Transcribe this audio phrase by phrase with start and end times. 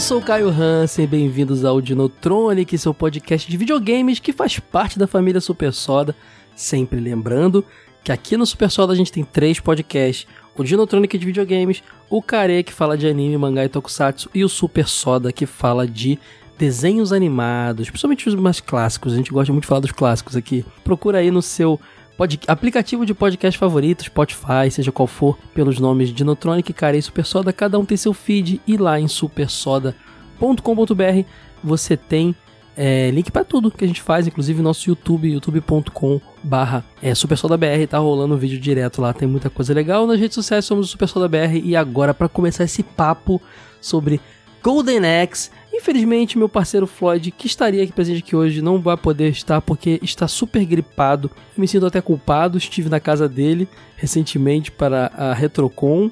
[0.00, 4.98] Eu sou o Caio Hansen, bem-vindos ao Dinotronic, seu podcast de videogames que faz parte
[4.98, 6.16] da família Super Soda.
[6.56, 7.62] Sempre lembrando
[8.02, 10.26] que aqui no Super Soda a gente tem três podcasts:
[10.56, 14.48] o Dinotronic de videogames, o Kare que fala de anime, mangá e tokusatsu, e o
[14.48, 16.18] Super Soda que fala de
[16.56, 19.12] desenhos animados, principalmente os mais clássicos.
[19.12, 20.64] A gente gosta muito de falar dos clássicos aqui.
[20.82, 21.78] Procura aí no seu
[22.20, 27.24] pod, aplicativo de podcast favorito, Spotify, seja qual for, pelos nomes Dinotronic, Cara e Super
[27.24, 31.24] Soda, cada um tem seu feed e lá em supersoda.com.br
[31.64, 32.36] você tem
[32.76, 37.86] é, link para tudo que a gente faz, inclusive nosso YouTube, youtube.com barra é, SuperSodaBR,
[37.86, 40.06] tá rolando um vídeo direto lá, tem muita coisa legal.
[40.06, 43.40] Nas redes sociais somos o SuperSodaBR e agora para começar esse papo
[43.80, 44.20] sobre
[44.62, 45.50] Golden Axe.
[45.80, 49.98] Infelizmente, meu parceiro Floyd, que estaria aqui presente aqui hoje, não vai poder estar porque
[50.02, 51.30] está super gripado.
[51.56, 52.58] Me sinto até culpado.
[52.58, 56.10] Estive na casa dele recentemente para a Retrocon.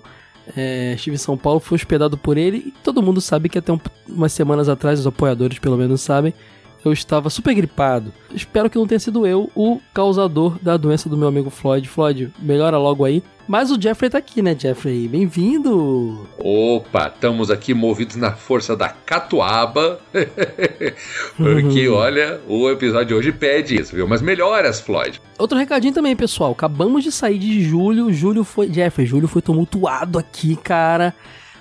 [0.57, 3.71] É, estive em São Paulo, fui hospedado por ele e todo mundo sabe que até
[3.71, 6.33] um, umas semanas atrás, os apoiadores pelo menos sabem,
[6.85, 8.13] eu estava super gripado.
[8.33, 11.89] Espero que não tenha sido eu o causador da doença do meu amigo Floyd.
[11.89, 13.23] Floyd, melhora logo aí.
[13.47, 15.09] Mas o Jeffrey tá aqui, né, Jeffrey?
[15.09, 16.29] Bem-vindo!
[16.39, 20.01] Opa, estamos aqui movidos na força da catuaba.
[21.35, 21.95] Porque, uhum.
[21.95, 24.07] olha, o episódio de hoje pede isso, viu?
[24.07, 25.19] Mas melhoras, Floyd.
[25.39, 26.53] Outro recadinho também, pessoal.
[26.53, 28.13] Acabamos de sair de julho.
[28.13, 28.71] Julho foi.
[28.71, 31.15] Jeffrey, julho foi tumultuado aqui, cara.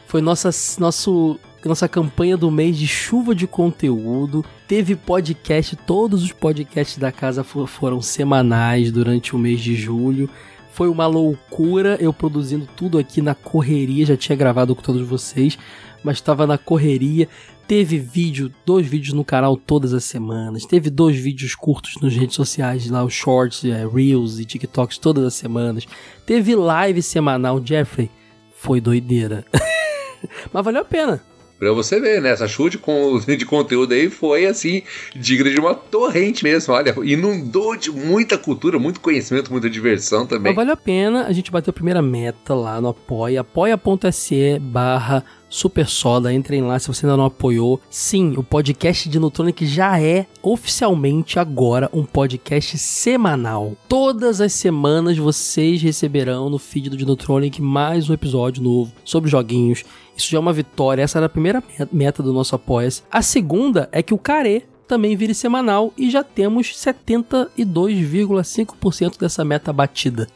[0.07, 0.49] Foi nossa,
[0.79, 4.45] nosso nossa campanha do mês de chuva de conteúdo.
[4.67, 10.29] Teve podcast, todos os podcasts da casa foram semanais durante o mês de julho.
[10.71, 15.57] Foi uma loucura eu produzindo tudo aqui na correria, já tinha gravado com todos vocês,
[16.03, 17.27] mas estava na correria.
[17.67, 20.65] Teve vídeo, dois vídeos no canal todas as semanas.
[20.65, 25.25] Teve dois vídeos curtos nas redes sociais, lá os shorts, é, reels e TikToks todas
[25.25, 25.85] as semanas.
[26.25, 28.09] Teve live semanal, Jeffrey.
[28.55, 29.43] Foi doideira.
[30.53, 31.21] Mas valeu a pena.
[31.59, 32.29] Pra você ver, né?
[32.29, 32.79] Essa chute
[33.37, 34.83] de conteúdo aí foi assim,
[35.15, 36.73] digna de uma torrente mesmo.
[36.73, 40.53] Olha, inundou de muita cultura, muito conhecimento, muita diversão também.
[40.53, 45.23] Mas vale a pena, a gente bateu a primeira meta lá no Apoia, apoia.se barra
[45.49, 47.79] Super Soda, entrem lá se você ainda não apoiou.
[47.89, 53.75] Sim, o podcast de Nutronic já é oficialmente agora um podcast semanal.
[53.87, 59.83] Todas as semanas vocês receberão no feed do Dinotronic mais um episódio novo sobre joguinhos.
[60.17, 63.03] Isso já é uma vitória, essa era a primeira meta do nosso apoia -se.
[63.11, 69.71] A segunda é que o Care também vire semanal e já temos 72,5% dessa meta
[69.71, 70.27] batida.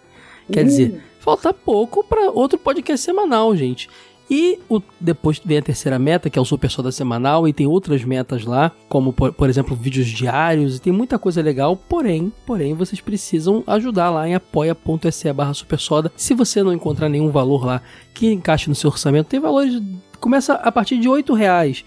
[0.51, 3.89] Quer dizer, falta pouco para outro podcast semanal, gente.
[4.31, 7.67] E o, depois vem a terceira meta, que é o Super Soda semanal, e tem
[7.67, 12.31] outras metas lá, como por, por, exemplo vídeos diários, e tem muita coisa legal, porém,
[12.45, 16.09] porém vocês precisam ajudar lá em apoia.se barra supersoda.
[16.15, 17.81] Se você não encontrar nenhum valor lá
[18.13, 19.81] que encaixe no seu orçamento, tem valores,
[20.21, 21.83] começa a partir de 8 reais.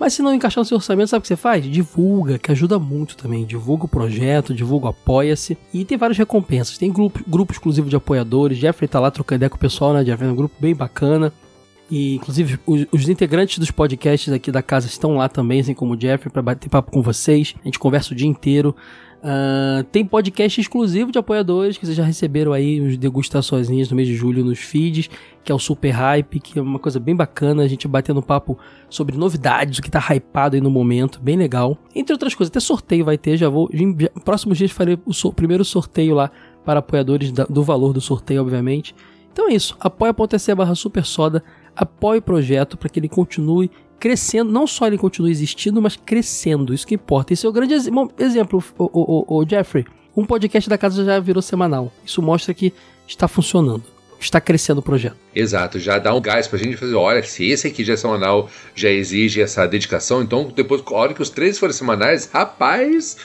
[0.00, 1.62] Mas se não encaixar no seu orçamento, sabe o que você faz?
[1.62, 3.44] Divulga, que ajuda muito também.
[3.44, 5.56] Divulga o projeto, divulga o Apoia-se.
[5.72, 6.78] E tem várias recompensas.
[6.78, 8.58] Tem grupo, grupo exclusivo de apoiadores.
[8.58, 10.04] Jeffrey tá lá trocando ideia com o pessoal, né?
[10.04, 11.32] Jeffrey é um grupo bem bacana.
[11.92, 15.92] E, inclusive, os, os, integrantes dos podcasts aqui da casa estão lá também, assim como
[15.92, 17.54] o Jeffrey, para bater papo com vocês.
[17.60, 18.74] A gente conversa o dia inteiro.
[19.18, 24.08] Uh, tem podcast exclusivo de apoiadores que vocês já receberam aí, os degustações no mês
[24.08, 25.10] de julho nos feeds,
[25.44, 28.58] que é o Super Hype, que é uma coisa bem bacana, a gente batendo papo
[28.88, 31.76] sobre novidades, o que tá hypado aí no momento, bem legal.
[31.94, 33.68] Entre outras coisas, até sorteio vai ter, já vou.
[33.70, 36.30] Em próximos dias farei o so, primeiro sorteio lá
[36.64, 38.94] para apoiadores da, do valor do sorteio, obviamente.
[39.30, 41.44] Então é isso, apoia.se barra super soda
[41.76, 46.74] apoie o projeto para que ele continue crescendo, não só ele continue existindo, mas crescendo,
[46.74, 47.32] isso que importa.
[47.32, 47.88] Esse é o grande ex
[48.18, 49.84] exemplo, o, o, o, Jeffrey.
[50.16, 51.92] Um podcast da casa já virou semanal.
[52.04, 52.72] Isso mostra que
[53.06, 53.84] está funcionando
[54.24, 55.16] está crescendo o projeto.
[55.34, 58.48] Exato, já dá um gás pra gente fazer, olha, se esse aqui já é semanal,
[58.74, 63.16] já exige essa dedicação, então depois, a hora que os três forem semanais, rapaz,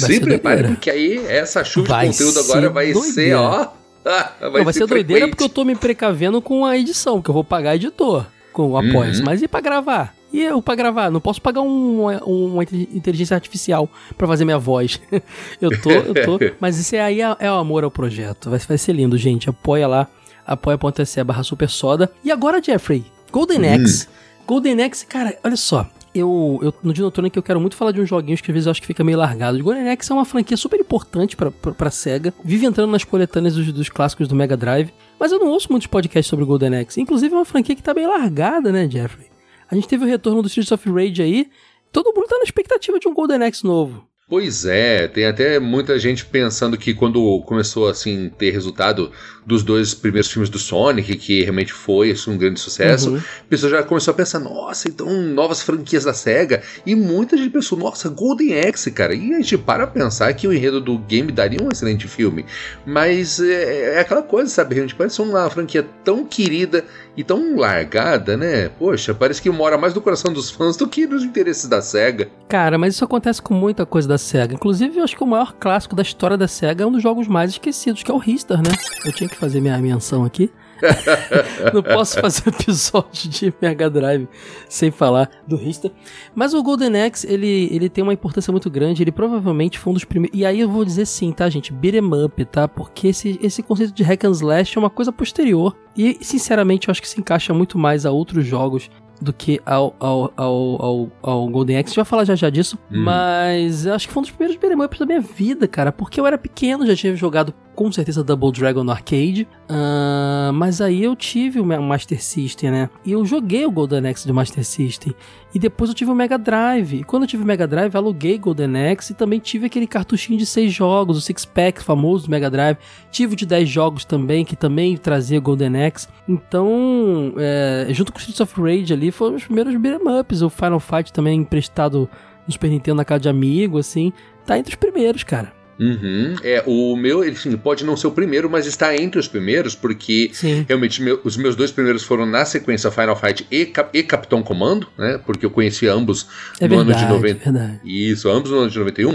[0.00, 3.12] vai se prepare, porque aí essa chuva vai de conteúdo agora vai doideira.
[3.12, 3.68] ser, ó,
[4.04, 7.30] vai, não, vai ser, ser doideira porque eu tô me precavendo com a edição, que
[7.30, 9.24] eu vou pagar editor com o apoio, uhum.
[9.24, 10.14] mas e para gravar?
[10.32, 14.98] E eu pra gravar, não posso pagar um, uma inteligência artificial para fazer minha voz.
[15.60, 16.38] eu tô, eu tô.
[16.58, 18.48] Mas isso aí é, é o amor ao projeto.
[18.48, 19.50] Vai, vai ser lindo, gente.
[19.50, 20.08] Apoia lá,
[20.46, 22.10] apoia.se barra super soda.
[22.24, 23.74] E agora, Jeffrey, Golden hum.
[23.74, 24.08] Axe.
[24.46, 25.86] Golden Axe, cara, olha só.
[26.14, 28.70] Eu, eu, no Dinotronic eu quero muito falar de uns joguinhos que às vezes eu
[28.70, 29.58] acho que fica meio largado.
[29.58, 32.34] O Golden Axe é uma franquia super importante pra, pra, pra SEGA.
[32.44, 34.92] Vive entrando nas coletâneas dos, dos clássicos do Mega Drive.
[35.18, 37.00] Mas eu não ouço muitos podcasts sobre o Golden Axe.
[37.00, 39.26] Inclusive é uma franquia que tá bem largada, né, Jeffrey?
[39.70, 41.48] A gente teve o retorno do Streets of Rage aí.
[41.90, 44.06] Todo mundo tá na expectativa de um Golden Axe novo.
[44.32, 49.12] Pois é, tem até muita gente pensando que quando começou assim ter resultado
[49.44, 53.18] dos dois primeiros filmes do Sonic, que realmente foi assim, um grande sucesso, uhum.
[53.18, 56.62] a pessoa já começou a pensar, nossa, então novas franquias da SEGA.
[56.86, 59.14] E muita gente pensou, nossa, Golden Axe, cara.
[59.14, 62.46] E a gente para pensar que o enredo do game daria um excelente filme.
[62.86, 64.78] Mas é, é aquela coisa, sabe?
[64.78, 66.84] A gente parece uma franquia tão querida
[67.16, 68.70] e tão largada, né?
[68.78, 72.30] Poxa, parece que mora mais no coração dos fãs do que nos interesses da SEGA.
[72.48, 74.54] Cara, mas isso acontece com muita coisa da SEGA.
[74.54, 77.28] Inclusive, eu acho que o maior clássico da história da SEGA é um dos jogos
[77.28, 78.74] mais esquecidos, que é o Ristar, né?
[79.04, 80.50] Eu tinha que fazer minha menção aqui.
[81.72, 84.28] não posso fazer episódio de Mega Drive
[84.68, 85.92] sem falar do Rista.
[86.34, 89.02] Mas o Golden Axe, ele, ele tem uma importância muito grande.
[89.02, 90.38] Ele provavelmente foi um dos primeiros.
[90.38, 91.72] E aí eu vou dizer sim, tá, gente?
[91.72, 92.66] Beat'em up, tá?
[92.66, 95.76] Porque esse, esse conceito de hack and slash é uma coisa posterior.
[95.96, 98.90] E, sinceramente, eu acho que se encaixa muito mais a outros jogos
[99.22, 101.86] do que ao, ao, ao, ao, ao Golden Axe.
[101.86, 102.78] A gente vai falar já já disso.
[102.90, 103.02] Hum.
[103.04, 105.92] Mas eu acho que foi um dos primeiros beat'em da minha vida, cara.
[105.92, 109.48] Porque eu era pequeno, já tinha jogado com certeza Double Dragon no arcade.
[109.68, 112.90] Uh, mas aí eu tive o Master System, né?
[113.04, 115.14] E eu joguei o Golden Axe do Master System.
[115.54, 117.00] E depois eu tive o Mega Drive.
[117.00, 120.38] E quando eu tive o Mega Drive, aluguei Golden Axe e também tive aquele cartuchinho
[120.38, 122.78] de 6 jogos, o Six Pack famoso do Mega Drive.
[123.10, 126.08] Tive o de 10 jogos também, que também trazia Golden Axe.
[126.28, 130.42] Então, é, junto com o Streets of Rage ali, foram os primeiros beat'em ups.
[130.42, 132.08] O Final Fight também emprestado
[132.46, 134.12] no Super Nintendo na casa de amigo, assim.
[134.44, 135.61] Tá entre os primeiros, cara.
[135.82, 136.36] Uhum.
[136.44, 140.30] É, o meu, enfim, pode não ser o primeiro, mas está entre os primeiros, porque
[140.32, 140.64] Sim.
[140.68, 144.42] realmente meu, os meus dois primeiros foram na sequência Final Fight e, Cap, e Capitão
[144.42, 145.18] Comando, né?
[145.26, 146.28] Porque eu conheci ambos
[146.60, 147.50] é no verdade, ano de 90.
[147.50, 149.12] É Isso, ambos no ano de 91.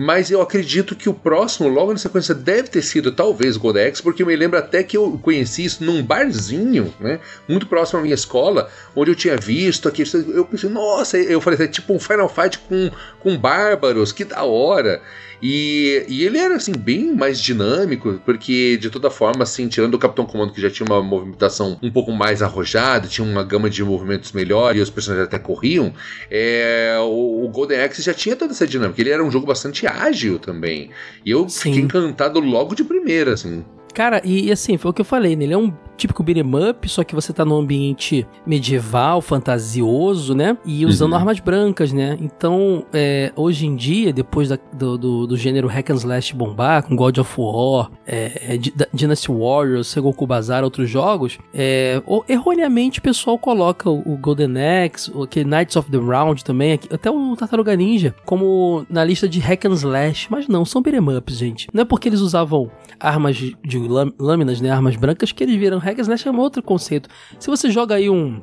[0.00, 4.22] Mas eu acredito que o próximo, logo na sequência, deve ter sido talvez Godex, porque
[4.22, 7.18] eu me lembro até que eu conheci isso num barzinho, né?
[7.48, 10.04] Muito próximo à minha escola, onde eu tinha visto aqui.
[10.32, 14.44] Eu pensei, nossa, eu falei, é tipo um Final Fight com, com bárbaros, que da
[14.44, 15.02] hora.
[15.40, 19.98] E, e ele era assim bem mais dinâmico, porque de toda forma, assim, tirando o
[19.98, 23.84] Capitão Comando que já tinha uma movimentação um pouco mais arrojada, tinha uma gama de
[23.84, 25.92] movimentos melhor e os personagens até corriam,
[26.30, 29.00] é, o, o, Golden Axe já tinha toda essa dinâmica.
[29.00, 30.90] Ele era um jogo bastante ágil também.
[31.24, 31.72] E eu Sim.
[31.72, 33.64] fiquei encantado logo de primeira, assim.
[33.94, 35.44] Cara, e, assim, foi o que eu falei, né?
[35.44, 40.56] Ele é um típico beat'em up, só que você tá num ambiente medieval, fantasioso, né?
[40.64, 41.18] E usando uhum.
[41.18, 42.16] armas brancas, né?
[42.20, 46.84] Então, é, hoje em dia, depois da, do, do, do, gênero hack and slash bombar,
[46.84, 53.02] com God of War, é, é, Dynasty Warriors, Segoku Bazar, outros jogos, é, erroneamente o
[53.02, 54.54] pessoal coloca o, o Golden
[54.84, 59.28] Axe, o que Knights of the Round também, até o Tartaruga Ninja, como na lista
[59.28, 61.66] de hack and slash, mas não, são beat'em ups, gente.
[61.72, 62.70] Não é porque eles usavam
[63.00, 66.62] armas de, de lâminas, né, armas brancas, que eles viram hack slash é um outro
[66.62, 67.08] conceito.
[67.38, 68.40] Se você joga aí um,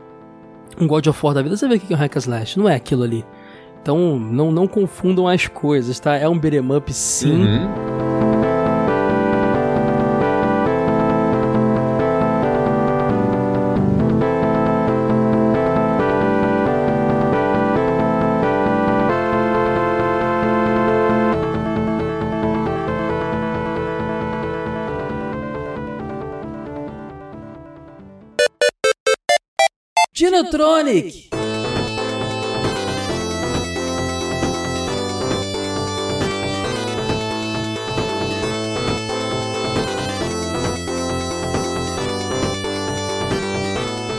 [0.80, 2.70] um God of War da vida, você vê o que é um hack slash, não
[2.70, 3.26] é aquilo ali.
[3.82, 6.15] Então, não, não confundam as coisas, tá?
[6.15, 7.44] É um beat'em up sim.
[7.44, 8.14] Uhum.
[30.36, 31.45] Dinotronic!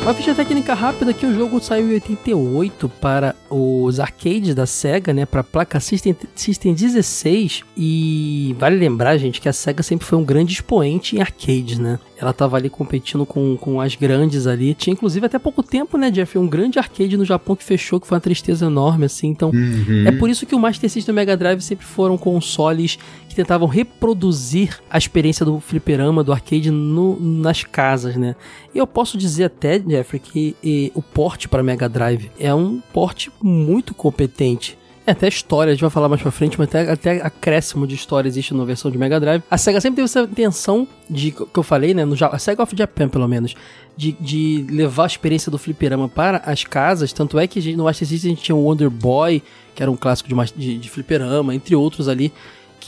[0.06, 5.12] Uma ficha técnica rápida que o jogo saiu em 88 para os arcades da Sega,
[5.12, 10.16] né, para placa System, System 16 e vale lembrar, gente, que a Sega sempre foi
[10.16, 11.98] um grande expoente em arcades, né?
[12.16, 14.74] Ela tava ali competindo com, com as grandes ali.
[14.74, 18.06] Tinha inclusive até pouco tempo, né, Jeff, um grande arcade no Japão que fechou, que
[18.06, 19.26] foi uma tristeza enorme assim.
[19.26, 20.04] Então, uhum.
[20.06, 22.96] é por isso que o Master System e o Mega Drive sempre foram consoles
[23.36, 28.34] que tentavam reproduzir a experiência do fliperama, do arcade no, nas casas, né?
[28.74, 32.80] E eu posso dizer até, Jeffrey, que e, o porte para Mega Drive é um
[32.94, 34.78] porte muito competente.
[35.06, 37.94] É, até história, a gente vai falar mais pra frente, mas até, até acréscimo de
[37.94, 39.42] história existe na versão de Mega Drive.
[39.50, 42.74] A SEGA sempre teve essa intenção de, que eu falei, né, no a SEGA of
[42.76, 43.54] Japan, pelo menos,
[43.96, 48.08] de, de levar a experiência do fliperama para as casas, tanto é que no Master
[48.08, 49.42] System a gente tinha o Wonder Boy,
[49.74, 52.32] que era um clássico de, de, de fliperama, entre outros ali,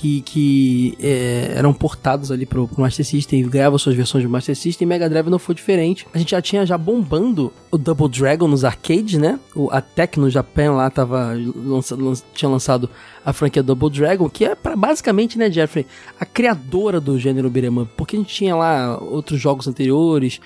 [0.00, 4.28] que, que é, eram portados ali pro, pro Master System e ganhavam suas versões de
[4.28, 6.06] Master System, e Mega Drive não foi diferente.
[6.14, 9.40] A gente já tinha já bombando o Double Dragon nos arcades, né?
[9.56, 12.88] O, a Tech no Japão lá tava lança, lança, tinha lançado
[13.24, 15.84] a franquia Double Dragon, que é para basicamente, né, Jeffrey,
[16.18, 20.40] a criadora do gênero beat'em up, porque a gente tinha lá outros jogos anteriores,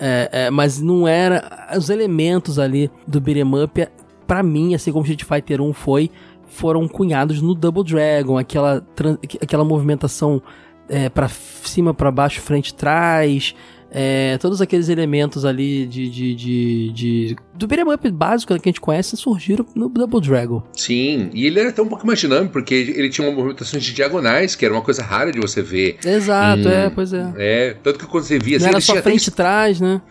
[0.00, 3.88] é, é, mas não era os elementos ali do beat'em up
[4.26, 6.10] para mim, assim como Street Fighter 1 foi,
[6.46, 8.86] foram cunhados no Double Dragon, aquela,
[9.40, 10.42] aquela movimentação
[10.88, 13.54] é, para cima, para baixo, frente, trás,
[13.90, 18.70] é, todos aqueles elementos ali de, de, de, de do beat'em up básico que a
[18.70, 20.62] gente conhece surgiram no Double Dragon.
[20.72, 23.94] Sim, e ele era até um pouco mais dinâmico, porque ele tinha uma movimentação de
[23.94, 25.98] diagonais, que era uma coisa rara de você ver.
[26.04, 27.32] Exato, hum, é, pois é.
[27.36, 28.58] É, tanto que quando você via...
[28.58, 30.02] Não assim, era só frente e trás, né?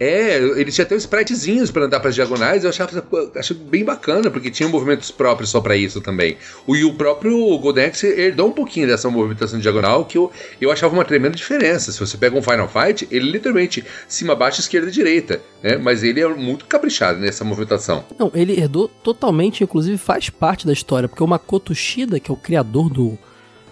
[0.00, 3.04] É, ele tinha até os spritezinhos para andar para diagonais, eu achava
[3.36, 6.36] acho bem bacana, porque tinha movimentos próprios só para isso também.
[6.68, 10.30] E o próprio Golden Axe herdou um pouquinho dessa movimentação diagonal, que eu,
[10.60, 11.92] eu achava uma tremenda diferença.
[11.92, 15.76] Se você pega um Final Fight, ele literalmente cima, baixo, esquerda, direita, né?
[15.76, 18.04] Mas ele é muito caprichado nessa movimentação.
[18.18, 22.34] Não, ele herdou totalmente, inclusive faz parte da história, porque o Makoto Shida, que é
[22.34, 23.16] o criador do,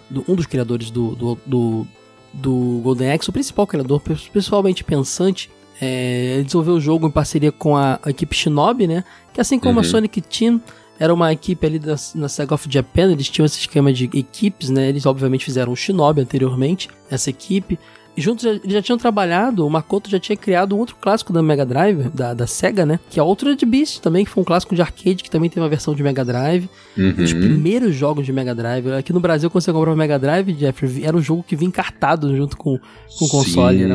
[0.08, 1.86] do um dos criadores do, do, do,
[2.32, 4.00] do Golden Axe, o principal criador,
[4.32, 5.50] pessoalmente pensante,
[5.80, 9.04] é, ele desenvolveu o jogo em parceria com a, a equipe Shinobi, né?
[9.32, 9.80] Que assim como uhum.
[9.80, 10.60] a Sonic Team
[10.98, 14.68] era uma equipe ali da, na Sega of Japan, eles tinham esse esquema de equipes,
[14.68, 14.88] né?
[14.88, 17.78] Eles obviamente fizeram o Shinobi anteriormente, essa equipe
[18.16, 21.64] juntos eles já tinham trabalhado, o Makoto já tinha criado um outro clássico da Mega
[21.64, 22.98] Drive, da, da Sega, né?
[23.08, 25.68] Que é Altered Beast também, que foi um clássico de arcade, que também tem uma
[25.68, 26.68] versão de Mega Drive.
[26.96, 27.08] Uhum.
[27.08, 28.92] Um dos primeiros jogos de Mega Drive.
[28.92, 32.36] Aqui no Brasil, quando você comprava Mega Drive, Jeffrey, era um jogo que vinha encartado
[32.36, 32.78] junto com,
[33.18, 33.82] com o console.
[33.82, 33.94] Era,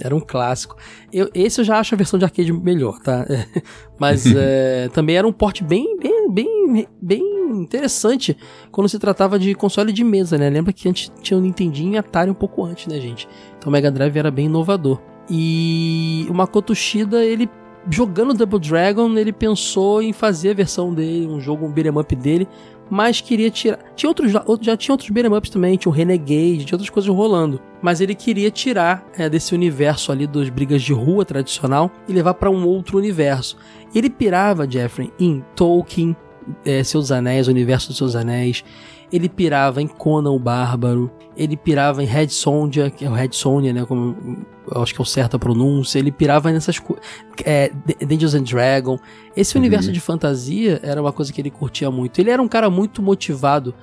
[0.00, 0.76] era, um clássico.
[1.12, 3.26] Eu, esse eu já acho a versão de arcade melhor, tá?
[3.98, 8.36] Mas é, também era um porte bem, bem, bem, bem interessante
[8.70, 10.50] quando se tratava de console de mesa, né?
[10.50, 13.28] Lembra que antes tinha o Nintendinho e Atari um pouco antes, né, gente?
[13.58, 15.00] Então o Mega Drive era bem inovador.
[15.28, 17.48] E o Makoto Shida, ele
[17.90, 22.16] jogando Double Dragon, ele pensou em fazer a versão dele, um jogo, um beat'em up
[22.16, 22.48] dele,
[22.90, 23.78] mas queria tirar.
[23.94, 27.60] Tinha outros, já tinha outros beat'em ups também, tinha o Renegade, tinha outras coisas rolando.
[27.82, 32.34] Mas ele queria tirar é, desse universo ali dos brigas de rua tradicional e levar
[32.34, 33.56] para um outro universo.
[33.94, 36.16] Ele pirava, Jeffrey, em Tolkien,
[36.64, 38.64] é, Seus Anéis, o universo dos Seus Anéis.
[39.12, 41.10] Ele pirava em Conan o Bárbaro.
[41.36, 43.84] Ele pirava em Red Sonja, que é o Red Sonja, né?
[43.84, 45.98] Como eu acho que é o certo a pronúncia.
[45.98, 47.04] Ele pirava nessas coisas.
[47.44, 47.70] É,
[48.04, 49.00] Dungeons and Dragons.
[49.36, 49.60] Esse uhum.
[49.60, 52.20] universo de fantasia era uma coisa que ele curtia muito.
[52.20, 53.74] Ele era um cara muito motivado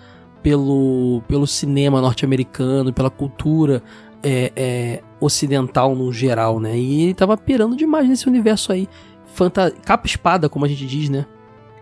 [0.41, 3.81] pelo, pelo cinema norte-americano, pela cultura
[4.21, 6.77] é, é, ocidental no geral, né?
[6.77, 8.87] E ele tava pirando demais nesse universo aí.
[9.25, 11.25] Fanta capa espada, como a gente diz, né?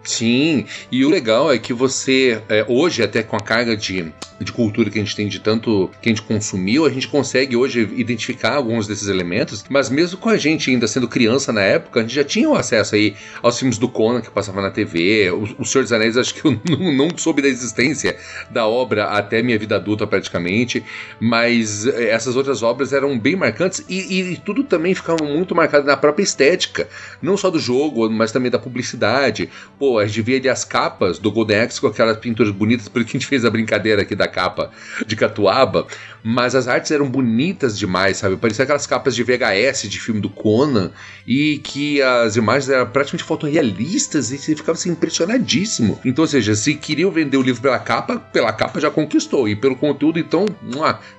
[0.03, 4.51] Sim, e o legal é que você, é, hoje, até com a carga de, de
[4.51, 7.87] cultura que a gente tem de tanto que a gente consumiu, a gente consegue hoje
[7.95, 12.03] identificar alguns desses elementos, mas mesmo com a gente ainda sendo criança na época, a
[12.03, 15.43] gente já tinha o acesso aí aos filmes do Conan que passava na TV, o,
[15.59, 18.17] o Senhor dos Anéis, acho que eu não, não soube da existência
[18.49, 20.83] da obra até minha vida adulta praticamente,
[21.19, 25.85] mas é, essas outras obras eram bem marcantes e, e tudo também ficava muito marcado
[25.85, 26.89] na própria estética,
[27.21, 29.49] não só do jogo, mas também da publicidade.
[29.77, 33.03] Pô, a gente via ali as capas do Golden Axe com aquelas pinturas bonitas, por
[33.03, 34.71] que a gente fez a brincadeira aqui da capa
[35.05, 35.87] de Catuaba,
[36.23, 38.37] mas as artes eram bonitas demais, sabe?
[38.37, 40.91] Parecia aquelas capas de VHS de filme do Conan
[41.25, 45.99] e que as imagens eram praticamente fotorrealistas e você ficava assim impressionadíssimo.
[46.05, 49.55] Então, ou seja, se queriam vender o livro pela capa, pela capa já conquistou e
[49.55, 50.45] pelo conteúdo, então,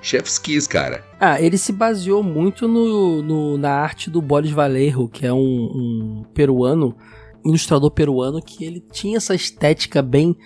[0.00, 1.04] chef's kiss, cara.
[1.18, 5.38] Ah, ele se baseou muito no, no na arte do Boris Vallejo, que é um,
[5.38, 6.96] um peruano
[7.44, 10.36] ilustrador peruano que ele tinha essa estética bem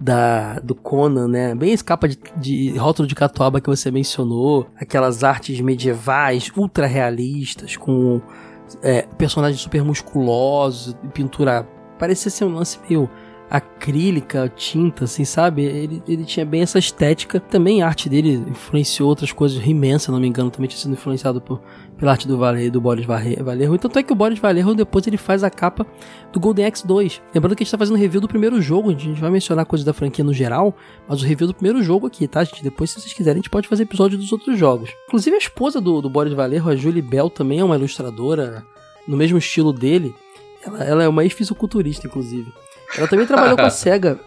[0.00, 1.54] da do Conan, né?
[1.54, 6.86] Bem esse capa de, de rótulo de catuaba que você mencionou, aquelas artes medievais ultra
[6.86, 8.20] realistas com
[8.82, 11.68] é, personagens super musculosos, pintura
[11.98, 13.08] parecia ser um lance meio
[13.52, 15.62] acrílica, tinta, assim, sabe?
[15.62, 17.38] Ele, ele tinha bem essa estética.
[17.38, 19.62] Também a arte dele influenciou outras coisas.
[19.62, 21.60] He-Man, se não me engano, também tinha sido influenciado por,
[21.98, 23.76] pela arte do Valer, do Boris Vallejo.
[23.76, 25.86] Tanto é que o Boris Vallejo depois ele faz a capa
[26.32, 27.20] do Golden Axe 2.
[27.34, 29.84] Lembrando que a gente tá fazendo review do primeiro jogo, a gente vai mencionar coisas
[29.84, 30.74] da franquia no geral,
[31.06, 32.62] mas o review do primeiro jogo aqui, tá, gente?
[32.62, 34.88] Depois, se vocês quiserem, a gente pode fazer episódio dos outros jogos.
[35.08, 38.64] Inclusive, a esposa do, do Boris Vallejo, a Julie Bell, também é uma ilustradora
[39.06, 40.14] no mesmo estilo dele.
[40.64, 42.50] Ela, ela é uma ex-fisiculturista, inclusive.
[42.96, 44.18] Ela também trabalhou com a SEGA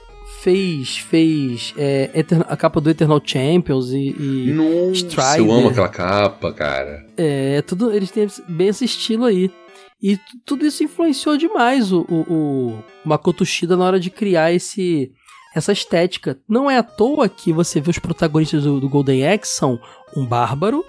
[0.42, 2.12] fez fez é,
[2.48, 5.40] a capa do Eternal Champions e, e Nossa, Strider.
[5.40, 7.04] eu amo aquela capa, cara.
[7.18, 9.52] É, tudo, eles têm bem esse estilo aí.
[10.02, 15.12] E tudo isso influenciou demais o, o, o Makoto Shida na hora de criar esse
[15.56, 16.38] essa estética.
[16.48, 19.80] Não é à toa que você vê os protagonistas do, do Golden Axe são
[20.16, 20.86] um bárbaro,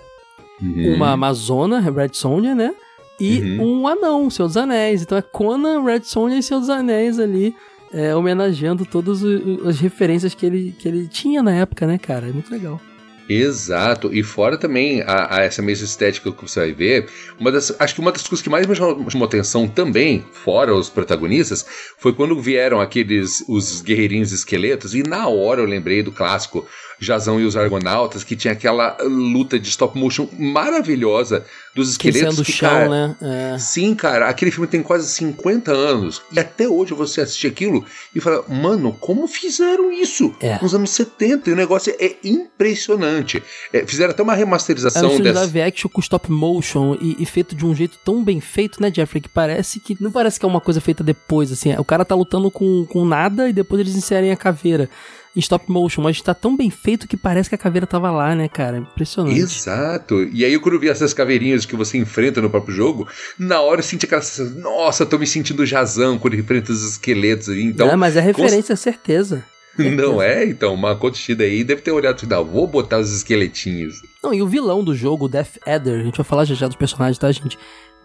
[0.60, 0.96] uhum.
[0.96, 2.74] uma amazona, Red Sonja, né?
[3.18, 3.80] E uhum.
[3.80, 5.02] um anão, Senhor dos Anéis.
[5.02, 7.54] Então é Conan, Red Sonja e Senhor dos Anéis ali,
[7.92, 9.22] é, homenageando todas
[9.64, 12.28] as referências que ele, que ele tinha na época, né, cara?
[12.28, 12.80] É muito legal.
[13.28, 17.08] Exato, e fora também a, a, essa mesma estética que você vai ver,
[17.40, 20.72] uma das, acho que uma das coisas que mais me chamou, chamou atenção também, fora
[20.72, 21.66] os protagonistas,
[21.98, 26.64] foi quando vieram aqueles os guerreirinhos esqueletos, e na hora eu lembrei do clássico
[26.98, 32.36] Jazão e os Argonautas, que tinha aquela luta de stop motion maravilhosa dos esqueletos.
[32.38, 33.16] Que, que chão, cara, né?
[33.54, 33.58] É.
[33.58, 36.22] Sim, cara, aquele filme tem quase 50 anos.
[36.32, 37.84] E até hoje você assiste aquilo
[38.14, 40.34] e fala, mano, como fizeram isso?
[40.40, 40.58] É.
[40.62, 41.50] Nos anos 70.
[41.50, 43.42] E o negócio é impressionante.
[43.72, 45.40] É, fizeram até uma remasterização é um dessa.
[45.40, 48.90] live action com stop motion e, e, feito de um jeito tão bem feito, né,
[48.94, 49.20] Jeffrey?
[49.20, 49.96] Que parece que.
[50.00, 51.74] Não parece que é uma coisa feita depois, assim.
[51.76, 54.88] O cara tá lutando com, com nada e depois eles inserem a caveira
[55.36, 58.34] em stop motion, mas tá tão bem feito que parece que a caveira tava lá,
[58.34, 58.78] né, cara?
[58.78, 59.38] Impressionante.
[59.38, 60.22] Exato.
[60.32, 63.06] E aí, quando eu vi essas caveirinhas que você enfrenta no próprio jogo,
[63.38, 67.48] na hora eu senti aquela sensação, nossa, tô me sentindo jazão quando enfrenta os esqueletos.
[67.48, 68.80] Então, é, mas é referência, cons...
[68.80, 69.44] certeza.
[69.78, 70.46] Não é?
[70.46, 74.00] Então, uma Shida aí deve ter olhado e assim, vou botar os esqueletinhos.
[74.22, 76.76] Não, e o vilão do jogo, Death Adder, a gente vai falar já já dos
[76.76, 77.58] personagens, tá, gente?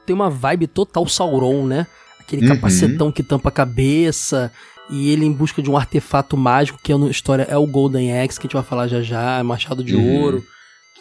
[0.06, 1.88] Tem uma vibe total Sauron, né?
[2.20, 2.56] Aquele uhum.
[2.56, 4.52] capacetão que tampa a cabeça,
[4.92, 8.20] e ele em busca de um artefato mágico, que é na história é o Golden
[8.20, 10.22] Axe, que a gente vai falar já já, é Machado de uhum.
[10.22, 10.44] Ouro,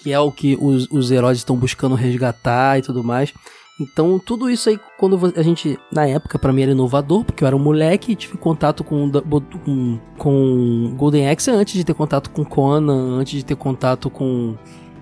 [0.00, 3.34] que é o que os, os heróis estão buscando resgatar e tudo mais.
[3.80, 7.46] Então, tudo isso aí, quando a gente, na época, para mim era inovador, porque eu
[7.46, 12.28] era um moleque e tive contato com, com, com Golden Axe antes de ter contato
[12.30, 14.54] com Conan, antes de ter contato com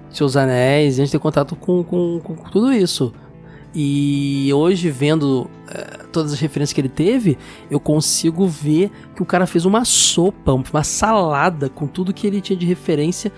[0.08, 3.12] Seus Anéis, antes de ter contato com, com, com tudo isso.
[3.80, 7.38] E hoje, vendo é, todas as referências que ele teve,
[7.70, 12.40] eu consigo ver que o cara fez uma sopa, uma salada com tudo que ele
[12.40, 13.30] tinha de referência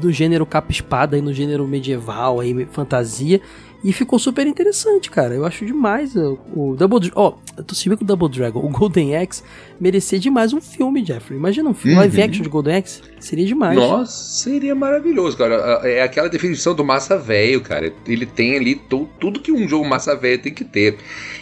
[0.00, 3.40] do gênero capa-espada e no gênero medieval, aí, fantasia.
[3.84, 5.34] E ficou super interessante, cara.
[5.34, 8.60] Eu acho demais o, o Double Ó, oh, tu se vê com o Double Dragon,
[8.60, 9.42] o Golden Axe
[9.80, 11.36] merecia demais um filme, Jeffrey.
[11.36, 12.00] Imagina um filme uhum.
[12.00, 13.00] live action de Golden Axe.
[13.18, 13.76] Seria demais.
[13.76, 15.80] Nossa, seria maravilhoso, cara.
[15.82, 17.92] É aquela definição do massa velho, cara.
[18.06, 18.80] Ele tem ali
[19.18, 20.98] tudo que um jogo massa velho tem que ter.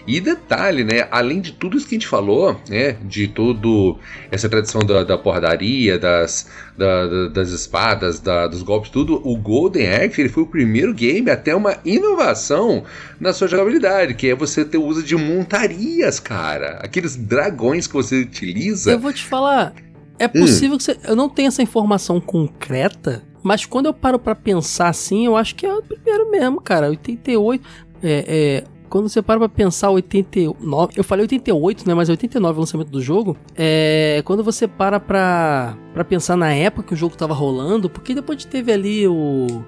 [0.07, 1.07] E detalhe, né?
[1.11, 2.97] Além de tudo isso que a gente falou, né?
[3.05, 3.99] De tudo
[4.31, 9.87] essa tradição da, da porradaria, das, da, das espadas, da, dos golpes, tudo, o Golden
[9.89, 12.30] Axe ele foi o primeiro game até uma inovação
[13.19, 16.79] na sua jogabilidade, que é você ter o uso de montarias, cara.
[16.83, 18.93] Aqueles dragões que você utiliza.
[18.93, 19.75] Eu vou te falar,
[20.19, 20.79] é possível hum.
[20.79, 20.99] que você.
[21.05, 25.55] Eu não tenho essa informação concreta, mas quando eu paro para pensar assim, eu acho
[25.55, 26.89] que é o primeiro mesmo, cara.
[26.89, 27.65] 88.
[28.03, 32.59] É, é, quando você para pra pensar 89, eu falei 88, né, mas é 89
[32.59, 36.97] o lançamento do jogo, é, quando você para pra, pra pensar na época que o
[36.97, 39.65] jogo tava rolando, porque depois teve ali o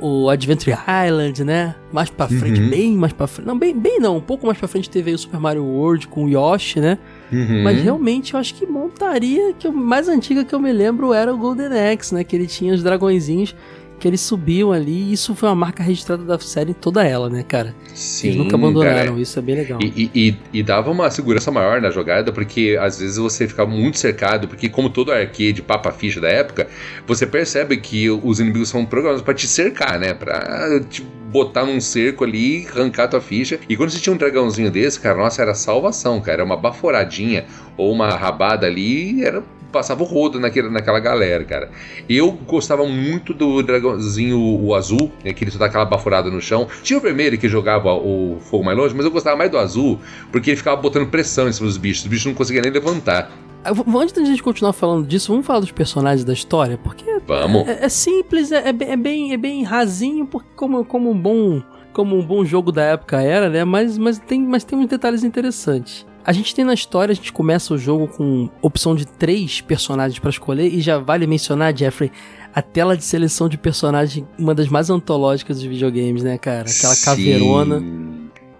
[0.00, 1.74] o Adventure Island, né?
[1.92, 2.70] Mais pra frente, uhum.
[2.70, 3.46] bem mais pra frente.
[3.46, 6.08] Não, bem, bem não, um pouco mais pra frente teve aí o Super Mario World
[6.08, 6.98] com o Yoshi, né?
[7.32, 7.62] Uhum.
[7.62, 11.32] Mas realmente eu acho que montaria que eu, mais antiga que eu me lembro era
[11.32, 12.24] o Golden Axe, né?
[12.24, 13.54] Que ele tinha os dragõezinhos
[13.98, 17.42] que eles subiam ali e isso foi uma marca registrada da série toda ela, né,
[17.42, 17.74] cara?
[17.94, 18.28] Sim.
[18.28, 19.78] Eles nunca abandonaram, cara, isso é bem legal.
[19.82, 23.98] E, e, e, dava uma segurança maior na jogada, porque às vezes você ficava muito
[23.98, 26.68] cercado, porque como todo arcade papa ficha da época,
[27.06, 30.14] você percebe que os inimigos são programados para te cercar, né?
[30.14, 33.58] Pra te botar num cerco ali, arrancar tua ficha.
[33.68, 36.36] E quando você tinha um dragãozinho desse, cara, nossa, era salvação, cara.
[36.36, 37.44] Era uma baforadinha
[37.76, 41.70] ou uma rabada ali, era passava o rodo naquele, naquela galera, cara.
[42.08, 46.40] Eu gostava muito do dragãozinho o azul, né, que ele só dá aquela baforada no
[46.40, 46.66] chão.
[46.82, 49.98] Tinha o vermelho que jogava o fogo mais longe, mas eu gostava mais do azul,
[50.30, 52.04] porque ele ficava botando pressão em cima dos bichos.
[52.04, 53.30] Os bichos não conseguiam nem levantar.
[53.64, 57.66] Antes da gente continuar falando disso, vamos falar dos personagens da história, porque vamos.
[57.66, 62.14] É, é simples, é, é, bem, é bem rasinho, porque como, como um bom como
[62.14, 63.64] um bom jogo da época era, né?
[63.64, 66.06] Mas, mas, tem, mas tem uns detalhes interessantes.
[66.26, 70.18] A gente tem na história, a gente começa o jogo com opção de três personagens
[70.18, 72.10] para escolher e já vale mencionar, Jeffrey,
[72.52, 76.68] a tela de seleção de personagem, uma das mais antológicas dos videogames, né, cara?
[76.68, 77.04] Aquela Sim.
[77.04, 77.80] caveirona.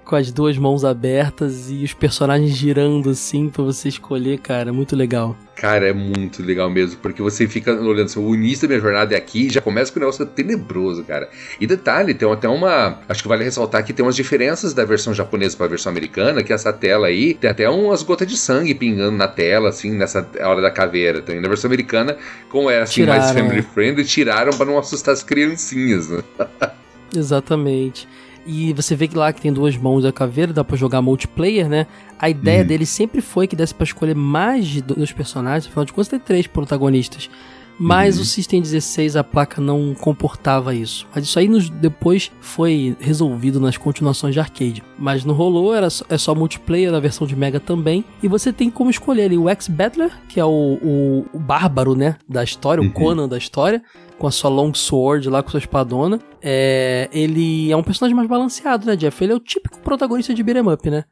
[0.07, 4.73] Com as duas mãos abertas e os personagens girando assim pra você escolher, cara.
[4.73, 5.37] Muito legal.
[5.57, 9.15] Cara, é muito legal mesmo, porque você fica olhando assim, o início da minha jornada
[9.15, 11.29] é aqui já começa com um negócio tenebroso, cara.
[11.61, 13.01] E detalhe, tem até uma.
[13.09, 16.43] Acho que vale ressaltar que tem umas diferenças da versão japonesa para a versão americana,
[16.45, 20.29] que essa tela aí tem até umas gotas de sangue pingando na tela, assim, nessa
[20.41, 21.19] hora da caveira.
[21.19, 22.17] Então, na versão americana,
[22.49, 26.23] como é assim, tiraram, mais family friendly, tiraram para não assustar as criancinhas, né?
[27.17, 28.07] Exatamente.
[28.47, 31.69] E você vê que lá que tem duas mãos da caveira, dá pra jogar multiplayer,
[31.69, 31.87] né?
[32.19, 32.67] A ideia uhum.
[32.67, 36.21] dele sempre foi que desse pra escolher mais de dois personagens, afinal de contas tem
[36.21, 37.29] três protagonistas.
[37.79, 38.23] Mas uhum.
[38.23, 41.07] o System 16 a placa não comportava isso.
[41.15, 44.83] Mas isso aí nos, depois foi resolvido nas continuações de arcade.
[44.99, 48.05] Mas não rolou, era só, é só multiplayer na versão de Mega também.
[48.23, 52.17] E você tem como escolher ali o X-Battler, que é o, o, o, bárbaro, né,
[52.29, 52.89] da história, uhum.
[52.89, 53.83] o Conan da história
[54.19, 56.19] com a sua long sword lá, com sua espadona.
[56.43, 59.23] É, ele é um personagem mais balanceado, né, Jeff?
[59.23, 61.05] Ele é o típico protagonista de beat'em up, né?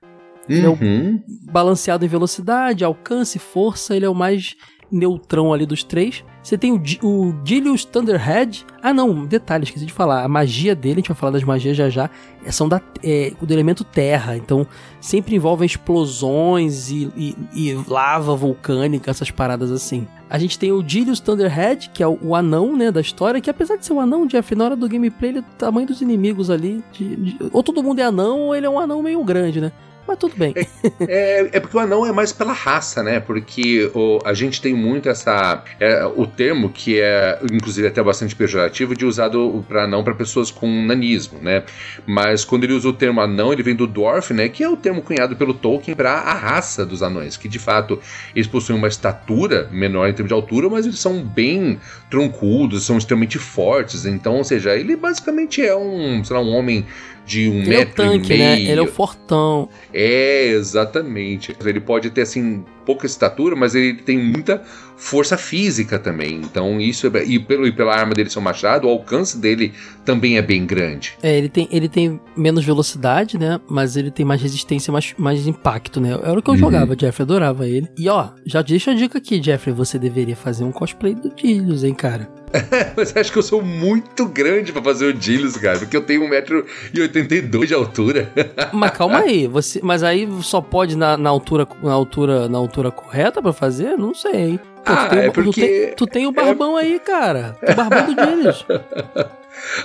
[0.49, 0.73] Ele uhum.
[0.73, 1.23] é o uhum.
[1.51, 4.55] balanceado em velocidade, alcance, força, ele é o mais
[4.91, 6.25] neutrão ali dos três.
[6.43, 8.67] Você tem o, o Dilius Thunderhead.
[8.83, 10.23] Ah, não, detalhe, esqueci de falar.
[10.23, 12.11] A magia dele, a gente vai falar das magias já já,
[12.45, 14.37] é, são da, é, do elemento terra.
[14.37, 14.67] Então,
[15.01, 20.07] sempre envolvem explosões e, e, e, lava vulcânica, essas paradas assim.
[20.29, 23.49] A gente tem o Dilius Thunderhead, que é o, o, anão, né, da história, que
[23.49, 26.03] apesar de ser um anão, Jeff, na hora do gameplay, ele é o tamanho dos
[26.03, 26.85] inimigos ali.
[26.93, 29.73] De, de, ou todo mundo é anão, ou ele é um anão meio grande, né?
[30.07, 30.55] Mas tudo bem.
[30.57, 30.65] É,
[31.09, 33.21] é, é, porque o anão é mais pela raça, né?
[33.21, 35.63] Porque o, a gente tem muito essa.
[35.81, 40.51] É, o termo que é, inclusive, até bastante pejorativo, de usado para anão para pessoas
[40.51, 41.65] com nanismo, né?
[42.07, 44.49] Mas quando ele usa o termo anão, ele vem do dwarf, né?
[44.49, 47.99] Que é o termo cunhado pelo Tolkien para a raça dos anões, que de fato
[48.35, 52.99] eles possuem uma estatura menor em termos de altura, mas eles são bem troncudos, são
[52.99, 54.05] extremamente fortes.
[54.05, 56.87] Então, ou seja, ele basicamente é um, sei lá, um homem
[57.25, 58.57] de um ele metro é o tanque, e né?
[58.57, 58.71] meio.
[58.71, 59.69] Ele é o fortão.
[59.93, 61.57] É, exatamente.
[61.65, 64.63] Ele pode ter, assim, pouca estatura, mas ele tem muita
[64.97, 66.37] força física também.
[66.37, 69.73] Então, isso é, e, pelo, e pela arma dele ser um machado, o alcance dele
[70.05, 71.17] também é bem grande.
[71.23, 73.61] É, ele tem, ele tem menos velocidade, né?
[73.69, 76.13] Mas ele tem mais resistência, mais, mais impacto, né?
[76.23, 76.61] Era o que eu uhum.
[76.61, 77.89] jogava, Jeffrey, adorava ele.
[77.99, 81.85] E ó, já deixa a dica aqui, Jeffrey, você deveria fazer um cosplay do Dilius,
[81.85, 82.29] hein, cara?
[82.97, 86.23] mas acho que eu sou muito grande para fazer o Dilius, cara, porque eu tenho
[86.23, 88.33] 1,82m de altura.
[88.73, 92.91] mas calma aí, você, mas aí só pode na, na altura na altura na altura
[92.91, 93.97] correta para fazer?
[93.97, 94.59] Não sei.
[94.85, 95.51] Pô, ah, tem, é porque...
[95.51, 96.83] Tu tem, tu tem o barbão é...
[96.85, 97.57] aí, cara.
[97.63, 98.67] O barbão do Diniz.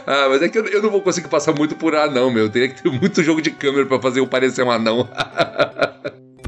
[0.05, 2.43] Ah, mas é que eu, eu, não vou conseguir passar muito por anão, meu.
[2.45, 5.08] Eu teria que ter muito jogo de câmera para fazer eu parecer um anão.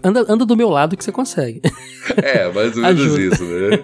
[0.03, 1.61] Anda, anda do meu lado que você consegue.
[2.17, 3.79] É, mais ou menos isso, né?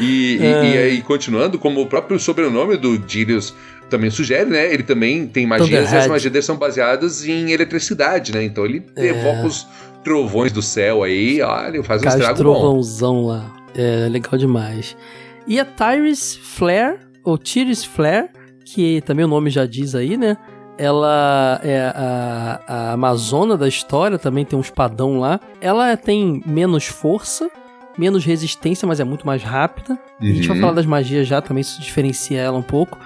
[0.00, 0.64] E, é...
[0.64, 3.52] e, aí, continuando, como o próprio sobrenome do Dilius
[3.90, 4.72] também sugere, né?
[4.72, 8.44] Ele também tem magias e as magias dele são baseadas em eletricidade, né?
[8.44, 9.06] Então ele é...
[9.06, 9.66] evoca os
[10.02, 13.26] trovões do céu aí, olha, faz um estrago trovãozão bom.
[13.26, 13.52] lá.
[13.74, 14.96] É legal demais.
[15.46, 18.28] E a Tyrese Flare, ou Tyrese Flare,
[18.64, 20.36] que também o nome já diz aí, né?
[20.78, 25.40] Ela é a, a Amazona da história, também tem um espadão lá.
[25.60, 27.50] Ela tem menos força,
[27.96, 29.98] menos resistência, mas é muito mais rápida.
[30.20, 30.28] Uhum.
[30.28, 30.62] A gente vai uhum.
[30.62, 32.98] falar das magias já, também isso diferencia ela um pouco.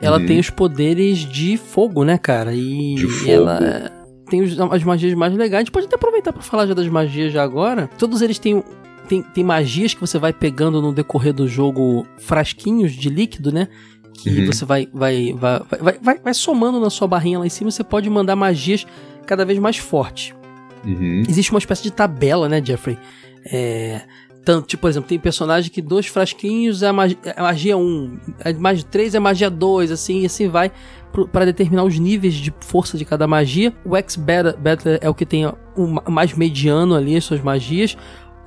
[0.00, 0.26] Ela uhum.
[0.26, 2.54] tem os poderes de fogo, né, cara?
[2.54, 3.30] E de fogo.
[3.30, 3.90] ela
[4.28, 5.54] tem as magias mais legais.
[5.54, 7.88] A gente pode até aproveitar para falar já das magias já agora.
[7.98, 8.62] Todos eles têm
[9.06, 13.68] tem, tem magias que você vai pegando no decorrer do jogo, frasquinhos de líquido, né?
[14.16, 14.46] Que uhum.
[14.46, 17.84] você vai vai, vai, vai, vai, vai, somando na sua barrinha lá em cima, você
[17.84, 18.86] pode mandar magias
[19.26, 20.34] cada vez mais fortes.
[20.84, 21.22] Uhum.
[21.28, 22.98] Existe uma espécie de tabela, né, Jeffrey?
[23.44, 24.02] É,
[24.46, 28.18] tanto, tipo, por exemplo, tem personagem que dois frasquinhos é magia, é magia 1, um,
[28.44, 30.70] é mais 3 é magia 2, assim, e assim vai
[31.32, 33.72] para determinar os níveis de força de cada magia.
[33.84, 37.96] O X-Battler é o que tem o mais mediano ali, as suas magias.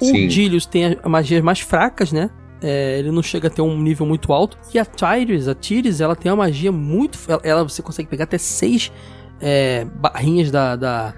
[0.01, 2.29] O Dilius tem as magias mais fracas, né?
[2.62, 4.58] É, ele não chega a ter um nível muito alto.
[4.74, 7.17] E a Tyrus, a Tyrus, ela tem uma magia muito.
[7.43, 8.91] Ela, você consegue pegar até seis
[9.39, 11.13] é, barrinhas da, da,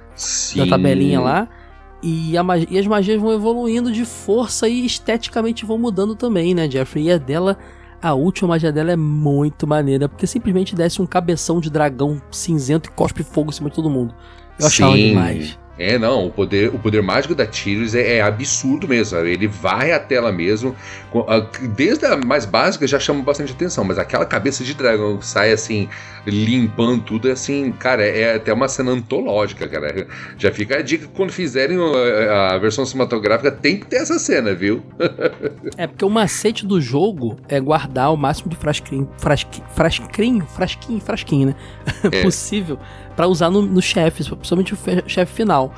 [0.56, 1.48] da, tabelinha lá.
[2.04, 6.70] E, a, e, as magias vão evoluindo de força e esteticamente vão mudando também, né,
[6.70, 7.06] Jeffrey?
[7.06, 7.58] E a dela,
[8.02, 12.90] a última magia dela é muito maneira, porque simplesmente desce um cabeção de dragão cinzento
[12.90, 14.16] e cospe fogo em cima de todo mundo.
[14.60, 15.10] Eu achava Sim.
[15.10, 15.60] demais.
[15.78, 19.32] É, não, o poder, o poder mágico da Tyrius é, é, absurdo mesmo, sabe?
[19.32, 20.76] Ele vai a tela mesmo.
[21.76, 25.52] Desde a mais básica já chama bastante atenção, mas aquela cabeça de dragão que sai
[25.52, 25.90] assim,
[26.26, 30.08] limpando tudo, é assim, cara, é até uma cena antológica, cara.
[30.38, 31.78] Já fica a dica quando fizerem
[32.30, 34.84] a, a versão cinematográfica, tem que ter essa cena, viu?
[35.78, 41.02] é, porque o macete do jogo é guardar o máximo de frasquinho, frasquinho, frasquinho, frasquinho,
[41.02, 41.56] frasquinho né?
[42.12, 42.24] É.
[42.24, 42.78] Possível
[43.15, 45.71] para usar no, no chefe, principalmente o chefe final.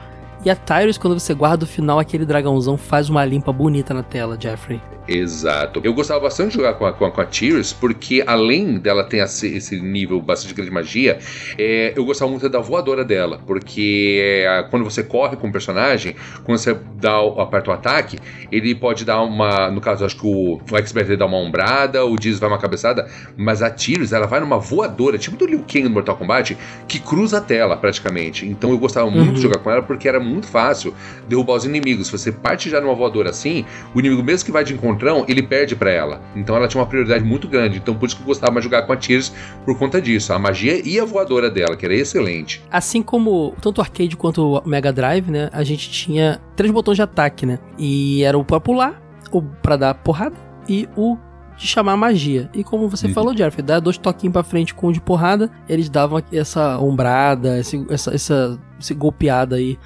[0.46, 4.04] E a Tyrus, quando você guarda o final, aquele dragãozão faz uma limpa bonita na
[4.04, 4.82] tela, Jeffrey.
[5.08, 5.82] Exato.
[5.84, 9.04] Eu gostava bastante de jogar com a, com a, com a Tears, porque além dela
[9.04, 11.20] ter esse, esse nível bastante grande de magia,
[11.58, 16.16] é, eu gostava muito da voadora dela, porque é, quando você corre com o personagem,
[16.44, 18.18] quando você dá, aperta o ataque,
[18.52, 19.70] ele pode dar uma.
[19.70, 23.10] No caso, acho que o, o Expert dá uma ombrada, o Diz vai uma cabeçada,
[23.36, 27.00] mas a Tears, ela vai numa voadora, tipo do Liu Kang no Mortal Kombat, que
[27.00, 28.46] cruza a tela praticamente.
[28.46, 29.34] Então eu gostava muito uhum.
[29.34, 30.94] de jogar com ela, porque era muito fácil
[31.28, 32.08] derrubar os inimigos.
[32.08, 35.44] Se você parte já numa voadora assim, o inimigo mesmo que vai de encontrão, ele
[35.44, 36.22] perde para ela.
[36.36, 37.78] Então ela tinha uma prioridade muito grande.
[37.78, 39.34] Então por isso que eu gostava mais de jogar com a Tears
[39.66, 40.34] por conta disso.
[40.34, 42.64] A magia e a voadora dela, que era excelente.
[42.72, 45.50] Assim como tanto o arcade quanto o Mega Drive, né?
[45.52, 47.60] A gente tinha três botões de ataque, né?
[47.78, 50.36] E era o pra pular, o pra dar porrada
[50.68, 51.18] e o
[51.58, 52.50] de chamar magia.
[52.54, 53.14] E como você uhum.
[53.14, 57.60] falou, Jeff, dá dois toquinhos pra frente com o de porrada, eles davam essa ombrada,
[57.60, 59.78] esse, essa, essa, essa golpeada aí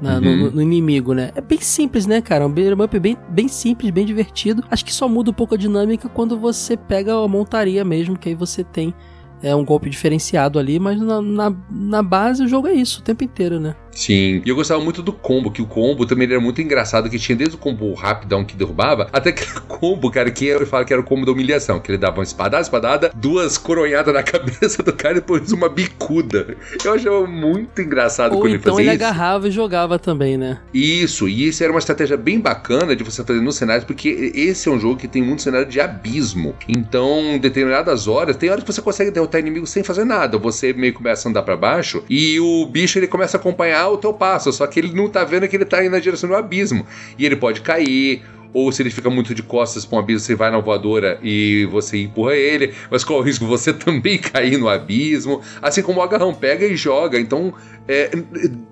[0.00, 0.36] na, uhum.
[0.36, 1.30] no, no, inimigo, né?
[1.34, 2.46] É bem simples, né, cara?
[2.46, 4.64] Um beat'em up bem, bem simples, bem divertido.
[4.70, 8.28] Acho que só muda um pouco a dinâmica quando você pega a montaria mesmo, que
[8.28, 8.94] aí você tem
[9.42, 13.02] é, um golpe diferenciado ali, mas na, na, na base o jogo é isso o
[13.02, 13.76] tempo inteiro, né?
[13.94, 14.42] Sim.
[14.44, 17.36] E eu gostava muito do combo, que o combo também era muito engraçado, que tinha
[17.36, 21.00] desde o combo rapidão que derrubava, até aquele combo, cara, que eu falo que era
[21.00, 24.92] o combo da humilhação, que ele dava uma espadada, espadada, duas coronhadas na cabeça do
[24.92, 26.56] cara e depois uma bicuda.
[26.84, 29.04] Eu achava muito engraçado Ou quando então ele fazia ele isso.
[29.04, 30.58] agarrava e jogava também, né?
[30.72, 34.68] Isso, e isso era uma estratégia bem bacana de você fazer nos cenários, porque esse
[34.68, 36.54] é um jogo que tem muito cenário de abismo.
[36.68, 40.38] Então, determinadas horas, tem horas que você consegue derrotar inimigo sem fazer nada.
[40.38, 43.96] Você meio começa a andar para baixo e o bicho ele começa a acompanhar o
[43.96, 46.36] teu passo, só que ele não tá vendo que ele tá indo na direção do
[46.36, 46.86] abismo.
[47.18, 48.22] E ele pode cair,
[48.54, 51.66] ou se ele fica muito de costas para um abismo, você vai na voadora e
[51.70, 53.44] você empurra ele, mas qual o risco?
[53.46, 57.52] Você também cair no abismo, assim como o agarrão pega e joga, então
[57.88, 58.10] é,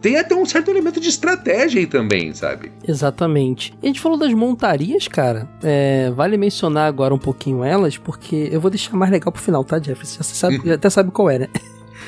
[0.00, 2.70] tem até um certo elemento de estratégia aí também, sabe?
[2.86, 3.74] Exatamente.
[3.82, 8.48] E a gente falou das montarias, cara, é, vale mencionar agora um pouquinho elas, porque
[8.52, 10.06] eu vou deixar mais legal pro final, tá, Jeff?
[10.06, 11.48] Você sabe, até sabe qual é, né?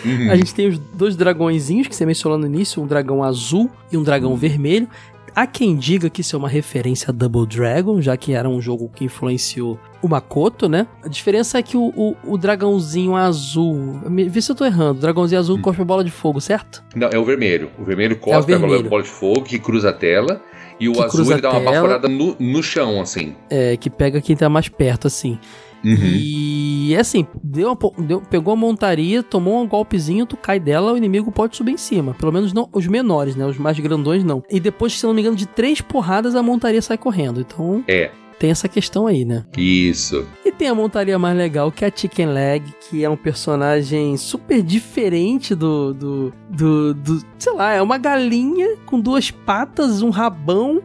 [0.05, 0.31] Uhum.
[0.31, 3.97] A gente tem os dois dragõezinhos que você mencionou no início, um dragão azul e
[3.97, 4.37] um dragão uhum.
[4.37, 4.89] vermelho.
[5.35, 8.61] Há quem diga que isso é uma referência a Double Dragon, já que era um
[8.61, 10.87] jogo que influenciou o Makoto, né?
[11.03, 14.01] A diferença é que o, o, o dragãozinho azul.
[14.29, 14.99] Vê se eu tô errando.
[14.99, 15.61] O dragãozinho azul hum.
[15.63, 16.85] cospe a bola de fogo, certo?
[16.95, 17.69] Não, é o vermelho.
[17.77, 18.87] O vermelho cospe é o vermelho.
[18.87, 20.41] a bola de fogo que cruza a tela.
[20.79, 23.35] E o azul ele dá uma baforada no, no chão, assim.
[23.51, 25.39] É, que pega quem tá mais perto, assim.
[25.85, 25.97] Uhum.
[26.03, 30.97] E assim, deu, uma, deu pegou a montaria, tomou um golpezinho, tu cai dela, o
[30.97, 32.15] inimigo pode subir em cima.
[32.15, 33.47] Pelo menos não os menores, né?
[33.47, 34.43] Os mais grandões não.
[34.51, 37.41] E depois, se não me engano, de três porradas a montaria sai correndo.
[37.41, 37.85] Então.
[37.87, 38.11] É.
[38.37, 39.45] Tem essa questão aí, né?
[39.57, 40.27] Isso.
[40.45, 44.17] E tem a montaria mais legal, que é a Chicken Leg, que é um personagem
[44.17, 50.11] super diferente do, do, do, do sei lá, é uma galinha com duas patas, um
[50.11, 50.83] rabão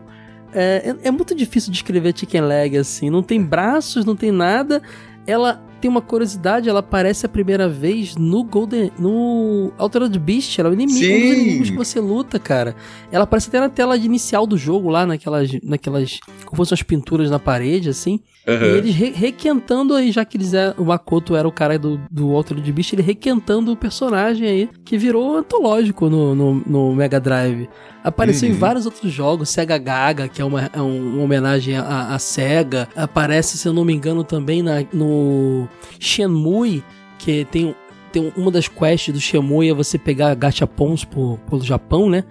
[0.54, 3.10] é, é, é, muito difícil descrever Chicken Leg assim.
[3.10, 4.82] Não tem braços, não tem nada.
[5.26, 8.92] Ela tem uma curiosidade, ela aparece a primeira vez no Golden.
[9.00, 10.58] no Altered Beast.
[10.60, 12.76] Ela é o inimigo, um dos inimigos que você luta, cara.
[13.12, 15.50] Ela aparece até na tela de inicial do jogo, lá naquelas.
[15.64, 16.20] naquelas.
[16.46, 18.20] como fossem as pinturas na parede, assim.
[18.50, 18.56] Uhum.
[18.56, 22.02] E eles re requentando aí, já que eles é, o Makoto era o cara do,
[22.10, 27.20] do Altered Beast, ele requentando o personagem aí, que virou antológico no, no, no Mega
[27.20, 27.70] Drive.
[28.04, 28.56] Apareceu uhum.
[28.56, 32.88] em vários outros jogos, Sega Gaga, que é uma, é uma homenagem à, à Sega.
[32.96, 35.69] Aparece, se eu não me engano, também na, no
[36.00, 36.84] Shenmue,
[37.18, 37.76] que tem,
[38.12, 42.24] tem uma das quests do Shenmue é você pegar gachapons pelo Japão, né?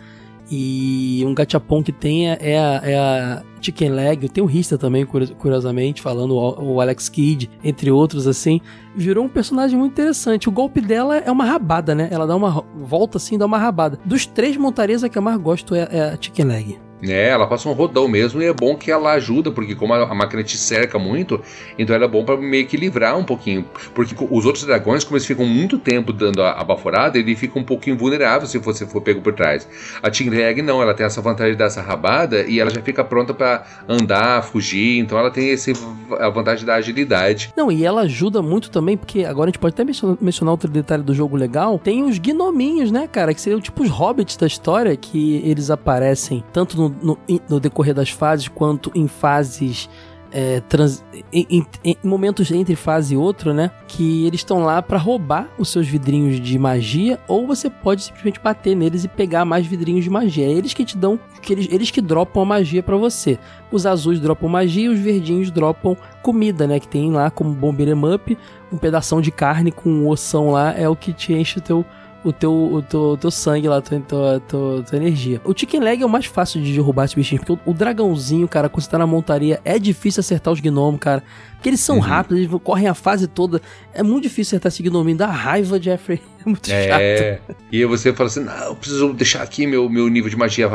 [0.51, 4.79] E um gachapon que tem é, é a, é a Chicken Leg, tem o Rista
[4.79, 8.61] também, curiosamente, falando o Alex Kidd, entre outros, assim.
[8.97, 10.49] Virou um personagem muito interessante.
[10.49, 12.09] O golpe dela é uma rabada, né?
[12.11, 13.99] Ela dá uma volta assim, dá uma rabada.
[14.07, 16.88] Dos três montarias, a que eu mais gosto é, é a Chicken Leg.
[17.03, 20.15] É, ela passa um rodão mesmo e é bom que ela ajuda, porque como a,
[20.15, 21.41] máquina te cerca muito,
[21.79, 23.65] então ela é bom para meio que livrar um pouquinho.
[23.95, 27.59] Porque os outros dragões, como eles ficam muito tempo dando a, a baforada, ele fica
[27.59, 29.69] um pouquinho vulnerável se você for pego por trás.
[30.03, 33.65] A Tingleg não, ela tem essa vantagem dessa rabada e ela já fica pronta para
[33.89, 35.73] andar, fugir, então ela tem esse,
[36.19, 37.53] a vantagem da agilidade.
[37.57, 39.85] Não, e ela ajuda muito também, porque agora a gente pode até
[40.21, 43.89] mencionar outro detalhe do jogo legal, tem os gnominhos, né, cara, que seriam tipo os
[43.89, 49.07] hobbits da história, que eles aparecem tanto no no, no decorrer das fases, quanto em
[49.07, 49.89] fases
[50.31, 53.71] é, trans, em, em, em, momentos entre fase e outra, né?
[53.87, 58.41] Que eles estão lá para roubar os seus vidrinhos de magia, ou você pode simplesmente
[58.41, 60.47] bater neles e pegar mais vidrinhos de magia.
[60.47, 63.39] É eles que te dão, que eles, eles que dropam a magia para você.
[63.71, 66.79] Os azuis dropam magia e os verdinhos dropam comida, né?
[66.79, 68.39] Que tem lá como bom beat'em up,
[68.73, 71.85] um pedaço de carne com ossão lá é o que te enche o teu
[72.25, 75.41] o teu, o teu, o teu sangue lá, tua, tua, tua, energia.
[75.45, 78.49] O Chicken Leg é o mais fácil de derrubar esse bichinho, porque o, o dragãozinho,
[78.49, 81.23] cara, quando você tá na montaria, é difícil acertar os gnomos, cara.
[81.59, 82.03] Porque eles são uhum.
[82.03, 83.61] rápidos, eles correm a fase toda.
[83.93, 86.21] É muito difícil acertar esse gnominho, dá raiva, Jeffrey.
[86.39, 87.57] É muito é, chato.
[87.73, 90.69] E você fala assim: não, eu preciso deixar aqui meu, meu nível de magia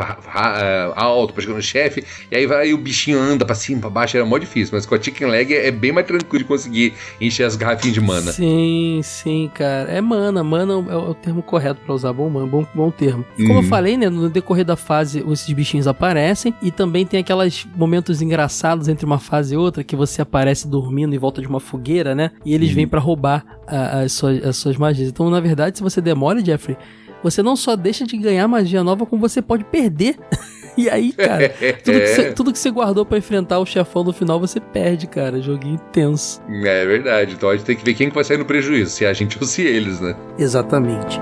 [0.94, 2.04] alto pra chegar no chefe.
[2.30, 4.74] E aí vai o bichinho anda pra cima, pra baixo, era mó difícil.
[4.74, 8.00] Mas com a Chicken Leg é bem mais tranquilo de conseguir encher as garrafinhas de
[8.00, 8.30] mana.
[8.30, 9.90] Sim, sim, cara.
[9.90, 10.44] É mana.
[10.44, 12.12] Mana é o termo correto pra usar.
[12.12, 13.24] Bom, mana, bom, bom termo.
[13.34, 13.62] Como uhum.
[13.62, 14.10] eu falei, né?
[14.10, 16.54] No decorrer da fase, esses bichinhos aparecem.
[16.60, 21.14] E também tem aqueles momentos engraçados entre uma fase e outra que você aparece dormindo
[21.14, 22.32] em volta de uma fogueira, né?
[22.44, 22.74] E eles uhum.
[22.74, 25.08] vêm para roubar a, as, suas, as suas magias.
[25.08, 26.76] Então, na verdade, se você demora, Jeffrey,
[27.22, 30.18] você não só deixa de ganhar magia nova, como você pode perder.
[30.76, 31.48] e aí, cara,
[31.84, 35.06] tudo que, você, tudo que você guardou para enfrentar o chefão no final, você perde,
[35.06, 35.40] cara.
[35.40, 36.42] Joguinho intenso.
[36.48, 37.34] É verdade.
[37.34, 39.12] Então a gente tem que ver quem que vai sair no prejuízo, se é a
[39.12, 40.16] gente ou se eles, né?
[40.36, 41.20] Exatamente.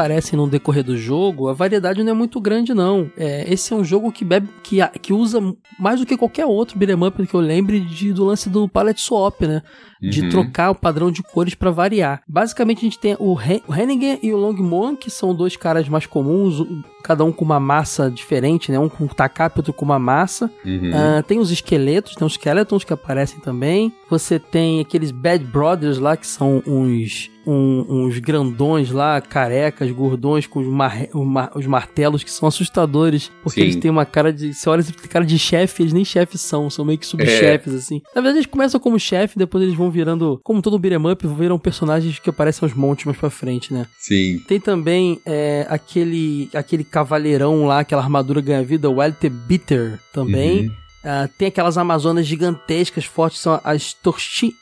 [0.00, 3.10] Aparecem no decorrer do jogo, a variedade não é muito grande, não.
[3.18, 5.40] É, esse é um jogo que bebe, que, que usa
[5.78, 9.02] mais do que qualquer outro beat'em up que eu lembre de, do lance do palette
[9.02, 9.62] swap, né?
[10.00, 10.28] De uhum.
[10.30, 12.22] trocar o padrão de cores para variar.
[12.26, 15.88] Basicamente a gente tem o, Hen o Hennigan e o Longmon, que são dois caras
[15.88, 16.66] mais comuns,
[17.02, 18.78] cada um com uma massa diferente, né?
[18.78, 20.50] Um com tacap, outro com uma massa.
[20.64, 20.90] Uhum.
[20.90, 23.92] Uh, tem os esqueletos, tem os skeletons que aparecem também.
[24.08, 30.46] Você tem aqueles Bad Brothers lá, que são uns um, uns grandões lá, carecas, gordões,
[30.46, 31.08] com os, mar,
[31.54, 33.66] os martelos que são assustadores, porque Sim.
[33.66, 34.52] eles têm uma cara de.
[34.54, 37.76] Você olha, tem cara de chefe, eles nem chefes são, são meio que subchefes, é.
[37.76, 38.02] assim.
[38.14, 41.58] Na verdade, eles começam como chefe, depois eles vão virando, como todo beat'em up, viram
[41.58, 43.86] personagens que aparecem aos montes mais pra frente, né?
[43.98, 44.38] Sim.
[44.46, 50.68] Tem também é, aquele, aquele cavaleirão lá, aquela armadura ganha-vida, o Wild Bitter também.
[50.68, 50.80] Uhum.
[51.00, 53.96] Uh, tem aquelas amazonas gigantescas, fortes, são as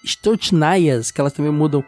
[0.05, 1.85] Storchnaias, que elas também mudam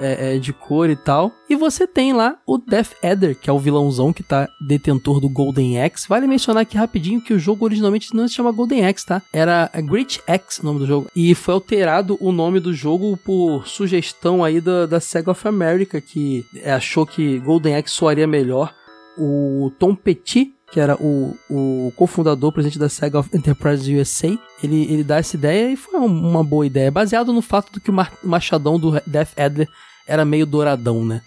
[0.00, 1.32] é, é, de cor e tal.
[1.48, 5.28] E você tem lá o Death Adder, que é o vilãozão que tá detentor do
[5.28, 6.08] Golden Axe.
[6.08, 9.22] Vale mencionar aqui rapidinho que o jogo originalmente não se chama Golden Axe, tá?
[9.32, 11.08] Era Great Axe o nome do jogo.
[11.14, 16.00] E foi alterado o nome do jogo por sugestão aí da, da Sega of America,
[16.00, 18.74] que achou que Golden Axe soaria melhor.
[19.18, 24.84] O Tom Petit, que era o, o cofundador, presidente da Sega of Enterprise USA, ele,
[24.84, 28.06] ele dá essa ideia e foi uma boa ideia, baseado no fato de que o
[28.22, 29.68] machadão do Death Adler
[30.10, 31.22] era meio douradão, né?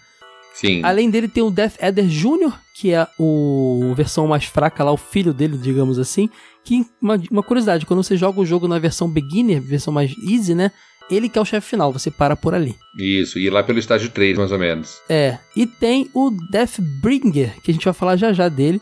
[0.54, 0.80] Sim.
[0.84, 4.96] Além dele tem o Death Adder Jr., que é o versão mais fraca lá, o
[4.96, 6.28] filho dele, digamos assim.
[6.62, 10.54] Que, uma, uma curiosidade, quando você joga o jogo na versão beginner, versão mais easy,
[10.54, 10.70] né?
[11.10, 12.76] Ele que é o chefe final, você para por ali.
[12.96, 15.00] Isso, e lá pelo estágio 3, mais ou menos.
[15.08, 18.80] É, e tem o Deathbringer, que a gente vai falar já já dele,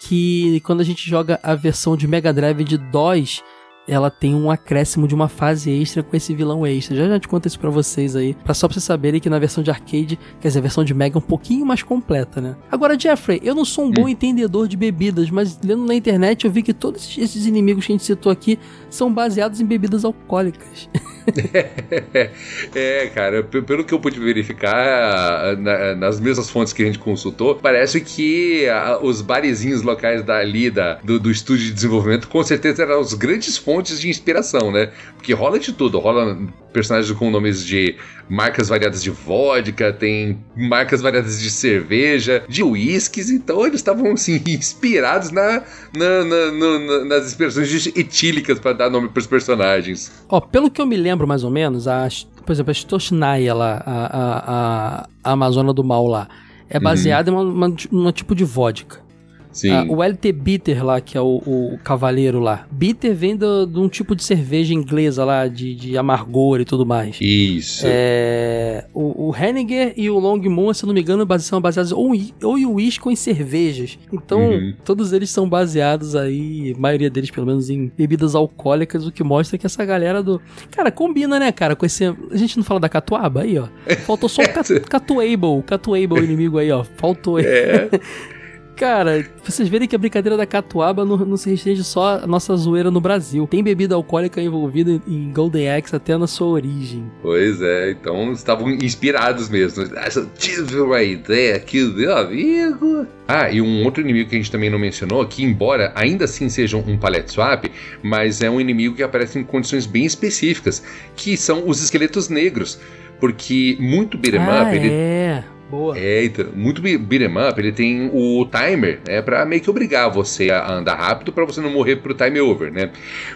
[0.00, 3.42] que quando a gente joga a versão de Mega Drive de DOS,
[3.90, 6.94] ela tem um acréscimo de uma fase extra com esse vilão extra.
[6.94, 9.38] Já já te conto isso pra vocês aí, pra só pra vocês saberem que na
[9.38, 12.54] versão de arcade, quer dizer, a versão de Mega é um pouquinho mais completa, né?
[12.70, 14.08] Agora, Jeffrey, eu não sou um bom hum.
[14.08, 17.94] entendedor de bebidas, mas lendo na internet eu vi que todos esses inimigos que a
[17.94, 20.88] gente citou aqui são baseados em bebidas alcoólicas.
[22.74, 27.56] é, cara, pelo que eu pude verificar na, nas mesmas fontes que a gente consultou,
[27.56, 32.82] parece que a, os barezinhos locais dali da, do, do estúdio de desenvolvimento com certeza
[32.82, 34.90] eram os grandes fontes de inspiração, né?
[35.16, 36.38] Porque rola de tudo, rola
[36.72, 37.96] personagens com nomes de
[38.28, 44.40] marcas variadas de vodka, tem marcas variadas de cerveja, de uísques, então eles estavam assim
[44.46, 45.62] inspirados na,
[45.96, 50.12] na, na, na nas inspirações etílicas para dar nome para os personagens.
[50.28, 52.08] Ó, pelo que eu me lembro mais ou menos, a,
[52.44, 56.28] por exemplo, a Stoshnaya lá, a, a, a, Amazona do Mal lá,
[56.68, 56.84] é uhum.
[56.84, 57.66] baseada uhum.
[57.68, 59.09] em um tipo de vodka.
[59.52, 59.70] Sim.
[59.70, 62.66] Ah, o LT Bitter lá, que é o, o cavaleiro lá.
[62.70, 66.86] Bitter vem do, de um tipo de cerveja inglesa lá, de, de amargor e tudo
[66.86, 67.18] mais.
[67.20, 67.84] Isso.
[67.86, 72.12] É, o, o Henniger e o Long Moon, se não me engano, são baseados ou,
[72.42, 73.98] ou em uísque ou em cervejas.
[74.12, 74.74] Então, uhum.
[74.84, 79.58] todos eles são baseados aí, maioria deles pelo menos, em bebidas alcoólicas, o que mostra
[79.58, 80.40] que essa galera do...
[80.70, 82.04] Cara, combina, né, cara, com esse...
[82.04, 83.68] A gente não fala da catuaba aí, ó.
[84.06, 84.80] Faltou só o cat...
[84.80, 86.84] Catuable, Catuable inimigo aí, ó.
[86.84, 87.44] Faltou aí.
[87.46, 87.90] É.
[88.80, 92.56] Cara, vocês verem que a brincadeira da catuaba não, não, se restringe só a nossa
[92.56, 93.46] zoeira no Brasil.
[93.46, 97.04] Tem bebida alcoólica envolvida em Golden Axe até na sua origem.
[97.20, 99.84] Pois é, então estavam inspirados mesmo.
[99.98, 103.06] Essa tive uma ideia aqui, meu amigo.
[103.28, 106.48] Ah, e um outro inimigo que a gente também não mencionou, que embora ainda assim
[106.48, 107.66] seja um palette swap,
[108.02, 110.82] mas é um inimigo que aparece em condições bem específicas,
[111.14, 112.80] que são os esqueletos negros.
[113.20, 114.88] Porque muito beat'em ah, up, ele...
[114.90, 115.96] É Boa.
[115.96, 120.50] É, então, muito beat'em up, ele tem o timer, né, pra meio que obrigar você
[120.50, 122.90] a andar rápido pra você não morrer pro time over, né?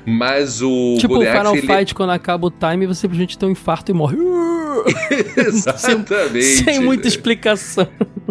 [0.05, 1.95] Mas o Tipo o Final Fight, ele...
[1.95, 4.17] quando acaba o time, você simplesmente tem um infarto e morre.
[5.37, 6.43] Exatamente.
[6.43, 7.89] sem, sem muita explicação.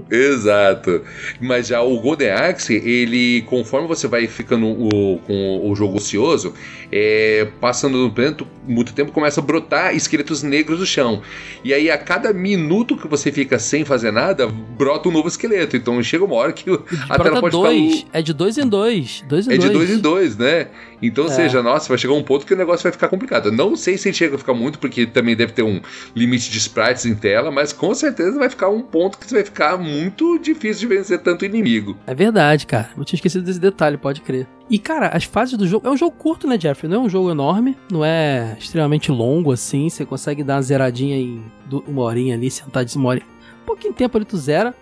[0.09, 1.01] Exato.
[1.39, 6.53] Mas já o Golden Axe, ele, conforme você vai ficando o, com o jogo ocioso,
[6.91, 11.21] é, passando no planeta muito tempo, começa a brotar esqueletos negros do chão.
[11.63, 15.77] E aí, a cada minuto que você fica sem fazer nada, brota um novo esqueleto.
[15.77, 16.69] Então chega uma hora que
[17.09, 17.99] a tela pode dois.
[17.99, 18.19] ficar.
[18.19, 19.23] É de dois em dois.
[19.27, 19.69] dois em é dois.
[19.69, 20.67] de dois em dois, né?
[21.01, 21.29] Então, é.
[21.29, 23.51] seja, nossa, vai chegar um ponto que o negócio vai ficar complicado.
[23.51, 25.81] Não sei se chega a ficar muito, porque também deve ter um
[26.15, 29.77] limite de sprites em tela, mas com certeza vai ficar um ponto que vai ficar
[29.77, 31.97] muito difícil de vencer tanto inimigo.
[32.07, 32.89] É verdade, cara.
[32.97, 34.47] Eu tinha esquecido desse detalhe, pode crer.
[34.69, 35.85] E, cara, as fases do jogo.
[35.85, 36.89] É um jogo curto, né, Jeffrey?
[36.89, 39.89] Não é um jogo enorme, não é extremamente longo assim.
[39.89, 41.43] Você consegue dar uma zeradinha em
[41.85, 43.21] uma horinha ali, sentar de uma hora.
[43.65, 44.73] Pouquinho tempo ali tu zera.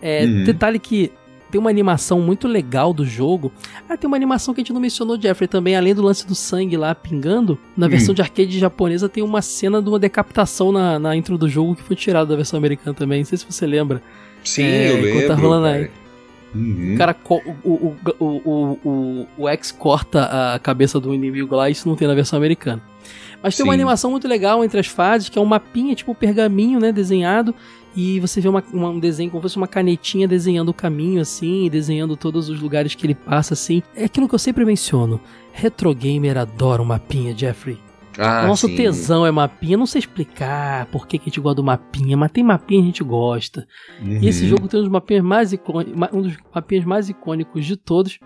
[0.00, 0.44] É, uhum.
[0.44, 1.12] Detalhe que
[1.50, 3.50] tem uma animação muito legal do jogo.
[3.88, 6.34] Ah, tem uma animação que a gente não mencionou, Jeffrey, também, além do lance do
[6.34, 7.58] sangue lá pingando.
[7.76, 7.90] Na hum.
[7.90, 11.74] versão de arcade japonesa tem uma cena de uma decapitação na, na intro do jogo
[11.74, 13.20] que foi tirada da versão americana também.
[13.20, 14.02] Não sei se você lembra.
[14.44, 15.26] Sim, é, eu lembro.
[15.26, 15.90] Tá rolando aí.
[16.54, 16.94] Uhum.
[16.94, 17.34] O cara, o,
[17.64, 22.14] o, o, o, o X corta a cabeça do inimigo lá, isso não tem na
[22.14, 22.82] versão americana.
[23.42, 23.68] Mas tem Sim.
[23.68, 26.90] uma animação muito legal entre as fases, que é um mapinha, tipo um pergaminho, né,
[26.90, 27.54] desenhado,
[28.00, 31.20] e você vê uma, uma, um desenho como se fosse uma canetinha desenhando o caminho,
[31.20, 33.82] assim, desenhando todos os lugares que ele passa, assim.
[33.92, 35.20] É aquilo que eu sempre menciono.
[35.52, 37.76] Retro gamer adora um mapinha, Jeffrey.
[38.16, 38.76] Ah, Nosso sim.
[38.76, 39.76] tesão é mapinha.
[39.76, 42.84] Não sei explicar por que, que a gente gosta do mapinha, mas tem mapinha a
[42.84, 43.66] gente gosta.
[44.00, 44.20] Uhum.
[44.22, 44.50] E esse uhum.
[44.50, 48.20] jogo tem um dos mapinhas mais icônicos, um dos mapinhas mais icônicos de todos.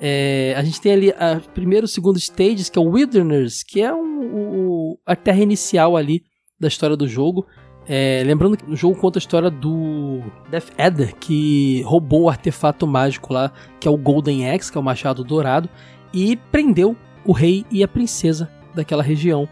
[0.00, 3.82] É, a gente tem ali a primeiro e segundo stages, que é o Wilderness, que
[3.82, 6.22] é um, a terra inicial ali
[6.60, 7.44] da história do jogo.
[7.88, 10.20] É, lembrando que o jogo conta a história do
[10.50, 14.80] Death Adder, que roubou o artefato mágico lá, que é o Golden Axe, que é
[14.80, 15.70] o machado dourado,
[16.12, 19.48] e prendeu o rei e a princesa daquela região.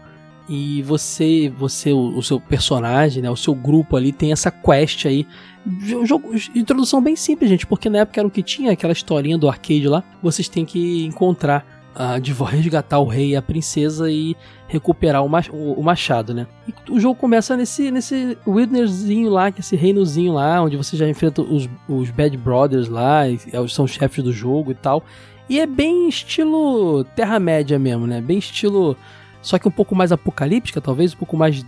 [0.47, 5.05] E você, você o, o seu personagem, né, o seu grupo ali tem essa quest
[5.05, 5.27] aí.
[5.65, 9.37] Um jogo, introdução bem simples, gente, porque na época era o que tinha, aquela historinha
[9.37, 10.03] do arcade lá.
[10.23, 11.76] Vocês têm que encontrar,
[12.21, 14.35] de resgatar o rei e a princesa e
[14.67, 16.45] recuperar o, mach, o, o, machado, né?
[16.67, 21.07] E o jogo começa nesse, nesse Wildernesszinho lá, é esse reinozinho lá, onde você já
[21.09, 25.03] enfrenta os, os Bad Brothers lá, e, é, são chefes do jogo e tal.
[25.49, 28.21] E é bem estilo Terra-média mesmo, né?
[28.21, 28.95] Bem estilo.
[29.41, 31.65] Só que um pouco mais apocalíptica, talvez, um pouco mais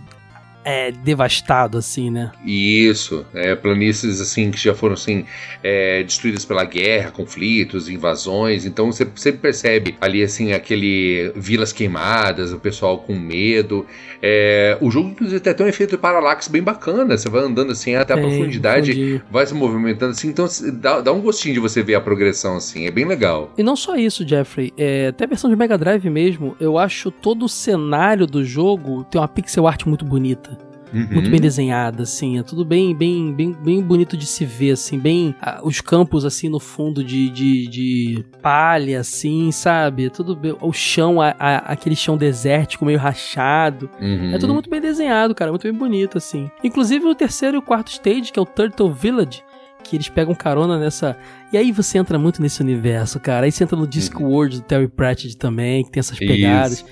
[0.64, 2.32] é, devastado, assim, né?
[2.44, 5.24] Isso, é, planícies assim que já foram assim
[5.62, 8.64] é, destruídas pela guerra, conflitos, invasões.
[8.64, 13.86] Então você sempre percebe ali assim aquele vilas queimadas, o pessoal com medo.
[14.22, 17.16] É, o jogo inclusive tem até um efeito de paralaxe bem bacana.
[17.16, 20.28] Você vai andando assim até a profundidade, vai se movimentando assim.
[20.28, 22.86] Então dá, dá, um gostinho de você ver a progressão assim.
[22.86, 23.50] É bem legal.
[23.56, 24.72] E não só isso, Jeffrey.
[24.76, 29.04] É, até a versão de Mega Drive mesmo, eu acho todo o cenário do jogo
[29.04, 30.49] tem uma pixel art muito bonita.
[30.92, 31.08] Uhum.
[31.10, 32.38] Muito bem desenhada, assim.
[32.38, 34.98] É tudo bem, bem, bem, bem bonito de se ver, assim.
[34.98, 35.34] Bem.
[35.40, 40.06] Ah, os campos, assim, no fundo de, de, de palha, assim, sabe?
[40.06, 40.56] É tudo bem.
[40.60, 43.88] O chão, a, a, aquele chão desértico, meio rachado.
[44.00, 44.34] Uhum.
[44.34, 45.50] É tudo muito bem desenhado, cara.
[45.50, 46.50] Muito bem bonito, assim.
[46.62, 49.42] Inclusive o terceiro e o quarto stage, que é o Turtle Village
[49.82, 51.16] que eles pegam carona nessa.
[51.52, 53.46] E aí você entra muito nesse universo, cara.
[53.46, 54.60] Aí você entra no Discworld uhum.
[54.60, 56.72] do Terry Pratchett também, que tem essas pegadas.
[56.74, 56.86] Isso.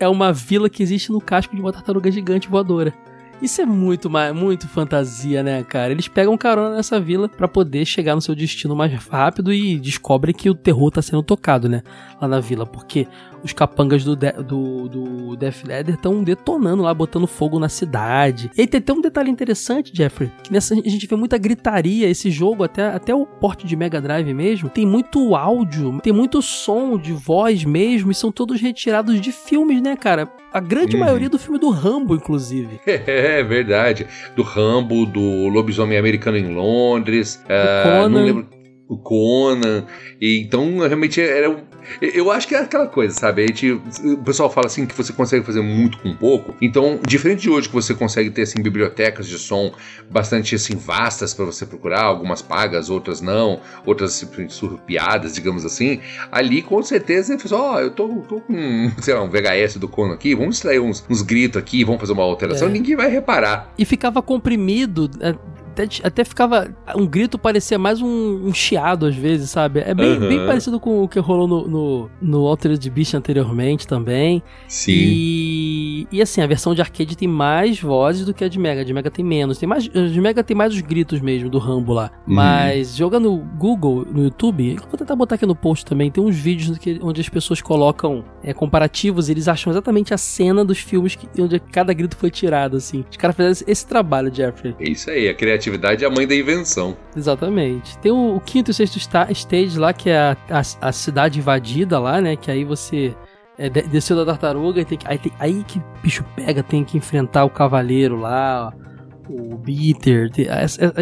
[0.00, 2.94] É uma vila que existe no casco de uma tartaruga gigante voadora.
[3.42, 5.92] Isso é muito, muito fantasia, né, cara?
[5.92, 10.34] Eles pegam carona nessa vila para poder chegar no seu destino mais rápido e descobrem
[10.34, 11.82] que o terror tá sendo tocado, né?
[12.20, 12.66] Lá na vila.
[12.66, 13.06] Porque
[13.42, 18.50] os capangas do, de, do, do Death Leather estão detonando lá, botando fogo na cidade.
[18.56, 22.08] E aí tem até um detalhe interessante, Jeffrey, que nessa a gente vê muita gritaria,
[22.08, 26.42] esse jogo, até, até o porte de Mega Drive mesmo, tem muito áudio, tem muito
[26.42, 30.30] som de voz mesmo, e são todos retirados de filmes, né, cara?
[30.52, 31.00] A grande uhum.
[31.00, 32.80] maioria do filme do Rambo, inclusive.
[33.06, 34.06] É, verdade.
[34.36, 37.42] Do Rambo, do Lobisomem Americano em Londres.
[37.44, 38.08] O uh, Conan.
[38.08, 38.60] Não lembro
[38.90, 39.86] o Conan.
[40.20, 41.48] E, então, realmente era
[42.00, 43.42] Eu acho que é aquela coisa, sabe?
[43.42, 46.54] A gente, o pessoal fala assim que você consegue fazer muito com pouco.
[46.60, 49.72] Então, diferente de hoje que você consegue ter assim bibliotecas de som
[50.10, 56.00] bastante assim vastas para você procurar, algumas pagas, outras não, outras simplesmente surpiadas, digamos assim.
[56.30, 59.76] Ali com certeza ele falou: "Ó, oh, eu tô, tô, com, sei lá, um VHS
[59.78, 62.68] do Cono aqui, vamos extrair uns, uns gritos aqui, vamos fazer uma alteração".
[62.68, 62.70] É.
[62.70, 63.72] Ninguém vai reparar.
[63.78, 65.34] E ficava comprimido, é,
[65.82, 66.68] até, até ficava.
[66.94, 69.80] Um grito parecia mais um, um chiado às vezes, sabe?
[69.80, 70.28] É bem, uhum.
[70.28, 74.42] bem parecido com o que rolou no, no, no Altered Beast anteriormente também.
[74.68, 74.92] Sim.
[74.92, 75.79] E,
[76.10, 78.82] e assim, a versão de arcade tem mais vozes do que a de Mega.
[78.82, 79.58] A de Mega tem menos.
[79.58, 82.10] Tem mais, a de Mega tem mais os gritos mesmo do Rambo lá.
[82.26, 82.34] Uhum.
[82.34, 86.78] Mas jogando Google, no YouTube, vou tentar botar aqui no post também, tem uns vídeos
[86.78, 91.14] que, onde as pessoas colocam é, comparativos e eles acham exatamente a cena dos filmes
[91.14, 93.04] que, onde cada grito foi tirado, assim.
[93.10, 94.74] Os caras fizeram esse, esse trabalho, Jeffrey.
[94.78, 96.96] É isso aí, a criatividade é a mãe da invenção.
[97.16, 97.98] Exatamente.
[97.98, 98.98] Tem o, o quinto e sexto
[99.30, 102.36] stage lá, que é a, a, a, cidade invadida lá, né?
[102.36, 103.14] Que aí você
[103.60, 106.96] é, desceu da tartaruga e tem que, aí, tem, aí que bicho pega, tem que
[106.96, 108.72] enfrentar o cavaleiro lá,
[109.28, 110.30] o Bitter.
[110.30, 110.46] Tem,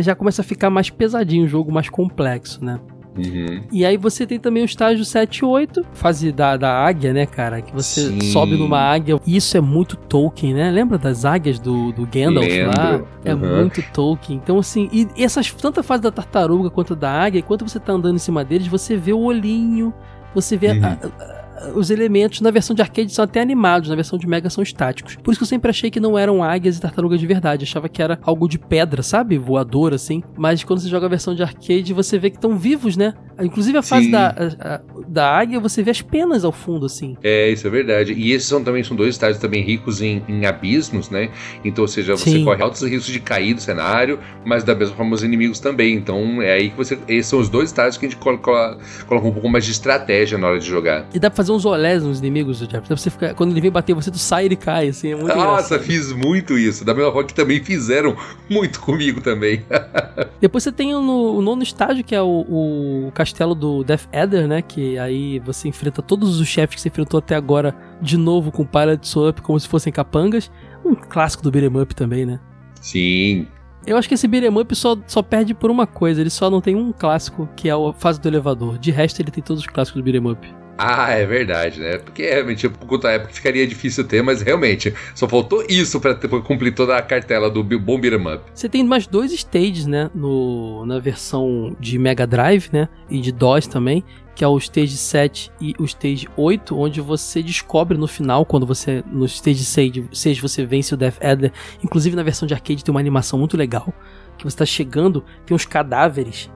[0.02, 2.80] já começa a ficar mais pesadinho o jogo, mais complexo, né?
[3.16, 3.62] Uhum.
[3.72, 7.26] E aí você tem também o estágio 7 e 8, fase da, da águia, né,
[7.26, 7.62] cara?
[7.62, 8.20] Que você Sim.
[8.20, 9.20] sobe numa águia.
[9.24, 10.68] Isso é muito Tolkien, né?
[10.70, 12.76] Lembra das águias do, do Gandalf Lembro.
[12.76, 13.00] lá?
[13.24, 13.56] É uhum.
[13.56, 14.40] muito Tolkien.
[14.42, 17.92] Então, assim, e essas, tanto a fase da tartaruga quanto da águia, enquanto você tá
[17.92, 19.94] andando em cima deles, você vê o olhinho,
[20.34, 20.84] você vê uhum.
[20.84, 21.37] a, a,
[21.74, 25.16] os elementos na versão de arcade são até animados, na versão de Mega são estáticos.
[25.16, 27.64] Por isso que eu sempre achei que não eram águias e tartarugas de verdade.
[27.64, 29.38] Achava que era algo de pedra, sabe?
[29.38, 30.22] Voador, assim.
[30.36, 33.14] Mas quando você joga a versão de arcade, você vê que estão vivos, né?
[33.40, 37.16] Inclusive a fase da, a, da águia, você vê as penas ao fundo, assim.
[37.22, 38.12] É, isso é verdade.
[38.12, 41.30] E esses são também são dois estádios também ricos em, em abismos, né?
[41.64, 42.44] Então, ou seja, você Sim.
[42.44, 45.94] corre altos riscos de cair do cenário, mas da mesma forma os inimigos também.
[45.94, 46.98] Então é aí que você.
[47.06, 50.36] Esses são os dois estádios que a gente coloca, coloca um pouco mais de estratégia
[50.36, 51.06] na hora de jogar.
[51.14, 52.86] E dá pra fazer uns olés nos inimigos, Jeff.
[52.86, 53.34] Pra você ficar.
[53.34, 55.12] Quando ele vem bater você, tu sai e ele cai, assim.
[55.12, 55.40] É muito Nossa,
[55.74, 55.82] engraçado.
[55.82, 56.84] fiz muito isso.
[56.84, 58.16] Da mesma forma que também fizeram
[58.48, 59.64] muito comigo também.
[60.40, 64.46] Depois você tem no, o nono estágio, que é o, o castelo do Death Adder,
[64.46, 64.62] né?
[64.62, 68.64] Que aí você enfrenta todos os chefes que você enfrentou até agora de novo com
[68.64, 70.50] Pilot Swap, como se fossem capangas.
[70.84, 72.40] Um clássico do beat'em up também, né?
[72.80, 73.46] Sim.
[73.86, 76.60] Eu acho que esse beat'em up só, só perde por uma coisa, ele só não
[76.60, 78.78] tem um clássico, que é a fase do elevador.
[78.78, 80.54] De resto, ele tem todos os clássicos do beat'em up.
[80.78, 81.98] Ah, é verdade, né?
[81.98, 86.14] Porque realmente, por conta da época, ficaria difícil ter, mas realmente, só faltou isso pra,
[86.14, 88.44] pra cumprir toda a cartela do Bom Beat'em Up.
[88.54, 90.08] Você tem mais dois stages, né?
[90.14, 92.88] No, na versão de Mega Drive, né?
[93.10, 94.04] E de DOS também,
[94.36, 98.64] que é o Stage 7 e o Stage 8, onde você descobre no final, quando
[98.64, 101.52] você, no Stage 6, 6 você vence o Death Adder,
[101.82, 103.92] inclusive na versão de arcade tem uma animação muito legal,
[104.36, 106.48] que você está chegando, tem uns cadáveres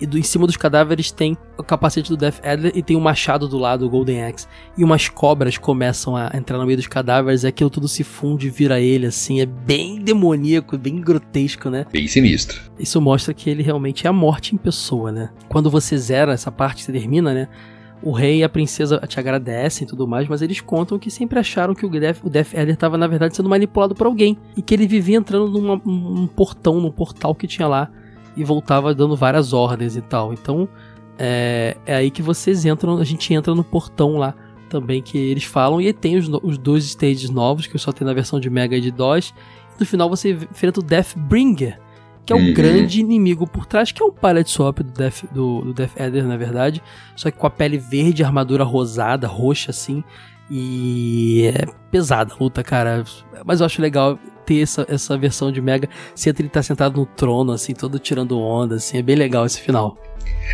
[0.00, 3.00] e do, em cima dos cadáveres tem o capacete do Death Adler e tem o
[3.00, 4.46] um machado do lado, o Golden Axe.
[4.76, 8.48] E umas cobras começam a entrar no meio dos cadáveres e aquilo tudo se funde
[8.48, 9.40] e vira ele, assim.
[9.40, 11.86] É bem demoníaco, bem grotesco, né?
[11.92, 12.60] Bem sinistro.
[12.78, 15.30] Isso mostra que ele realmente é a morte em pessoa, né?
[15.48, 17.48] Quando você zera essa parte, você termina, né?
[18.02, 21.38] o rei e a princesa te agradecem e tudo mais, mas eles contam que sempre
[21.38, 24.36] acharam que o Death, o Death Adder estava, na verdade, sendo manipulado por alguém.
[24.54, 27.90] E que ele vivia entrando num portão, num portal que tinha lá
[28.36, 30.32] e voltava dando várias ordens e tal.
[30.32, 30.68] Então
[31.18, 34.34] é, é aí que vocês entram, a gente entra no portão lá
[34.68, 35.80] também que eles falam.
[35.80, 38.50] E aí tem os, os dois stages novos, que eu só tenho na versão de
[38.50, 39.32] Mega e de DOS.
[39.76, 41.80] E no final você enfrenta o Deathbringer,
[42.26, 42.54] que é o uhum.
[42.54, 46.24] grande inimigo por trás, que é um palette swap do Death, do, do Death Adder,
[46.24, 46.82] na verdade.
[47.14, 50.02] Só que com a pele verde, armadura rosada, roxa assim.
[50.50, 53.04] E é pesada a luta, cara.
[53.44, 55.88] Mas eu acho legal ter essa, essa versão de Mega.
[56.14, 58.98] Se ele tá sentado no trono, assim, todo tirando onda, assim.
[58.98, 59.96] É bem legal esse final.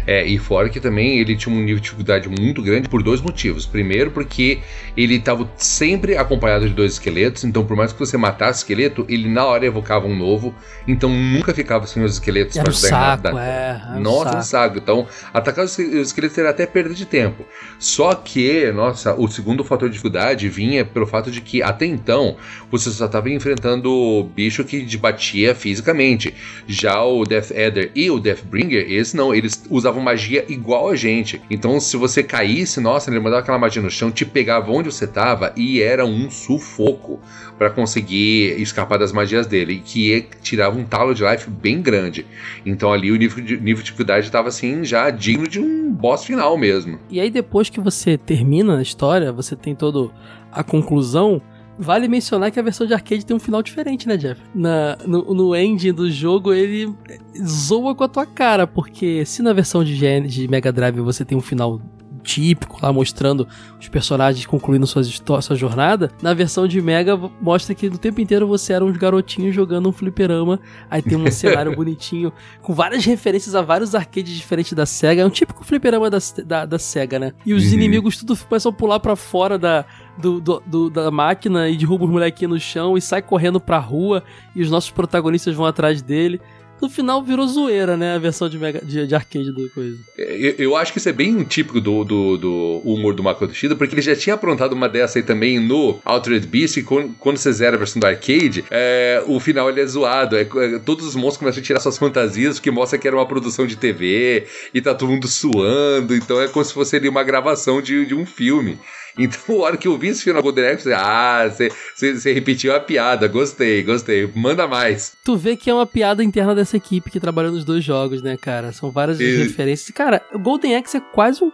[0.07, 3.21] É, e fora que também ele tinha um nível de dificuldade muito grande por dois
[3.21, 3.67] motivos.
[3.67, 4.61] Primeiro, porque
[4.97, 9.29] ele estava sempre acompanhado de dois esqueletos, então por mais que você matasse esqueleto, ele
[9.29, 10.55] na hora evocava um novo,
[10.87, 13.45] então nunca ficava sem os esqueletos para ajudar saco, da...
[13.45, 14.79] é, Nossa, um saco.
[14.79, 17.45] Então, atacar os esqueletos era até perda de tempo.
[17.79, 22.37] Só que, nossa, o segundo fator de dificuldade vinha pelo fato de que até então
[22.71, 26.35] você só estava enfrentando o bicho que debatia fisicamente.
[26.67, 31.41] Já o Death Adder e o Deathbringer, esse não, eles usavam magia igual a gente.
[31.51, 35.07] Então, se você caísse, nossa, ele mandava aquela magia no chão, te pegava onde você
[35.07, 37.21] tava e era um sufoco
[37.59, 42.25] para conseguir escapar das magias dele, que tirava um talo de life bem grande.
[42.65, 46.25] Então ali o nível de, nível de dificuldade estava assim já digno de um boss
[46.25, 46.99] final mesmo.
[47.11, 50.11] E aí depois que você termina a história, você tem todo
[50.51, 51.43] a conclusão,
[51.81, 54.39] Vale mencionar que a versão de arcade tem um final diferente, né, Jeff?
[54.55, 56.95] Na, no, no ending do jogo, ele
[57.43, 59.97] zoa com a tua cara, porque se na versão de,
[60.29, 61.81] de Mega Drive você tem um final
[62.23, 66.11] típico lá mostrando os personagens concluindo suas sua jornada.
[66.23, 69.93] Na versão de Mega mostra que no tempo inteiro você era uns garotinhos jogando um
[69.93, 70.61] fliperama.
[70.91, 75.23] Aí tem um cenário bonitinho com várias referências a vários arcades diferentes da SEGA.
[75.23, 77.33] É um típico fliperama da, da, da SEGA, né?
[77.45, 77.73] E os uhum.
[77.75, 79.85] inimigos tudo começam a pular para fora da,
[80.21, 83.79] do, do, do, da máquina e derruba os molequinhos no chão e sai correndo pra
[83.79, 84.23] rua
[84.55, 86.41] e os nossos protagonistas vão atrás dele
[86.81, 88.15] no final virou zoeira, né?
[88.15, 89.99] A versão de, mega, de, de arcade do coisa.
[90.17, 93.77] Eu, eu, acho que isso é bem típico do, do, do humor do Makoto Shida,
[93.77, 97.37] porque ele já tinha aprontado uma dessa aí também no Altered Beast, e quando, quando
[97.37, 100.37] você zera a versão do arcade, é, o final ele é zoado.
[100.37, 103.27] É, é, todos os monstros começam a tirar suas fantasias, que mostra que era uma
[103.27, 107.23] produção de TV, e tá todo mundo suando, então é como se fosse ali uma
[107.23, 108.79] gravação de, de um filme.
[109.19, 111.51] Então, a hora que eu vi esse na Golden Axe, ah,
[111.95, 115.13] você repetiu a piada, gostei, gostei, manda mais.
[115.25, 118.37] Tu vê que é uma piada interna dessa equipe que trabalhou nos dois jogos, né,
[118.37, 118.73] cara?
[118.73, 119.37] São várias e...
[119.37, 119.91] referências.
[119.95, 121.51] Cara, o Golden Axe é quase um,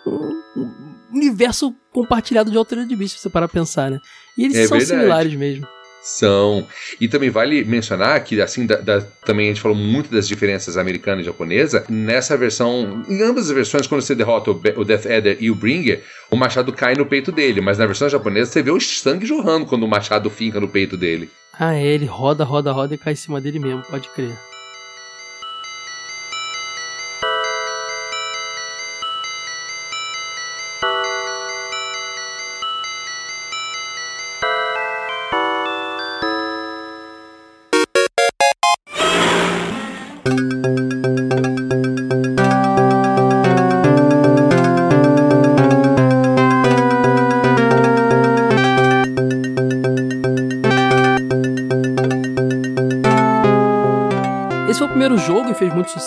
[0.56, 4.00] um universo compartilhado de Altered Beast, se você parar pra pensar, né?
[4.36, 5.00] E eles é são verdade.
[5.00, 5.66] similares mesmo.
[6.00, 6.66] São.
[7.00, 10.76] E também vale mencionar que, assim, da, da, também a gente falou muito das diferenças
[10.76, 11.84] americana e japonesa.
[11.88, 15.54] Nessa versão, em ambas as versões, quando você derrota o, o Death Adder e o
[15.54, 17.60] Bringer, o machado cai no peito dele.
[17.60, 20.96] Mas na versão japonesa, você vê o sangue jorrando quando o machado finca no peito
[20.96, 21.28] dele.
[21.58, 24.36] Ah, é, ele roda, roda, roda e cai em cima dele mesmo, pode crer.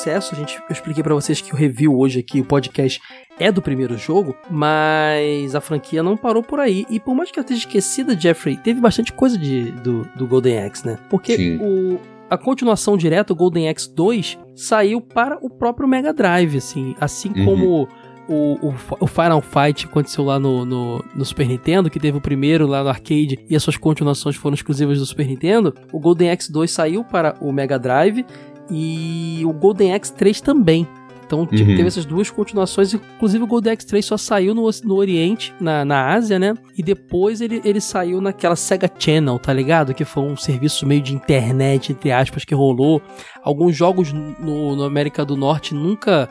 [0.10, 0.34] Sucesso.
[0.34, 3.00] A gente, eu expliquei para vocês que o review hoje aqui, o podcast,
[3.40, 6.86] é do primeiro jogo, mas a franquia não parou por aí.
[6.90, 10.60] E por mais que eu esteja esquecida, Jeffrey, teve bastante coisa de, do, do Golden
[10.64, 10.98] Axe, né?
[11.10, 12.00] Porque o,
[12.30, 17.32] a continuação direta, o Golden Axe 2, saiu para o próprio Mega Drive, assim, assim
[17.36, 17.46] uhum.
[17.46, 17.88] como
[18.28, 22.22] o, o, o, Final Fight aconteceu lá no, no, no, Super Nintendo, que teve o
[22.22, 26.30] primeiro lá no arcade e as suas continuações foram exclusivas do Super Nintendo, o Golden
[26.30, 28.24] Axe 2 saiu para o Mega Drive
[28.70, 30.88] e o Golden Axe 3 também.
[31.26, 31.76] Então tipo, uhum.
[31.76, 35.86] teve essas duas continuações, inclusive o Golden Axe 3 só saiu no, no Oriente, na,
[35.86, 36.56] na Ásia, né?
[36.76, 39.94] E depois ele, ele saiu naquela Sega Channel, tá ligado?
[39.94, 43.00] Que foi um serviço meio de internet, entre aspas, que rolou.
[43.44, 46.28] Alguns jogos no, no América do Norte nunca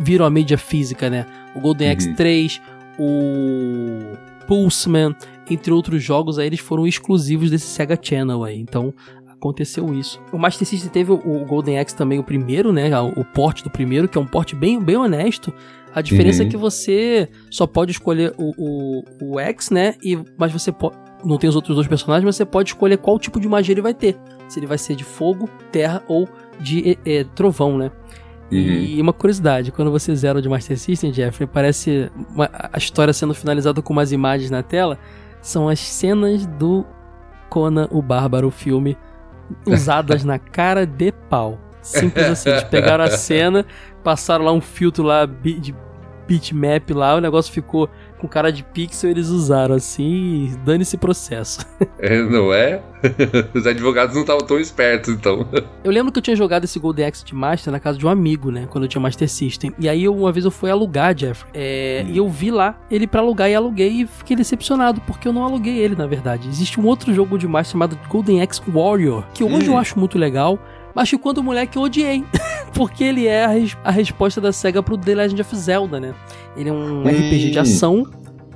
[0.00, 1.26] viram a mídia física, né?
[1.54, 1.94] O Golden uhum.
[1.94, 2.60] Axe 3,
[2.98, 4.16] o
[4.48, 5.14] Pulseman,
[5.48, 8.58] entre outros jogos aí, eles foram exclusivos desse Sega Channel aí.
[8.58, 8.92] Então
[9.44, 10.20] aconteceu isso.
[10.32, 12.98] O Master System teve o, o Golden Axe também, o primeiro, né?
[12.98, 15.52] O, o porte do primeiro, que é um porte bem, bem honesto.
[15.94, 16.48] A diferença uhum.
[16.48, 19.94] é que você só pode escolher o, o, o X, né?
[20.02, 20.96] E, mas você pode.
[21.24, 23.80] Não tem os outros dois personagens, mas você pode escolher qual tipo de magia ele
[23.80, 24.16] vai ter.
[24.48, 26.28] Se ele vai ser de fogo, terra ou
[26.60, 27.90] de é, trovão, né?
[28.52, 28.58] Uhum.
[28.58, 33.34] E uma curiosidade, quando você zera de Master System, Jeffrey, parece uma, a história sendo
[33.34, 34.98] finalizada com umas imagens na tela,
[35.40, 36.84] são as cenas do
[37.48, 38.96] Conan o Bárbaro, o filme
[39.66, 41.58] usadas na cara de pau.
[41.82, 42.50] Simples assim.
[42.50, 43.66] Eles pegaram a cena,
[44.02, 45.74] passaram lá um filtro lá de
[46.26, 47.88] bitmap lá, o negócio ficou
[48.24, 51.64] com cara de pixel, eles usaram assim dane esse processo.
[51.98, 52.82] É, não é?
[53.54, 55.46] Os advogados não estavam tão espertos, então.
[55.82, 58.08] Eu lembro que eu tinha jogado esse Golden Axe de Master na casa de um
[58.08, 58.66] amigo, né?
[58.68, 59.72] Quando eu tinha Master System.
[59.78, 61.50] E aí, uma vez eu fui alugar, Jeffrey.
[61.54, 62.10] É, hum.
[62.12, 65.44] E eu vi lá ele para alugar e aluguei e fiquei decepcionado, porque eu não
[65.44, 66.48] aluguei ele, na verdade.
[66.48, 69.74] Existe um outro jogo de Master chamado Golden Axe Warrior, que hoje hum.
[69.74, 70.58] eu acho muito legal.
[70.94, 72.24] Mas quando moleque eu odiei.
[72.74, 76.14] porque ele é a, res a, resposta da SEGA pro The Legend of Zelda, né?
[76.56, 77.08] Ele é um hum.
[77.08, 78.04] RPG de ação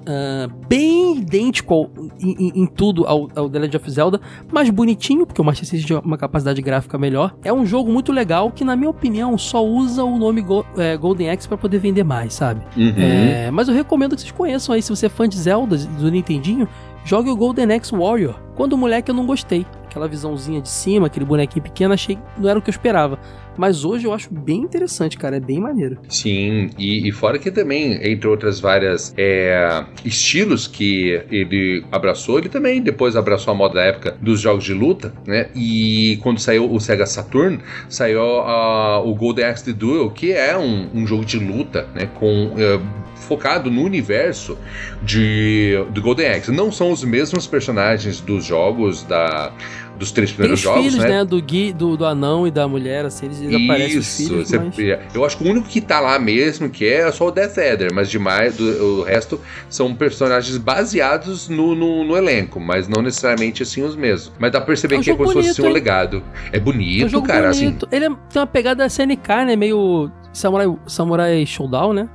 [0.08, 4.20] Uh, bem idêntico ao, em, em, tudo ao, ao The Legend of Zelda,
[4.50, 7.36] mais bonitinho, porque o Master System tem uma capacidade gráfica melhor.
[7.44, 10.96] É um jogo muito legal que, na minha opinião, só usa o nome Go, é,
[10.96, 12.62] Golden Axe para poder vender mais, sabe?
[12.74, 12.94] Uhum.
[12.96, 16.10] É, mas eu recomendo que vocês conheçam aí, se você é fã de Zelda, do
[16.10, 16.66] Nintendinho,
[17.08, 18.38] jogue o Golden Axe Warrior.
[18.54, 19.64] Quando o moleque eu não gostei.
[19.86, 23.18] Aquela visãozinha de cima, aquele bonequinho pequeno, achei não era o que eu esperava.
[23.58, 25.36] Mas hoje eu acho bem interessante, cara.
[25.36, 25.98] É bem maneiro.
[26.08, 32.48] Sim, e, e fora que também, entre outras várias é, estilos que ele abraçou, ele
[32.48, 35.48] também depois abraçou a moda da época dos jogos de luta, né?
[35.54, 40.88] E quando saiu o Sega Saturn, saiu o Golden Axe The Duel, que é um,
[40.94, 42.08] um jogo de luta, né?
[42.14, 42.80] Com uh,
[43.16, 44.56] focado no universo
[45.02, 46.52] de do Golden Axe.
[46.52, 49.52] Não são os mesmos personagens dos jogos da
[49.98, 51.08] dos três primeiros Tem jogos, filhos, né?
[51.18, 51.24] né?
[51.24, 54.76] Do, Gui, do, do anão e da mulher, assim, eles aparecem os filhos, você- mas...
[55.14, 57.92] eu acho que o único que tá lá mesmo que é só o Death Adder,
[57.92, 63.62] mas demais do, o resto são personagens baseados no, no, no elenco, mas não necessariamente
[63.62, 64.32] assim os mesmos.
[64.38, 65.72] Mas dá pra perceber É um que é como se fosse assim, um hein?
[65.72, 66.22] legado.
[66.52, 67.64] É bonito, É um cara, assim.
[67.66, 67.88] bonito.
[67.90, 69.56] Ele é- tem uma pegada SNK, né?
[69.56, 72.08] Meio Samurai, Samurai Showdown, né?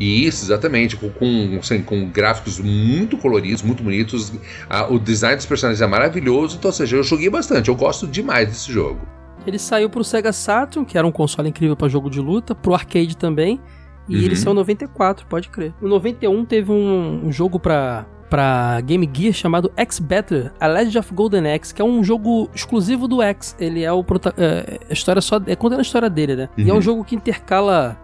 [0.00, 4.32] Isso, exatamente, com, com, assim, com gráficos muito coloridos, muito bonitos.
[4.68, 8.06] Ah, o design dos personagens é maravilhoso, então, ou seja, eu joguei bastante, eu gosto
[8.06, 9.00] demais desse jogo.
[9.46, 12.74] Ele saiu pro Sega Saturn, que era um console incrível pra jogo de luta, pro
[12.74, 13.60] arcade também.
[14.08, 14.22] E Uhum.
[14.22, 15.72] ele saiu em 94, pode crer.
[15.82, 21.14] Em 91 teve um, um jogo pra, pra Game Gear chamado X-Battler, A Legend of
[21.14, 23.54] Golden Axe, que é um jogo exclusivo do X.
[23.58, 26.48] Ele é o prota é, a história só é contando a história dele, né?
[26.56, 26.82] E é um Uhum.
[26.82, 27.96] jogo que intercala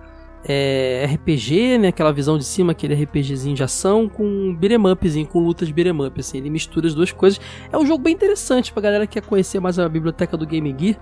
[0.49, 1.89] é, RPG, né?
[1.89, 6.21] Aquela visão de cima, aquele RPGzinho de ação com beat'em upzinho, com lutas beat'em up,
[6.21, 6.39] assim.
[6.39, 7.41] Ele mistura as duas coisas.
[7.73, 10.75] É um jogo bem interessante pra galera que quer conhecer mais a biblioteca do Game
[10.79, 10.97] Gear.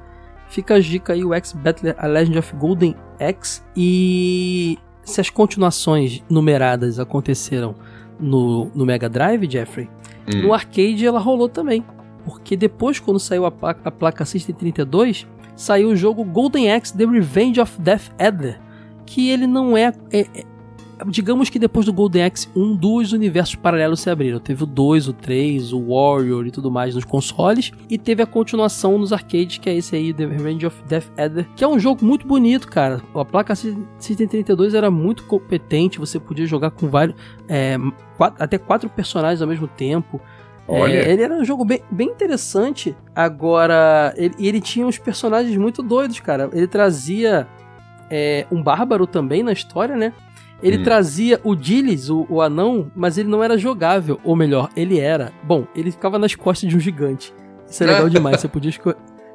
[0.49, 3.63] Fica a dica aí, o X-Battler, A Legend of Golden Axe.
[3.77, 7.75] E se as continuações numeradas aconteceram
[8.19, 9.89] no, no Mega Drive, Jeffrey,
[10.27, 10.41] Hum.
[10.45, 11.85] no arcade ela rolou também.
[12.25, 16.97] Porque depois, quando saiu a, pla- a placa System 32, saiu o jogo Golden Axe
[16.97, 18.59] The Revenge of Death Adder.
[19.07, 20.55] Que ele não é, é- é-
[21.09, 24.39] Digamos que depois do Golden Axe 1, dois universos paralelos se abriram.
[24.39, 27.73] Teve o 2, o 3, o Warrior e tudo mais nos consoles.
[27.91, 31.49] E teve a continuação nos arcades, que é esse aí, The Revenge of Death Adder.
[31.57, 33.03] Que é um jogo muito bonito, cara.
[33.13, 35.99] A placa System 32 era muito competente.
[35.99, 37.17] Você podia jogar com vários.
[37.49, 37.77] é,
[38.17, 40.21] quatro- até quatro personagens ao mesmo tempo.
[40.67, 40.93] Olha.
[40.95, 42.97] É, ele era um jogo bem, bem interessante.
[43.15, 46.49] Agora, ele, e ele tinha uns personagens muito doidos, cara.
[46.53, 47.47] Ele trazia
[48.11, 50.13] é, um bárbaro também na história, né?
[50.63, 50.83] Ele Hum.
[50.85, 54.19] trazia o Gilles, o, o anão, mas ele não era jogável.
[54.25, 55.33] Ou melhor, ele era.
[55.43, 57.35] Bom, ele ficava nas costas de um gigante.
[57.69, 58.41] Isso é legal demais.
[58.41, 58.73] Você podia,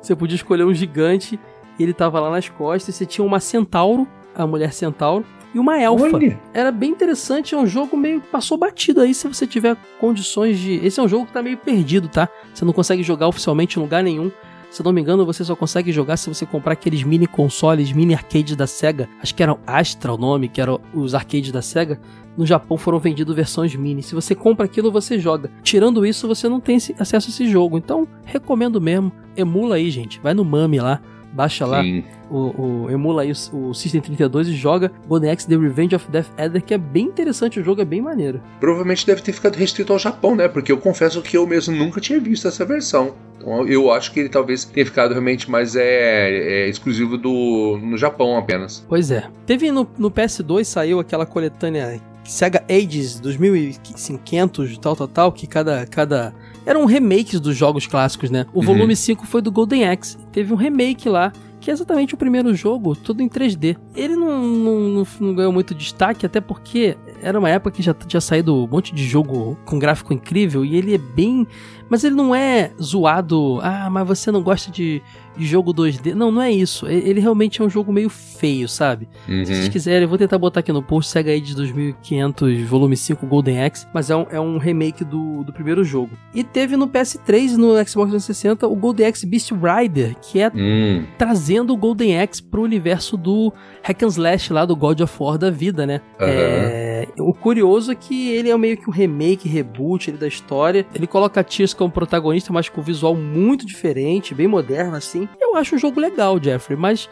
[0.02, 1.40] você podia escolher um gigante,
[1.78, 2.96] e ele tava lá nas costas.
[2.96, 6.40] Você tinha uma centauro, a mulher centauro, e uma elfa Olha.
[6.54, 10.76] era bem interessante, é um jogo meio passou batido aí se você tiver condições de.
[10.86, 12.30] Esse é um jogo que tá meio perdido, tá?
[12.54, 14.32] Você não consegue jogar oficialmente em lugar nenhum.
[14.70, 18.14] Se não me engano, você só consegue jogar se você comprar aqueles mini consoles, mini
[18.14, 19.10] arcades da Sega.
[19.22, 22.00] Acho que era Astra o nome, que eram os arcades da Sega.
[22.38, 24.04] No Japão foram vendidos versões mini.
[24.04, 25.52] Se você compra aquilo, você joga.
[25.64, 27.78] Tirando isso, você não tem acesso a esse jogo.
[27.78, 29.12] Então, recomendo mesmo.
[29.36, 30.20] Emula aí, gente.
[30.22, 31.02] Vai no Mami lá.
[31.34, 32.04] Baixa lá Sim.
[32.30, 34.92] o, o- emula aí o, o System 32 e joga
[35.32, 38.42] Axe The Revenge of Death Adder, que é bem interessante, o jogo é bem maneiro.
[38.60, 40.48] Provavelmente deve ter ficado restrito ao Japão, né?
[40.48, 43.14] Porque eu confesso que eu mesmo nunca tinha visto essa versão.
[43.38, 47.98] Então eu acho que ele talvez tenha ficado realmente mais é, é exclusivo do no
[47.98, 48.86] Japão apenas.
[48.88, 49.28] Pois é.
[49.46, 55.86] Teve no, no PS2, saiu aquela coletânea Sega Ages 2500, tal, tal, tal, que cada,
[55.88, 56.34] cada...
[56.66, 58.46] Eram remakes dos jogos clássicos, né?
[58.54, 58.66] O Uhum.
[58.66, 60.18] volume 5 foi do Golden Axe.
[60.32, 63.76] Teve um remake lá, que é exatamente o primeiro jogo, tudo em 3D.
[63.96, 68.22] Ele não, não, não- ganhou muito destaque, até porque era uma época que já tinha
[68.22, 71.46] saído um monte de jogo com gráfico incrível, e ele é bem...
[71.90, 75.02] Mas ele não é zoado, ah, mas você não gosta de
[75.46, 76.14] jogo 2D.
[76.14, 76.88] Não, não é isso.
[76.88, 79.08] Ele realmente é um jogo meio feio, sabe?
[79.28, 79.46] Uhum.
[79.46, 83.26] Se vocês quiserem, eu vou tentar botar aqui no post Sega Age 2500 volume 5
[83.26, 86.12] Golden Axe, mas é um, é um remake do, do primeiro jogo.
[86.34, 90.50] E teve no PS3 e no Xbox 360 o Golden Axe Beast Rider, que é
[90.54, 95.16] Hum, trazendo o Golden Axe pro universo do Hack and Slash lá do God of
[95.20, 96.02] War da vida, né?
[96.20, 96.30] Aham.
[96.30, 100.86] É, o curioso é que ele é meio que um remake, reboot da história.
[100.94, 105.29] Ele coloca a Tears como protagonista, mas com visual muito diferente, bem moderno assim.
[105.40, 107.10] Eu acho o jogo legal, Jeffrey, mas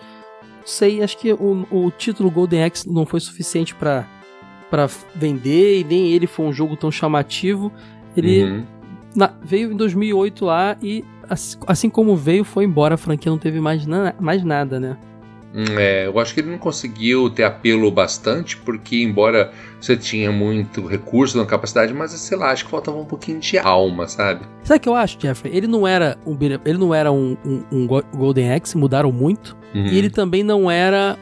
[0.65, 4.05] sei, acho que o, o título Golden Axe não foi suficiente pra
[4.69, 7.71] para vender e nem ele foi um jogo tão chamativo.
[8.17, 8.65] Ele uhum.
[9.15, 13.37] na- veio em 2008 lá e assim, assim como veio foi embora, a franquia não
[13.39, 14.97] teve mais, na- mais nada, né?
[15.77, 19.51] É, eu acho que ele não conseguiu ter apelo bastante, porque embora
[19.81, 23.57] você tinha muito recurso na capacidade, mas sei lá, acho que faltava um pouquinho de
[23.57, 24.45] alma, sabe?
[24.63, 25.55] Sabe o que eu acho, Jeffrey?
[25.55, 29.57] Ele não era um, ele não era um, um- um Go- Golden Axe, mudaram muito.
[29.73, 29.85] Uhum.
[29.87, 31.17] E ele também não era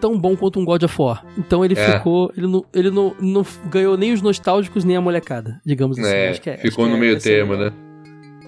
[0.00, 1.24] tão bom quanto um God of War.
[1.36, 1.92] Então ele É.
[1.98, 2.32] ficou.
[2.36, 6.08] Ele, não, ele não, não ganhou nem os nostálgicos nem a molecada, digamos assim.
[6.08, 7.72] É, é- ficou no é meio termo, né?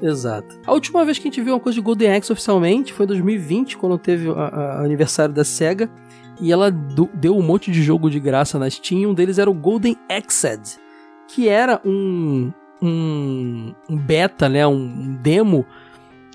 [0.02, 0.58] Exato.
[0.66, 3.08] A última vez que a gente viu uma coisa de Golden Axe oficialmente foi em
[3.08, 5.90] 2020, quando teve o aniversário da SEGA.
[6.40, 9.10] E ela do- deu um monte de jogo de graça na Steam.
[9.10, 10.78] Um deles era o Golden Axed,
[11.28, 14.66] que era um, um, um beta, né?
[14.66, 15.66] Um demo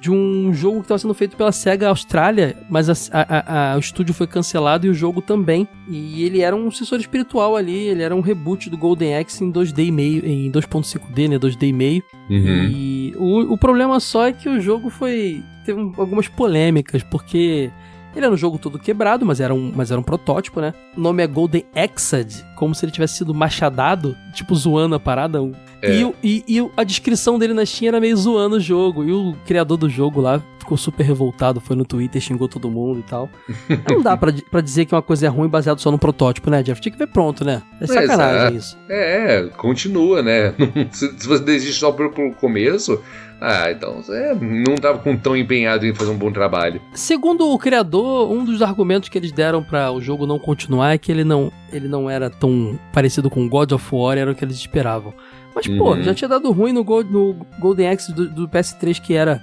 [0.06, 3.80] de um jogo que estava sendo feito pela SEGA Austrália, mas a, a, a, o
[3.80, 5.68] estúdio foi cancelado e o jogo também.
[5.89, 9.51] E ele era um sucessor espiritual ali, ele era um reboot do Golden Axe em
[9.51, 12.03] 2D e meio, em 2.5D, né, 2D e meio.
[12.30, 12.70] Uhum.
[12.70, 17.72] E o, o problema só é que o jogo foi teve algumas polêmicas, porque
[18.16, 20.74] ele era um jogo todo quebrado, mas era um, mas era um protótipo, né?
[20.95, 25.39] O nome é Golden Exad, como se ele tivesse sido machadado, tipo zoando a parada.
[25.82, 25.93] É.
[25.93, 29.03] E, e, e, a descrição dele na Steam era meio zoando o jogo.
[29.03, 32.99] E o criador do jogo lá ficou super revoltado, foi no Twitter, xingou todo mundo
[32.99, 33.30] e tal.
[33.89, 36.63] Não dá pra, pra dizer que uma coisa é ruim baseado só no protótipo, né,
[36.63, 36.82] Jeff?
[36.82, 37.61] Tinha que ver pronto, né?
[37.80, 38.78] É sacanagem isso.
[38.89, 40.53] É, continua, né?
[40.91, 43.01] se, se você desiste só pelo começo,
[43.47, 46.81] ah, então você não estava com tão empenhado em fazer um bom trabalho.
[46.95, 50.97] Segundo o criador, um dos argumentos que eles deram para o jogo não continuar é
[50.97, 54.43] que ele não, ele não era tão parecido com God of War, era o que
[54.43, 55.13] eles esperavam.
[55.53, 55.77] Mas, uhum.
[55.77, 59.39] pô, já tinha dado ruim no, Gold, no Golden Axe do, do, PS3, que era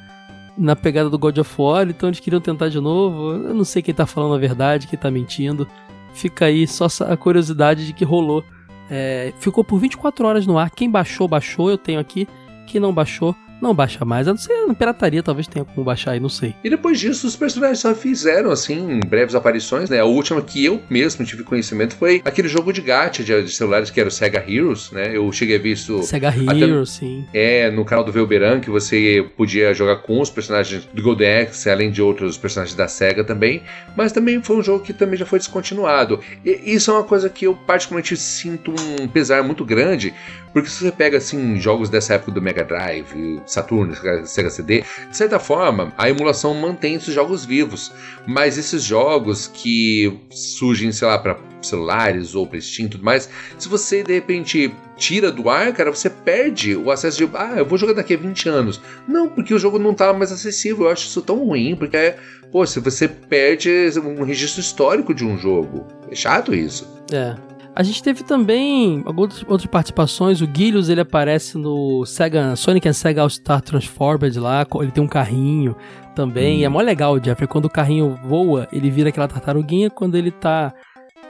[0.59, 3.35] na pegada do God of War, então eles queriam tentar de novo.
[3.35, 5.65] Eu não sei quem tá falando a verdade, quem tá mentindo.
[6.13, 8.43] Fica aí só a curiosidade de que rolou.
[8.91, 10.71] É, ficou por 24 horas no ar.
[10.71, 11.71] Quem baixou, baixou.
[11.71, 12.27] Eu tenho aqui.
[12.67, 14.27] Quem não baixou, não baixa mais.
[14.27, 16.55] A não ser na pirataria, talvez tenha como baixar aí, não sei.
[16.65, 20.01] E depois disso, os personagens só fizeram, assim, breves aparições, né?
[20.01, 24.01] A última que eu mesmo tive conhecimento foi aquele jogo de gacha de, celulares que
[24.01, 25.17] era o Sega Heroes, né?
[25.17, 26.03] Eu cheguei a ver isso.
[26.03, 27.25] Sega Heroes, sim.
[27.33, 31.71] É, no canal do Velberan, que você podia jogar com os personagens do Golden Axe,
[31.71, 33.63] além de outros personagens da Sega também.
[33.97, 36.19] Mas também foi um jogo que também já foi descontinuado.
[36.45, 40.13] E isso é uma coisa que eu particularmente sinto um pesar muito grande,
[40.53, 43.95] porque se você pega, assim, jogos dessa época do Mega Drive, Saturno,
[44.25, 47.93] Sega CD, de certa forma, a emulação mantém esses jogos vivos,
[48.27, 53.29] mas esses jogos que surgem, sei lá, para celulares ou para Steam e tudo mais,
[53.59, 57.67] se você de repente tira do ar, cara, você perde o acesso de, ah, eu
[57.67, 58.81] vou jogar daqui a 20 anos.
[59.07, 60.87] Não, porque o jogo não tá mais acessível.
[60.87, 62.19] Eu acho isso tão ruim, porque é,
[62.51, 65.87] pô, se você perde um registro histórico de um jogo.
[66.11, 66.89] É chato isso.
[67.13, 67.35] É.
[67.75, 70.43] A gente teve também algumas outras participações.
[70.43, 74.67] O Guilhos ele aparece no Sega, Sonic and Sega All Star Transformed lá.
[74.81, 75.75] Ele tem um carrinho
[76.15, 76.61] também.
[76.61, 76.67] Hum.
[76.67, 77.49] É mó legal, Jeffrey.
[77.49, 79.89] Quando o carrinho voa, ele vira aquela tartaruguinha.
[79.89, 80.75] Quando ele tá.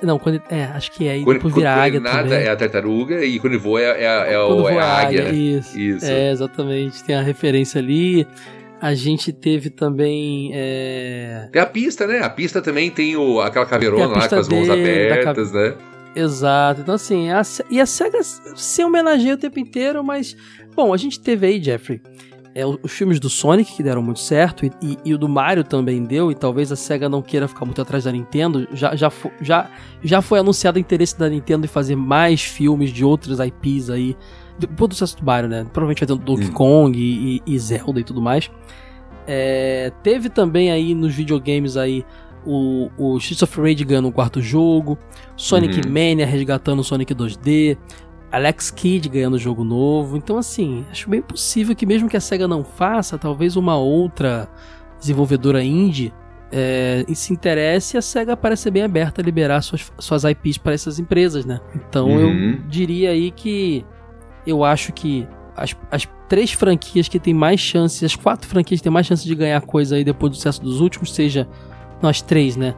[0.03, 1.19] Não, quando ele, É, acho que é.
[1.19, 2.39] E quando, depois vira quando águia ele nada também.
[2.39, 5.29] é a tartaruga e quando ele voa é, é, é, o, é a águia.
[5.29, 5.79] águia isso.
[5.79, 6.05] isso.
[6.05, 7.05] É, exatamente.
[7.05, 8.27] Tem a referência ali.
[8.81, 10.51] A gente teve também.
[10.53, 11.49] É...
[11.53, 12.19] Tem a pista, né?
[12.19, 15.75] A pista também tem o, aquela caveirona lá com as mãos abertas, né?
[16.15, 16.81] Exato.
[16.81, 20.37] Então, assim, a, e a SEGA se homenageia o tempo inteiro, mas.
[20.75, 22.01] Bom, a gente teve aí, Jeffrey,
[22.55, 25.65] é, os filmes do Sonic que deram muito certo, e, e, e, o do Mario
[25.65, 28.69] também deu, e talvez a SEGA não queira ficar muito atrás da Nintendo.
[28.73, 29.11] Já, já,
[29.41, 29.71] já,
[30.03, 34.17] já foi anunciado o interesse da Nintendo em fazer mais filmes de outras IPs aí.
[34.59, 35.65] Depois do sucesso do Mario, né?
[35.73, 36.53] Provavelmente vai ter o Donkey hum.
[36.53, 38.51] Kong e, e, Zelda e tudo mais.
[39.27, 42.05] É, teve também aí nos videogames aí
[42.45, 44.99] o, o Streets of Rage ganhando o quarto jogo,
[45.37, 45.93] Sonic uhum.
[45.93, 47.77] Mania resgatando o Sonic 2D,
[48.31, 50.17] Alex Kidd ganhando jogo novo.
[50.17, 54.49] Então, assim, acho bem possível que mesmo que a SEGA não faça, talvez uma outra
[54.99, 56.13] desenvolvedora indie
[56.53, 60.99] é, se interesse, a SEGA parece bem aberta a liberar suas, suas IPs para essas
[60.99, 61.61] empresas, né?
[61.75, 62.51] Então uhum.
[62.51, 63.85] eu diria aí que
[64.47, 65.27] eu acho que
[65.57, 69.25] as, as três franquias que têm mais chances, as quatro franquias que têm mais chances
[69.25, 71.49] de ganhar coisa aí depois do sucesso dos últimos, seja
[72.03, 72.75] nós três, né?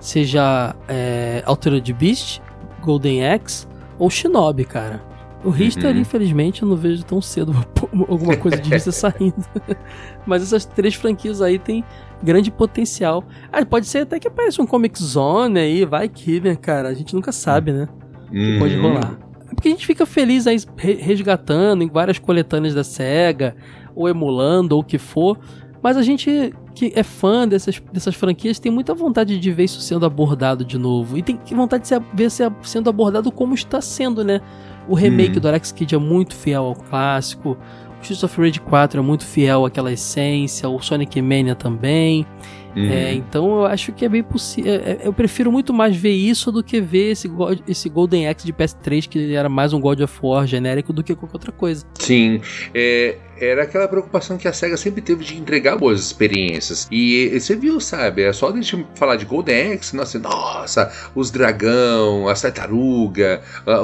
[0.00, 2.40] Seja é, Altered Beast,
[2.80, 3.66] Golden Axe
[3.98, 5.00] ou Shinobi, cara.
[5.44, 6.00] O Richter, uhum.
[6.00, 7.52] infelizmente, eu não vejo tão cedo
[8.08, 9.44] alguma coisa de Richter saindo.
[10.24, 11.84] Mas essas três franquias aí tem
[12.22, 13.24] grande potencial.
[13.50, 16.88] Ah, pode ser até que apareça um Comic Zone aí, vai que, né, cara?
[16.88, 17.88] A gente nunca sabe, né?
[18.32, 18.52] Uhum.
[18.52, 18.82] Que pode uhum.
[18.82, 19.18] rolar.
[19.50, 23.56] É porque a gente fica feliz aí resgatando em várias coletâneas da SEGA,
[23.94, 25.38] ou emulando, ou o que for.
[25.82, 29.80] Mas a gente que é fã dessas, dessas franquias tem muita vontade de ver isso
[29.80, 31.16] sendo abordado de novo.
[31.16, 34.40] E tem vontade de se, ver se, sendo abordado como está sendo, né?
[34.88, 35.40] O remake hum.
[35.40, 37.56] do Alex Kidd é muito fiel ao clássico.
[37.98, 40.68] O Streets of Rage 4 é muito fiel àquela essência.
[40.68, 42.26] O Sonic Mania também.
[42.74, 42.90] Uhum.
[42.90, 44.72] É, então eu acho que é bem possível.
[44.72, 48.28] É, é, eu prefiro muito mais ver isso do que ver esse, God, esse Golden
[48.28, 51.52] Axe de PS3, que era mais um God of War genérico, do que qualquer outra
[51.52, 51.84] coisa.
[51.98, 52.40] Sim.
[52.74, 56.86] É, era aquela preocupação que a SEGA sempre teve de entregar boas experiências.
[56.90, 58.22] E, e você viu, sabe?
[58.22, 63.42] É só a gente falar de Golden Axe, nossa, nossa, os dragão, a tartaruga,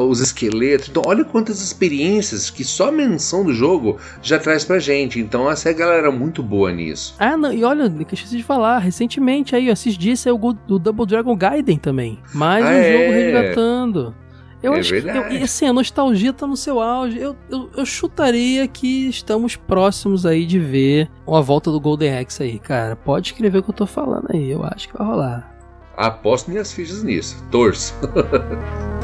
[0.09, 0.89] os esqueletos.
[0.89, 5.19] Então, olha quantas experiências que só a menção do jogo já traz pra gente.
[5.19, 7.15] Então, a SEGA era muito boa nisso.
[7.19, 11.07] Ah, não, e olha, que esqueci de falar, recentemente aí, esses dias saiu o Double
[11.07, 12.19] Dragon Gaiden também.
[12.33, 12.93] Mais ah, um é?
[12.93, 14.15] jogo resgatando.
[14.63, 15.29] Eu é acho verdade.
[15.29, 15.37] que.
[15.37, 17.19] Eu, assim, a nostalgia tá no seu auge.
[17.19, 22.43] Eu, eu, eu, chutaria que estamos próximos aí de ver uma volta do Golden Axe
[22.43, 22.97] aí, cara.
[22.97, 24.51] Pode escrever o que eu tô falando aí.
[24.51, 25.57] Eu acho que vai rolar.
[25.97, 27.43] Aposto minhas fichas nisso.
[27.51, 27.95] Torço.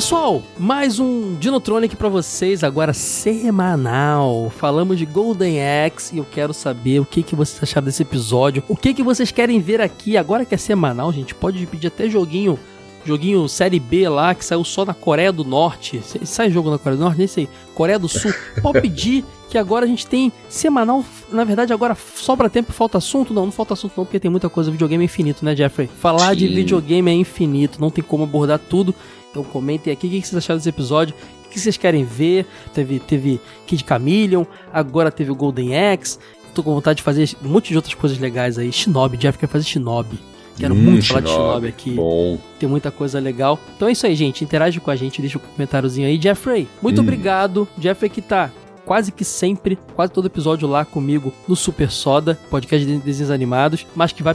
[0.00, 4.50] Pessoal, mais um Dinotronic para vocês, agora semanal.
[4.56, 8.62] Falamos de Golden Axe e eu quero saber o que, que vocês acharam desse episódio.
[8.66, 11.34] O que, que vocês querem ver aqui agora que é semanal, gente.
[11.34, 12.58] Pode pedir até joguinho
[13.04, 16.00] joguinho Série B lá, que saiu só na Coreia do Norte.
[16.24, 17.18] Sai jogo na Coreia do Norte?
[17.18, 17.48] Nem sei.
[17.74, 18.32] Coreia do Sul.
[18.62, 21.04] Pode pedir que agora a gente tem semanal.
[21.30, 23.34] Na verdade, agora sobra tempo e falta assunto?
[23.34, 24.70] Não, não falta assunto não, porque tem muita coisa.
[24.70, 25.88] Videogame é infinito, né, Jeffrey?
[25.98, 26.36] Falar Sim.
[26.36, 28.94] de videogame é infinito, não tem como abordar tudo.
[29.30, 31.14] Então comentem aqui o que vocês acharam desse episódio,
[31.46, 32.46] o que vocês querem ver.
[32.74, 36.18] Teve, teve Kid Chameleon, agora teve o Golden Axe.
[36.54, 38.72] Tô com vontade de fazer um monte de outras coisas legais aí.
[38.72, 40.18] Shinobi, Jeff quer fazer Shinobi.
[40.56, 41.90] Quero hum, muito falar de Shinobi aqui.
[41.92, 42.38] Bom.
[42.58, 43.58] Tem muita coisa legal.
[43.76, 44.44] Então é isso aí, gente.
[44.44, 46.20] Interage com a gente, deixa um comentáriozinho aí.
[46.20, 47.04] Jeffrey, muito hum.
[47.04, 47.68] obrigado.
[47.78, 48.50] Jeffrey que tá
[48.84, 53.86] quase que sempre, quase todo episódio lá comigo no Super Soda, podcast de desenhos animados,
[53.94, 54.34] mas que vai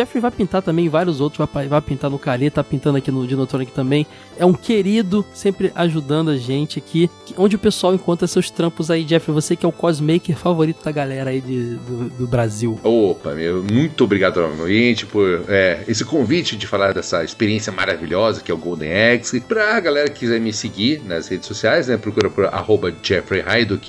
[0.00, 3.26] Jeffrey vai pintar também vários outros, vai, vai pintar no Carê, tá pintando aqui no
[3.26, 4.06] Dinotronic também.
[4.38, 7.10] É um querido, sempre ajudando a gente aqui.
[7.36, 9.34] Onde o pessoal encontra seus trampos aí, Jeffrey?
[9.34, 12.80] Você que é o cosmaker favorito da galera aí de, do, do Brasil.
[12.82, 18.50] Opa, meu, muito obrigado novamente por é, esse convite de falar dessa experiência maravilhosa que
[18.50, 19.38] é o Golden Axe.
[19.40, 23.44] Pra galera que quiser me seguir nas redes sociais, né, procura por arroba Jeffrey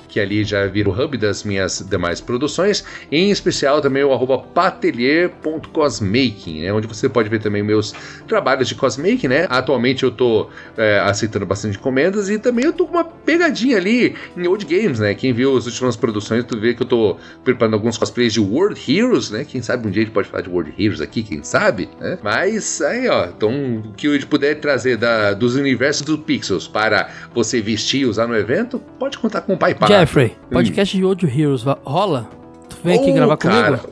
[0.10, 2.84] que ali já vira o hub das minhas demais produções.
[3.10, 6.74] Em especial também o arroba patelier.cosmaker cosmaking, né?
[6.74, 7.94] Onde você pode ver também meus
[8.28, 9.48] trabalhos de cosmaking, né?
[9.50, 14.16] Atualmente eu tô é, aceitando bastante encomendas e também eu tô com uma pegadinha ali
[14.36, 15.14] em Old Games, né?
[15.14, 18.80] Quem viu as últimas produções, tu vê que eu tô preparando alguns cosplays de World
[18.92, 19.46] Heroes, né?
[19.46, 22.18] Quem sabe um dia a gente pode falar de World Heroes aqui, quem sabe, né?
[22.24, 23.52] Mas aí, ó, então
[23.86, 28.28] o que eu puder trazer da, dos universos do Pixels para você vestir e usar
[28.28, 29.92] no evento, pode contar com o pai Pato.
[29.92, 30.54] Jeffrey, hum.
[30.54, 31.00] podcast hum.
[31.00, 32.30] de World Heroes, rola?
[32.70, 33.91] Tu vem aqui oh, gravar cara, comigo?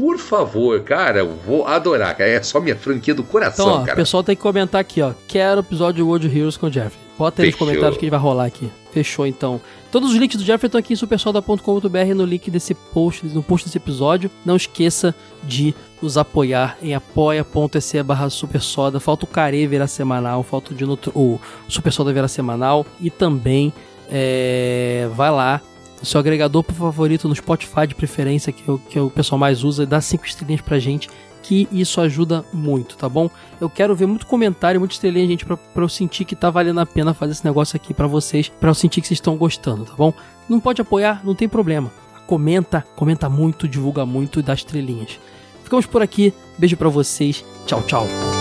[0.00, 2.30] Por favor, cara, eu vou adorar, cara.
[2.30, 3.92] É só minha franquia do coração, então, ó, cara.
[3.92, 5.12] O pessoal tem que comentar aqui, ó.
[5.26, 6.96] Quero episódio de World Heroes com o Jeff.
[7.18, 8.70] Bota aí nos comentários que ele vai rolar aqui.
[8.92, 9.60] Fechou, então.
[9.90, 13.66] Todos os links do Jeff estão aqui em supersolda.com.br no link desse post, no post
[13.66, 14.30] desse episódio.
[14.44, 19.00] Não esqueça de nos apoiar em apoia.se barra supersoda.
[19.00, 22.84] Falta o Care virar semanal, falta o, o Super Soda virar semanal.
[23.00, 23.72] E também
[24.10, 25.60] é, vai lá
[26.02, 29.64] seu agregador favorito no Spotify de preferência, que, é o, que é o pessoal mais
[29.64, 31.08] usa, dá cinco estrelinhas pra gente,
[31.42, 33.30] que isso ajuda muito, tá bom?
[33.60, 36.80] Eu quero ver muito comentário, muita estrelinha, gente, pra, pra eu sentir que tá valendo
[36.80, 39.84] a pena fazer esse negócio aqui para vocês, pra eu sentir que vocês estão gostando,
[39.84, 40.12] tá bom?
[40.48, 41.90] Não pode apoiar, não tem problema.
[42.26, 45.20] Comenta, comenta muito, divulga muito e dá estrelinhas.
[45.62, 48.35] Ficamos por aqui, beijo para vocês, tchau, tchau.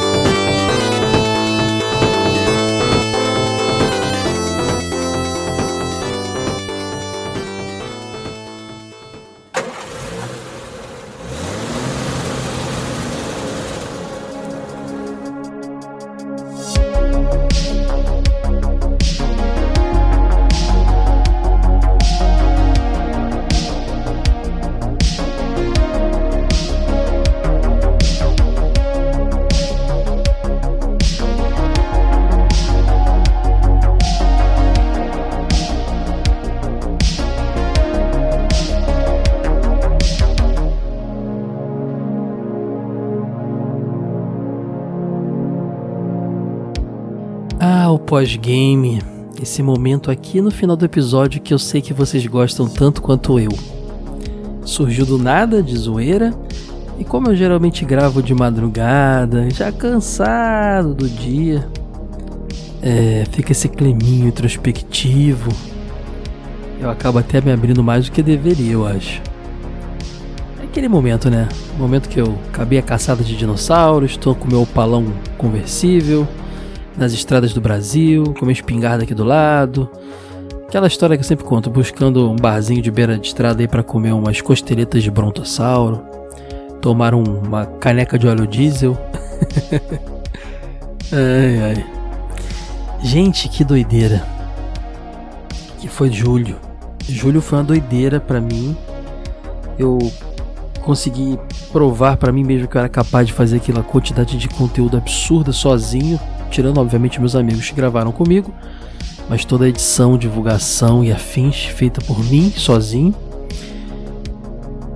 [48.15, 49.01] Pós-game,
[49.43, 53.37] esse momento aqui no final do episódio que eu sei que vocês gostam tanto quanto
[53.37, 53.51] eu.
[54.63, 56.33] Surgiu do nada, de zoeira,
[56.97, 61.67] e como eu geralmente gravo de madrugada, já cansado do dia,
[62.81, 65.51] é, fica esse climinho introspectivo.
[66.79, 69.21] Eu acabo até me abrindo mais do que deveria, eu acho.
[70.61, 71.49] É aquele momento, né?
[71.77, 75.05] Momento que eu acabei a caçada de dinossauros, estou com meu palão
[75.37, 76.25] conversível
[76.97, 79.89] nas estradas do Brasil, com uma espingarda aqui do lado.
[80.67, 83.83] Aquela história que eu sempre conto, buscando um barzinho de beira de estrada aí para
[83.83, 86.03] comer umas costeletas de brontossauro,
[86.81, 88.97] tomar um, uma caneca de óleo diesel.
[91.11, 91.85] ai, ai.
[93.01, 94.25] Gente, que doideira.
[95.79, 96.55] Que foi julho.
[97.07, 98.75] Julho foi uma doideira para mim.
[99.77, 99.99] Eu
[100.81, 101.39] consegui
[101.71, 105.51] provar para mim mesmo que eu era capaz de fazer aquela quantidade de conteúdo absurda
[105.51, 106.19] sozinho,
[106.49, 108.53] tirando obviamente meus amigos que gravaram comigo,
[109.29, 113.13] mas toda a edição, divulgação e afins feita por mim sozinho.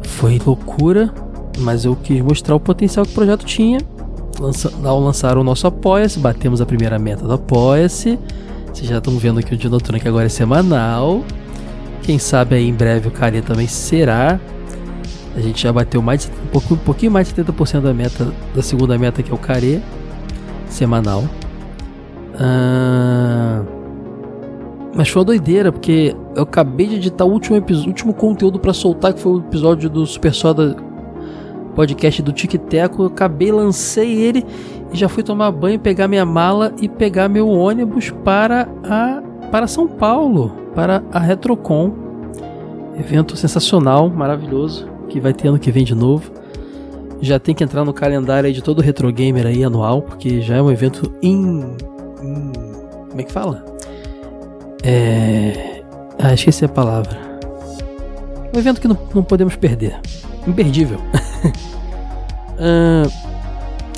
[0.03, 1.13] Foi loucura,
[1.59, 3.79] mas eu quis mostrar o potencial que o projeto tinha.
[4.39, 8.17] Lança, ao lançar o nosso Apoia-se, batemos a primeira meta do Apoia-se.
[8.73, 11.23] Vocês já estão vendo aqui o Dinotronic agora é semanal.
[12.03, 14.39] Quem sabe aí em breve o Carinha também será.
[15.35, 18.97] A gente já bateu mais um, um pouquinho mais de 70% da meta da segunda
[18.97, 19.81] meta que é o Care
[20.69, 21.23] semanal.
[22.39, 23.63] Ah,
[24.95, 29.13] mas foi uma doideira, porque eu acabei de editar o último, último conteúdo para soltar,
[29.13, 30.75] que foi o episódio do Super Soda
[31.75, 33.03] podcast do Tic Teco.
[33.03, 34.45] Eu acabei, lancei ele
[34.91, 39.21] e já fui tomar banho, pegar minha mala e pegar meu ônibus para a
[39.51, 41.91] para São Paulo, para a Retrocon.
[42.99, 46.31] Evento sensacional, maravilhoso que vai ter ano que vem de novo.
[47.21, 50.61] Já tem que entrar no calendário de todo retro gamer aí anual, porque já é
[50.61, 51.75] um evento in,
[52.21, 52.51] in
[53.09, 53.65] como é que fala?
[54.83, 55.83] É,
[56.19, 57.17] ah, esqueci a palavra.
[58.55, 59.99] Um evento que não, não podemos perder.
[60.47, 60.99] Imperdível.
[62.59, 63.03] ah,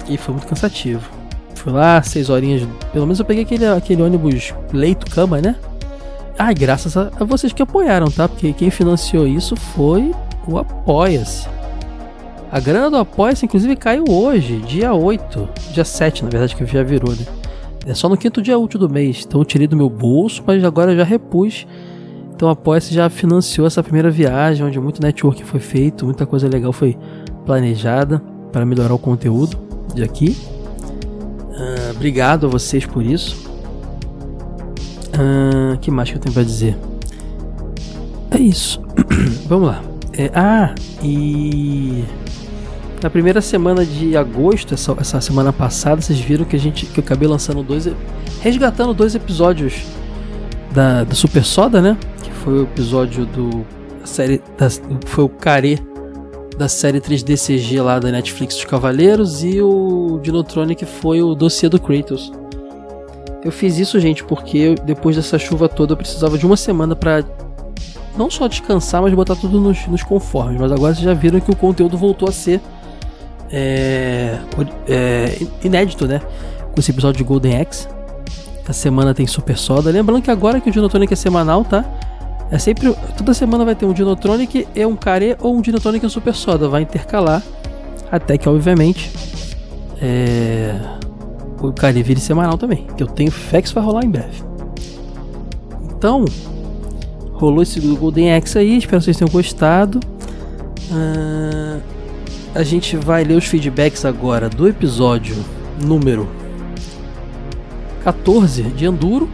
[0.08, 1.08] e foi muito cansativo.
[1.56, 2.68] Fui lá, seis horinhas.
[2.94, 5.56] Pelo menos eu peguei aquele, aquele ônibus leito-cama, né?
[6.40, 8.28] Ai, graças a, a, vocês que apoiaram, tá?
[8.28, 10.16] Porque quem financiou isso foi
[10.48, 11.48] o Apoia-se.
[12.52, 15.50] A grana do Apoia-se, inclusive, caiu hoje, dia 8.
[15.72, 17.41] Dia 7, na verdade, que já virou, né?
[17.86, 19.24] É só no quinto dia útil do mês.
[19.28, 21.66] Então eu tirei do meu bolso, mas agora eu já repus.
[22.36, 26.48] Então a Apoia-se já financiou essa primeira viagem, onde muito network foi feito, muita coisa
[26.48, 26.98] legal foi
[27.46, 28.22] planejada
[28.52, 29.58] para melhorar o conteúdo
[29.94, 30.36] de aqui.
[31.52, 33.50] Uh, obrigado a vocês por isso.
[35.14, 36.78] Uh, que mais que eu tenho para dizer?
[38.32, 38.82] É isso.
[39.48, 39.84] Vamos lá.
[40.14, 40.74] É, ah,
[41.04, 42.04] e
[43.02, 47.00] na primeira semana de agosto, essa, essa, semana passada, vocês viram que a gente que
[47.00, 47.90] eu acabei lançando dois,
[48.42, 49.84] resgatando dois episódios
[50.72, 51.98] da, da Super Soda, né?
[52.22, 53.66] Que foi o episódio do
[54.04, 54.70] série da,
[55.06, 55.80] foi o Care
[56.58, 61.70] da série 3D CG lá da Netflix dos Cavaleiros e o Dinotronic foi o dossiê
[61.70, 62.32] do Kratos.
[63.44, 67.24] Eu fiz isso, gente, porque depois dessa chuva toda eu precisava de uma semana para
[68.16, 70.62] não só descansar, mas botar tudo nos, nos conformes.
[70.62, 72.62] Mas agora vocês já viram que o conteúdo voltou a ser
[73.52, 74.40] é,
[74.88, 76.22] é, inédito, né?
[76.74, 77.88] Com esse episódio de Golden Axe.
[78.68, 79.92] A semana tem Super Soda.
[79.92, 81.84] Lembrando que agora que o Dinotronic é semanal, tá?
[82.50, 82.94] É sempre.
[83.18, 86.34] Toda semana vai ter um Dinotronic e um Care ou um Dinotronic e um Super
[86.34, 86.70] Soda.
[86.70, 87.42] Vai intercalar.
[88.12, 89.12] Até que, obviamente.
[90.02, 90.76] É,
[91.62, 92.88] o Care vire semanal também.
[92.96, 94.44] Que eu tenho fé que isso vai rolar em breve.
[95.98, 96.26] Então,
[97.34, 100.00] rolou esse Golden Axe aí, espero que vocês tenham gostado.
[100.92, 101.80] Uh,
[102.54, 105.36] a gente vai ler os feedbacks agora do episódio
[105.84, 106.28] número
[108.04, 109.30] 14 de Enduro.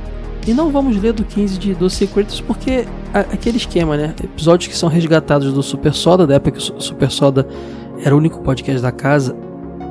[0.45, 4.15] E não vamos ler do 15 de do Secrets porque aquele esquema, né?
[4.23, 7.45] Episódios que são resgatados do Super Soda, da época que o Super Soda
[8.01, 9.35] era o único podcast da casa.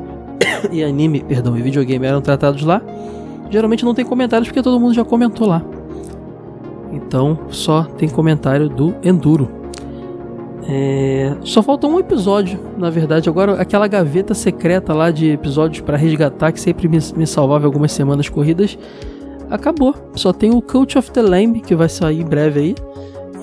[0.73, 2.81] e anime, perdão, e videogame eram tratados lá.
[3.51, 5.63] Geralmente não tem comentários porque todo mundo já comentou lá.
[6.91, 9.66] Então só tem comentário do Enduro.
[10.69, 11.33] É...
[11.45, 13.29] Só falta um episódio, na verdade.
[13.29, 17.93] Agora, aquela gaveta secreta lá de episódios para resgatar, que sempre me, me salvava algumas
[17.93, 18.77] semanas corridas,
[19.51, 19.95] acabou.
[20.15, 22.75] Só tem o Cult of the Lamb, que vai sair em breve aí.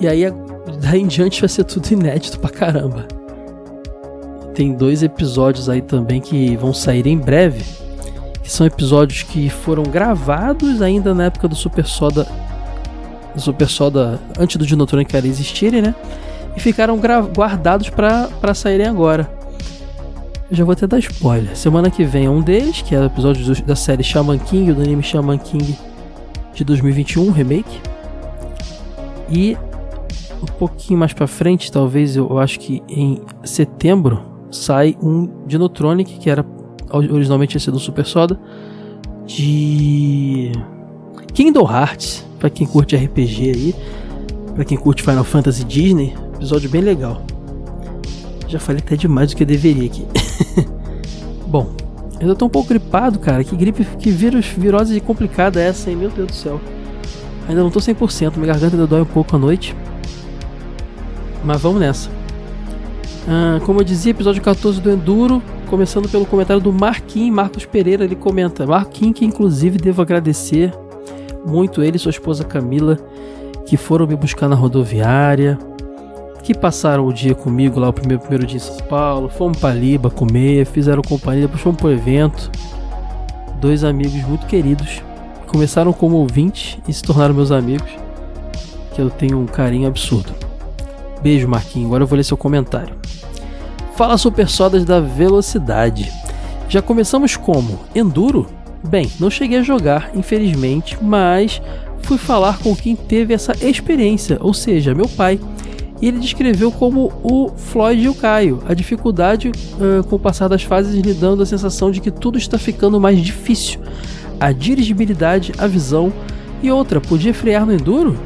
[0.00, 0.32] E aí,
[0.80, 3.06] daí em diante, vai ser tudo inédito pra caramba.
[4.54, 7.64] Tem dois episódios aí também que vão sair em breve.
[8.42, 12.26] Que são episódios que foram gravados ainda na época do Super Soda
[13.36, 15.94] Super Soda antes do Dinotronic existirem, né?
[16.56, 19.30] E ficaram guardados para saírem agora.
[20.50, 21.56] Já vou até dar spoiler.
[21.56, 24.72] Semana que vem é um deles, que é o episódio do, da série Shaman King,
[24.72, 25.76] do anime Shaman King
[26.54, 27.80] de 2021, remake.
[29.30, 29.56] E
[30.42, 36.30] um pouquinho mais para frente, talvez eu acho que em setembro, sai um Dinotronic, que
[36.30, 36.44] era
[36.92, 38.38] originalmente tinha sido um Super Soda,
[39.26, 40.52] de
[41.32, 43.74] Kingdom Hearts para quem curte RPG aí,
[44.54, 47.22] para quem curte Final Fantasy Disney, episódio bem legal.
[48.48, 50.06] Já falei até demais do que eu deveria aqui.
[51.46, 51.70] Bom,
[52.20, 53.42] eu tô um pouco gripado, cara.
[53.42, 55.96] Que gripe, que vírus, virose complicada é essa, hein?
[55.96, 56.60] Meu Deus do céu.
[57.48, 59.76] Ainda não tô 100%, minha garganta ainda dói um pouco à noite.
[61.44, 62.10] Mas vamos nessa.
[63.28, 68.04] Ah, como eu dizia, episódio 14 do Enduro, começando pelo comentário do Marquinhos, Marcos Pereira,
[68.04, 68.66] ele comenta.
[68.66, 70.72] Marquinhos, que inclusive devo agradecer
[71.46, 72.98] muito ele e sua esposa Camila,
[73.66, 75.58] que foram me buscar na rodoviária,
[76.44, 79.30] que passaram o dia comigo lá, o primeiro, primeiro dia em São Paulo.
[79.30, 82.50] Fomos pra Liba comer, fizeram companhia, depois fomos pro evento.
[83.58, 85.00] Dois amigos muito queridos.
[85.46, 87.90] Começaram como ouvintes e se tornaram meus amigos.
[88.94, 90.34] Que eu tenho um carinho absurdo.
[91.22, 91.86] Beijo, Marquinhos.
[91.86, 92.94] Agora eu vou ler seu comentário.
[93.96, 96.12] Fala Super Sodas da Velocidade.
[96.68, 97.80] Já começamos como?
[97.94, 98.46] Enduro?
[98.86, 101.62] Bem, não cheguei a jogar, infelizmente, mas
[102.02, 105.40] fui falar com quem teve essa experiência, ou seja, meu pai.
[106.04, 110.48] E ele descreveu como o Floyd e o Caio, a dificuldade uh, com o passar
[110.48, 113.80] das fases lhe dando a sensação de que tudo está ficando mais difícil.
[114.38, 116.12] A dirigibilidade, a visão
[116.62, 118.18] e outra, podia frear no enduro?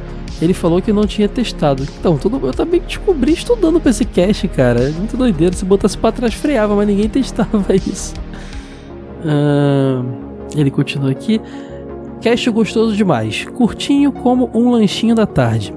[0.43, 1.87] Ele falou que não tinha testado.
[2.01, 4.81] Então, tudo, eu também descobri estudando pra esse cast, cara.
[4.81, 5.55] É muito doideira.
[5.55, 8.13] Se botasse pra trás, freava, mas ninguém testava isso.
[9.23, 10.05] Uh,
[10.57, 11.41] ele continua aqui.
[12.21, 13.45] Cast gostoso demais.
[13.55, 15.73] Curtinho como um lanchinho da tarde.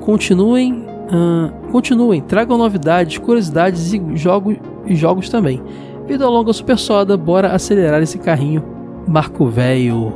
[0.00, 0.91] Continuem.
[1.12, 4.56] Uh, continuem, tragam novidades, curiosidades e, jogo,
[4.86, 5.62] e jogos também.
[6.06, 8.64] Vida longa super soda, bora acelerar esse carrinho.
[9.06, 10.12] Marco Velho.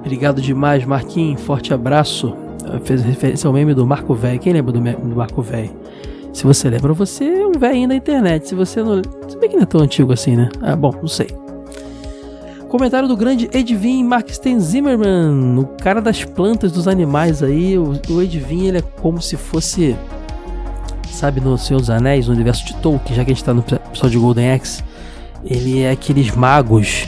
[0.00, 1.40] Obrigado demais, Marquinhos.
[1.40, 2.34] Forte abraço.
[2.84, 4.38] Fez referência ao meme do Marco Velho.
[4.38, 5.70] Quem lembra do, do Marco Velho?
[6.32, 8.48] Se você lembra, você é um velhinho da internet.
[8.48, 9.02] Se você não.
[9.28, 10.48] Se bem que não é tão antigo assim, né?
[10.60, 11.28] Ah, bom, não sei.
[12.74, 17.78] Comentário do grande Edwin Markstein Zimmerman, o cara das plantas, dos animais aí.
[17.78, 19.96] O, o Edwin, ele é como se fosse,
[21.08, 23.60] sabe, no Senhor dos Anéis, no universo de Tolkien, já que a gente tá no
[23.60, 24.82] episódio de Golden Axe.
[25.44, 27.06] Ele é aqueles magos.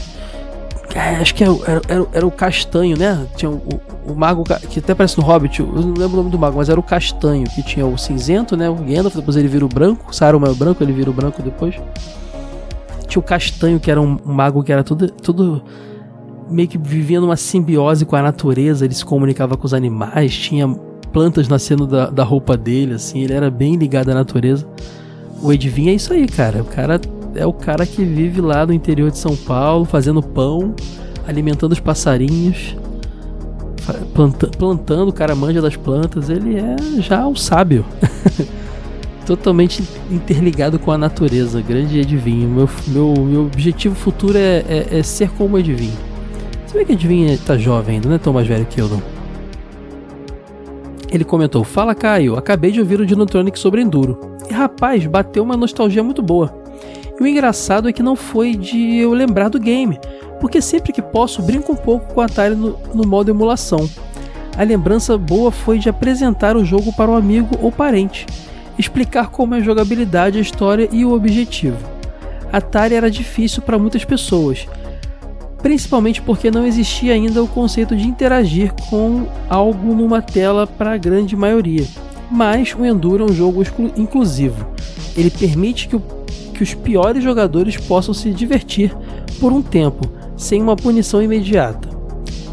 [0.95, 3.27] É, acho que era, era, era, era, o castanho, né?
[3.35, 6.31] Tinha o, o, o, mago que até parece no Hobbit, eu não lembro o nome
[6.31, 8.71] do mago, mas era o castanho, que tinha o cinzento, né?
[8.71, 10.15] O Gandalf, depois ele vira o branco.
[10.15, 11.75] Saruman é o branco, ele vira o branco depois.
[13.07, 15.63] Tinha o Castanho, que era um mago que era tudo, tudo
[16.51, 20.69] meio que vivia numa simbiose com a natureza, ele se comunicava com os animais, tinha
[21.13, 24.67] plantas nascendo da, da roupa dele, assim, ele era bem ligado à natureza.
[25.43, 26.63] O Edvin é isso aí, cara.
[26.63, 27.01] O cara
[27.35, 30.75] é o cara que vive lá no interior de São Paulo, fazendo pão,
[31.27, 32.77] alimentando os passarinhos,
[34.15, 36.31] planta, plantando, o cara manja das plantas.
[36.31, 37.85] Ele é já o sábio.
[39.27, 41.61] totalmente interligado com a natureza.
[41.61, 42.49] Grande Edvinho.
[42.49, 45.97] Meu, meu, meu objetivo futuro é, é, é ser como Edvinho.
[46.65, 49.03] Você vê que Edvinho tá jovem ainda, não é tão mais velho que eu, não.
[51.11, 54.37] Ele comentou: Fala Caio, acabei de ouvir o Dinotronic sobre Enduro.
[54.49, 56.57] E rapaz, bateu uma nostalgia muito boa.
[57.19, 59.99] E o engraçado é que não foi de eu lembrar do game,
[60.41, 63.89] porque sempre que posso brinco um pouco com o Atari no, no modo emulação.
[64.57, 68.27] A lembrança boa foi de apresentar o jogo para um amigo ou parente
[68.79, 71.79] explicar como é a jogabilidade, a história e o objetivo.
[72.53, 74.67] Atari era difícil para muitas pessoas,
[75.63, 80.97] principalmente porque não existia ainda o conceito de interagir com algo numa tela para a
[80.97, 81.87] grande maioria.
[82.31, 83.63] Mas o Enduro é um jogo
[83.97, 84.67] inclusivo.
[85.17, 86.03] Ele permite que, o,
[86.53, 88.95] que os piores jogadores possam se divertir
[89.41, 91.89] por um tempo, sem uma punição imediata.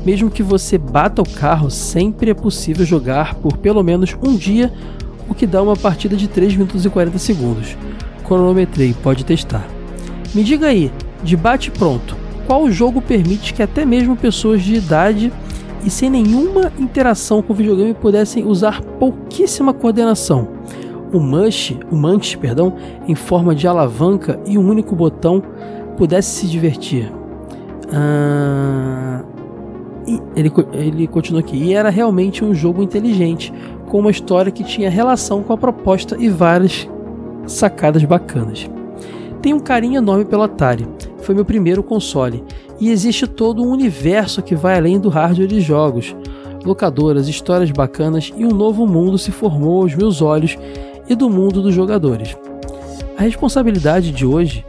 [0.06, 4.72] Mesmo que você bata o carro, sempre é possível jogar por pelo menos um dia
[5.28, 7.78] o que dá uma partida de 3 minutos e 40 segundos.
[8.26, 9.68] Cronometrei, pode testar.
[10.34, 10.92] Me diga aí,
[11.24, 15.32] de bate pronto, qual jogo permite que até mesmo pessoas de idade
[15.84, 20.48] e sem nenhuma interação com o videogame pudessem usar pouquíssima coordenação?
[21.12, 22.76] O Mush, o Manch, perdão,
[23.08, 25.44] em forma de alavanca e um único botão
[25.96, 27.12] pudesse se divertir.
[27.94, 29.24] Ah,
[30.36, 31.56] ele, ele continua aqui.
[31.56, 33.54] E era realmente um jogo inteligente,
[33.94, 36.90] com uma história que tinha relação com a proposta e várias
[37.46, 38.68] sacadas bacanas.
[39.40, 40.88] Tenho um carinho enorme pelo Atari,
[41.20, 42.44] foi meu primeiro console,
[42.80, 46.16] e existe todo um universo que vai além do hardware de jogos.
[46.66, 50.58] Locadoras, histórias bacanas e um novo mundo se formou aos meus olhos
[51.08, 52.36] e do mundo dos jogadores.
[53.16, 54.66] A responsabilidade de hoje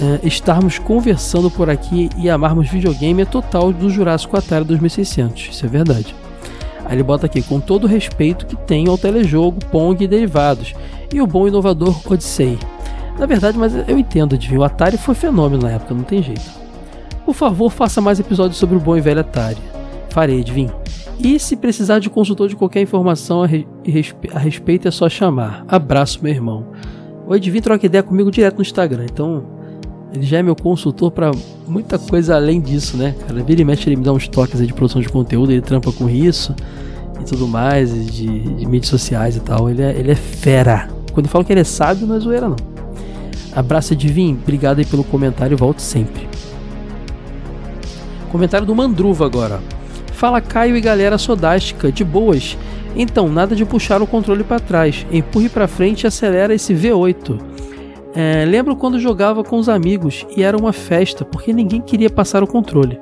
[0.00, 5.66] é estarmos conversando por aqui e amarmos videogame é total do Jurássico Atari 2600, isso
[5.66, 6.14] é verdade.
[6.84, 10.74] Aí ele bota aqui, com todo o respeito que tenho ao telejogo, Pong e derivados,
[11.12, 12.58] e o bom inovador Odyssey.
[13.18, 16.50] Na verdade, mas eu entendo, Edwin, o Atari foi fenômeno na época, não tem jeito.
[17.24, 19.56] Por favor, faça mais episódios sobre o bom e velho Atari.
[20.10, 20.68] Farei, Edwin.
[21.18, 23.66] E se precisar de consultor de qualquer informação a, re
[24.32, 25.64] a respeito, é só chamar.
[25.68, 26.66] Abraço, meu irmão.
[27.26, 29.44] O Edwin troca ideia comigo direto no Instagram, então
[30.14, 31.32] ele já é meu consultor para
[31.66, 33.42] muita coisa além disso, né, cara?
[33.42, 36.08] Vira e mexe, ele me dá uns toques de produção de conteúdo, ele trampa com
[36.08, 36.54] isso
[37.20, 39.68] e tudo mais, de, de mídias sociais e tal.
[39.68, 40.88] Ele é, ele é fera.
[41.12, 42.56] Quando eu falo que ele é sábio, não é zoeira, não.
[43.54, 44.38] Abraço, Edvin.
[44.40, 45.56] Obrigado aí pelo comentário.
[45.56, 46.28] Volto sempre.
[48.30, 49.60] Comentário do Mandruva agora.
[50.12, 52.56] Fala Caio e galera sodástica, de boas.
[52.96, 55.04] Então, nada de puxar o controle para trás.
[55.10, 57.53] Empurre para frente e acelera esse V8.
[58.14, 62.42] É, lembro quando jogava com os amigos e era uma festa porque ninguém queria passar
[62.44, 62.98] o controle.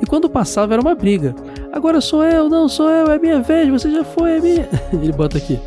[0.00, 1.34] E quando passava era uma briga.
[1.72, 4.68] Agora sou eu, não sou eu, é minha vez, você já foi, é minha.
[4.92, 5.58] Ele bota aqui.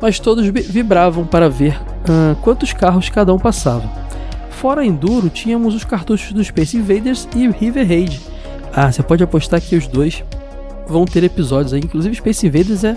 [0.00, 3.88] Mas todos vibravam para ver uh, quantos carros cada um passava.
[4.50, 8.20] Fora Enduro, tínhamos os cartuchos do Space Invaders e River Raid.
[8.72, 10.22] Ah, você pode apostar que os dois
[10.86, 11.80] vão ter episódios aí.
[11.80, 12.96] Inclusive, Space Invaders é,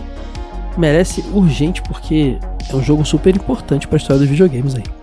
[0.77, 2.37] merece urgente porque
[2.69, 5.00] é um jogo super importante para a história dos videogames aí.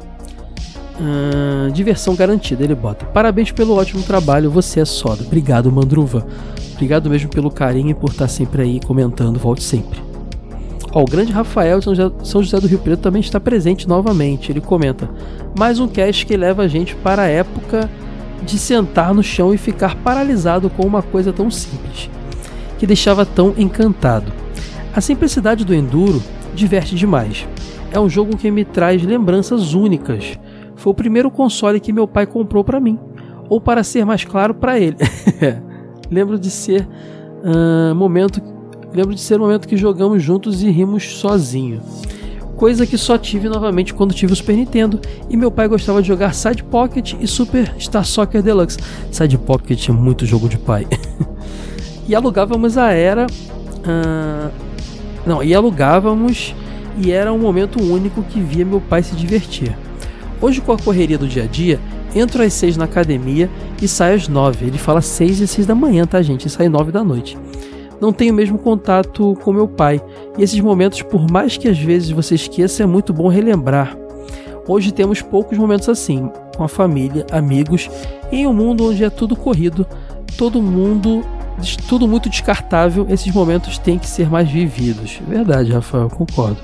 [1.01, 3.07] Uh, diversão garantida, ele bota.
[3.07, 5.23] Parabéns pelo ótimo trabalho, você é soda.
[5.23, 6.27] Obrigado, Mandruva.
[6.75, 9.39] Obrigado mesmo pelo carinho e por estar sempre aí comentando.
[9.39, 10.01] Volte sempre.
[10.93, 11.87] Ó, o grande Rafael de
[12.25, 14.51] São José do Rio Preto também está presente novamente.
[14.51, 15.09] Ele comenta:
[15.57, 17.89] mais um cast que leva a gente para a época
[18.43, 22.11] de sentar no chão e ficar paralisado com uma coisa tão simples,
[22.79, 24.33] que deixava tão encantado.
[24.95, 26.23] A simplicidade do Enduro
[26.55, 27.47] diverte demais.
[27.93, 30.39] É um jogo que me traz lembranças únicas
[30.79, 32.99] foi o primeiro console que meu pai comprou para mim,
[33.49, 34.97] ou para ser mais claro, para ele.
[36.09, 36.89] lembro de ser
[37.43, 38.41] uh, momento,
[38.95, 41.83] lembro de ser o momento que jogamos juntos e rimos sozinho.
[42.57, 46.07] Coisa que só tive novamente quando tive o Super Nintendo e meu pai gostava de
[46.07, 48.79] jogar Side Pocket e Super Star Soccer Deluxe.
[49.11, 50.87] Side Pocket é muito jogo de pai.
[52.07, 54.51] e alugávamos a era, uh,
[55.27, 56.55] não, e alugávamos
[56.97, 59.77] e era um momento único que via meu pai se divertir.
[60.41, 61.81] Hoje, com a correria do dia a dia,
[62.15, 63.51] entro às 6 na academia
[63.83, 64.67] e saio às 9.
[64.67, 66.47] Ele fala 6 e 6 da manhã, tá, gente?
[66.47, 67.37] E sai 9 da noite.
[68.01, 70.01] Não tenho o mesmo contato com meu pai,
[70.39, 73.97] e esses momentos, por mais que às vezes você esqueça, é muito bom relembrar.
[74.69, 77.91] Hoje temos poucos momentos assim, com a família, amigos,
[78.31, 79.85] em um mundo onde é tudo corrido,
[80.37, 81.25] todo mundo,
[81.89, 85.19] tudo muito descartável, esses momentos têm que ser mais vividos.
[85.27, 86.59] Verdade, Rafael, concordo.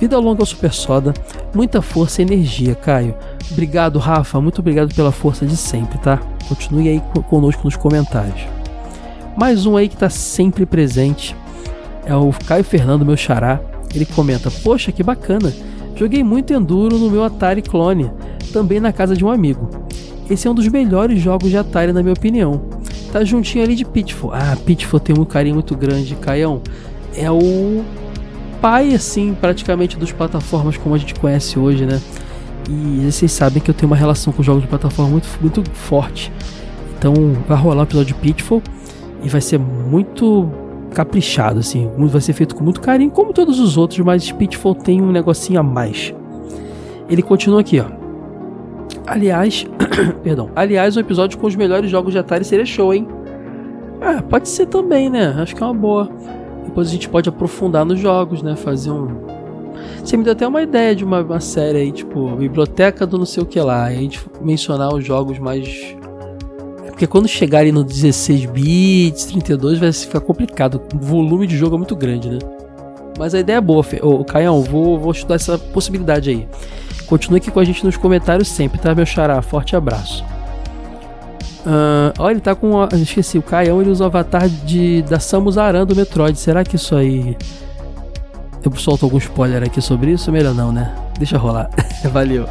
[0.00, 1.12] Vida longa ao Super Soda,
[1.54, 3.14] muita força e energia, Caio.
[3.50, 6.18] Obrigado, Rafa, muito obrigado pela força de sempre, tá?
[6.48, 8.40] Continue aí conosco nos comentários.
[9.36, 11.36] Mais um aí que tá sempre presente
[12.06, 13.60] é o Caio Fernando, meu xará.
[13.94, 15.52] Ele comenta: Poxa, que bacana!
[15.94, 18.10] Joguei muito Enduro no meu Atari Clone,
[18.54, 19.68] também na casa de um amigo.
[20.30, 22.62] Esse é um dos melhores jogos de Atari, na minha opinião.
[23.12, 24.32] Tá juntinho ali de Pitfall.
[24.32, 26.62] Ah, Pitfall tem um carinho muito grande, Caião.
[27.14, 27.84] É o
[28.60, 32.00] pai, assim, praticamente dos plataformas como a gente conhece hoje, né?
[32.68, 36.32] E vocês sabem que eu tenho uma relação com jogos de plataforma muito, muito forte.
[36.98, 37.14] Então
[37.48, 38.62] vai rolar um episódio de Pitfall
[39.22, 40.48] e vai ser muito
[40.94, 41.90] caprichado, assim.
[41.96, 45.60] Vai ser feito com muito carinho, como todos os outros, mas Pitfall tem um negocinho
[45.60, 46.14] a mais.
[47.08, 47.86] Ele continua aqui, ó.
[49.06, 49.66] Aliás,
[50.22, 50.50] perdão.
[50.54, 53.08] Aliás, um episódio com os melhores jogos de Atari seria show, hein?
[54.00, 55.34] Ah, pode ser também, né?
[55.38, 56.08] Acho que é uma boa.
[56.70, 58.54] Depois a gente pode aprofundar nos jogos, né?
[58.54, 59.08] Fazer um.
[60.04, 63.26] Você me deu até uma ideia de uma, uma série aí, tipo, biblioteca do não
[63.26, 63.84] sei o que lá.
[63.84, 65.96] A gente mencionar os jogos mais.
[66.86, 70.80] É porque quando chegarem no 16 bits, 32, vai ficar complicado.
[70.94, 72.38] O volume de jogo é muito grande, né?
[73.18, 76.48] Mas a ideia é boa, Ô, oh, Caião, vou, vou estudar essa possibilidade aí.
[77.06, 79.42] Continue aqui com a gente nos comentários sempre, tá, meu xará?
[79.42, 80.24] Forte abraço.
[81.60, 82.82] Uh, olha, ele tá com.
[82.94, 86.38] Esqueci, o Caião ele usa o avatar de, da Samus Aran do Metroid.
[86.38, 87.36] Será que isso aí.
[88.64, 90.30] Eu solto algum spoiler aqui sobre isso?
[90.30, 90.94] Melhor não, né?
[91.18, 91.70] Deixa rolar.
[92.12, 92.46] Valeu.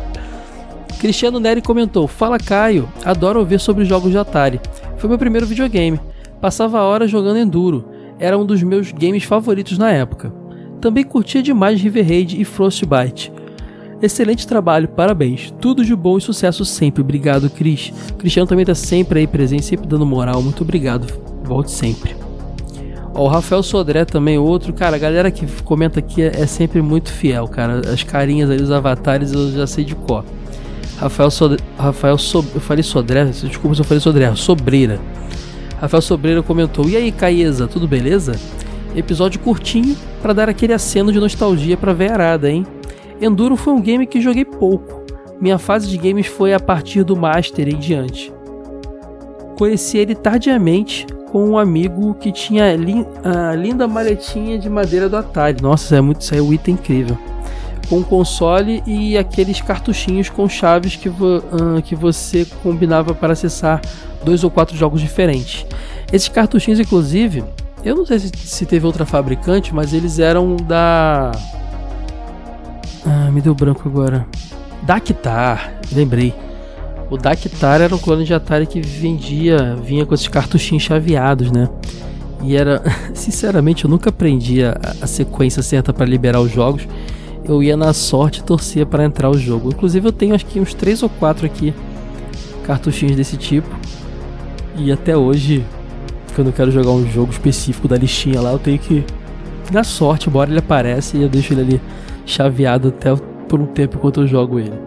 [1.00, 4.60] Cristiano Neri comentou: Fala Caio, adoro ouvir sobre jogos de Atari.
[4.98, 6.00] Foi meu primeiro videogame.
[6.42, 7.86] Passava horas jogando Enduro.
[8.20, 10.32] Era um dos meus games favoritos na época.
[10.82, 13.32] Também curtia demais River Raid e Frostbite.
[14.02, 15.54] Excelente trabalho, parabéns.
[15.60, 17.02] Tudo de bom e sucesso sempre.
[17.02, 17.92] Obrigado, Cris.
[18.18, 20.42] Cristiano também tá sempre aí presente, sempre dando moral.
[20.42, 21.12] Muito obrigado.
[21.44, 22.16] Volte sempre.
[23.14, 24.72] Ó, o Rafael Sodré também, outro.
[24.72, 27.82] Cara, a galera que comenta aqui é, é sempre muito fiel, cara.
[27.92, 30.24] As carinhas ali, os avatares, eu já sei de cor.
[30.98, 31.58] Rafael Sodré.
[31.78, 34.34] Rafael so, Eu falei Sodré, desculpa se eu falei Sodré.
[34.36, 35.00] Sobreira.
[35.82, 38.32] Rafael Sobreira comentou: E aí, Caesa, tudo beleza?
[38.96, 42.66] Episódio curtinho para dar aquele aceno de nostalgia pra veiarada, hein?
[43.22, 45.04] Enduro foi um game que joguei pouco.
[45.40, 48.32] Minha fase de games foi a partir do Master em diante.
[49.58, 55.62] Conheci ele tardiamente com um amigo que tinha a linda maletinha de madeira do Atari.
[55.62, 57.18] Nossa, é muito, isso é um item incrível.
[57.90, 63.34] Com um console e aqueles cartuchinhos com chaves que, vo uh, que você combinava para
[63.34, 63.82] acessar
[64.24, 65.66] dois ou quatro jogos diferentes.
[66.12, 67.44] Esses cartuchinhos, inclusive,
[67.84, 71.32] eu não sei se, se teve outra fabricante, mas eles eram da
[73.06, 74.26] ah, me deu branco agora.
[74.84, 76.34] Dactar, lembrei.
[77.10, 81.68] O Dactar era um clone de Atari que vendia, vinha com esses cartuchinhos chaveados, né?
[82.44, 86.88] E era, sinceramente, eu nunca aprendi a, a sequência certa para liberar os jogos.
[87.44, 89.70] Eu ia na sorte e torcia para entrar o jogo.
[89.70, 91.74] Inclusive eu tenho acho que uns 3 ou 4 aqui
[92.64, 93.68] cartuchinhos desse tipo.
[94.76, 95.66] E até hoje,
[96.36, 99.04] quando eu quero jogar um jogo específico da listinha lá, eu tenho que
[99.72, 101.82] na sorte, embora ele aparece e eu deixo ele ali
[102.30, 103.16] chaveado até
[103.48, 104.80] por um tempo enquanto eu jogo ele.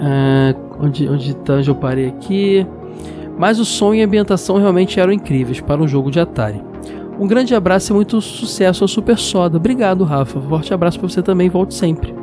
[0.00, 2.66] Ah, onde, onde tá, eu parei aqui?
[3.38, 6.62] Mas o som e a ambientação realmente eram incríveis para um jogo de Atari.
[7.18, 9.56] Um grande abraço e muito sucesso ao Super Soda.
[9.56, 10.40] Obrigado, Rafa.
[10.40, 12.14] Forte abraço para você também, volte sempre.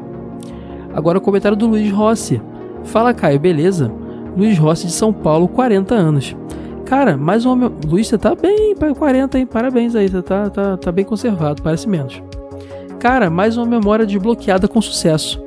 [0.93, 2.41] Agora o comentário do Luiz Rossi.
[2.83, 3.91] Fala, Caio, beleza?
[4.37, 6.35] Luiz Rossi de São Paulo, 40 anos.
[6.85, 7.71] Cara, mais um homem.
[7.87, 9.45] Luiz, você tá bem, 40, hein?
[9.45, 12.21] Parabéns aí, você tá, tá, tá bem conservado, parece menos.
[13.03, 15.37] Cara, mais uma memória desbloqueada com sucesso.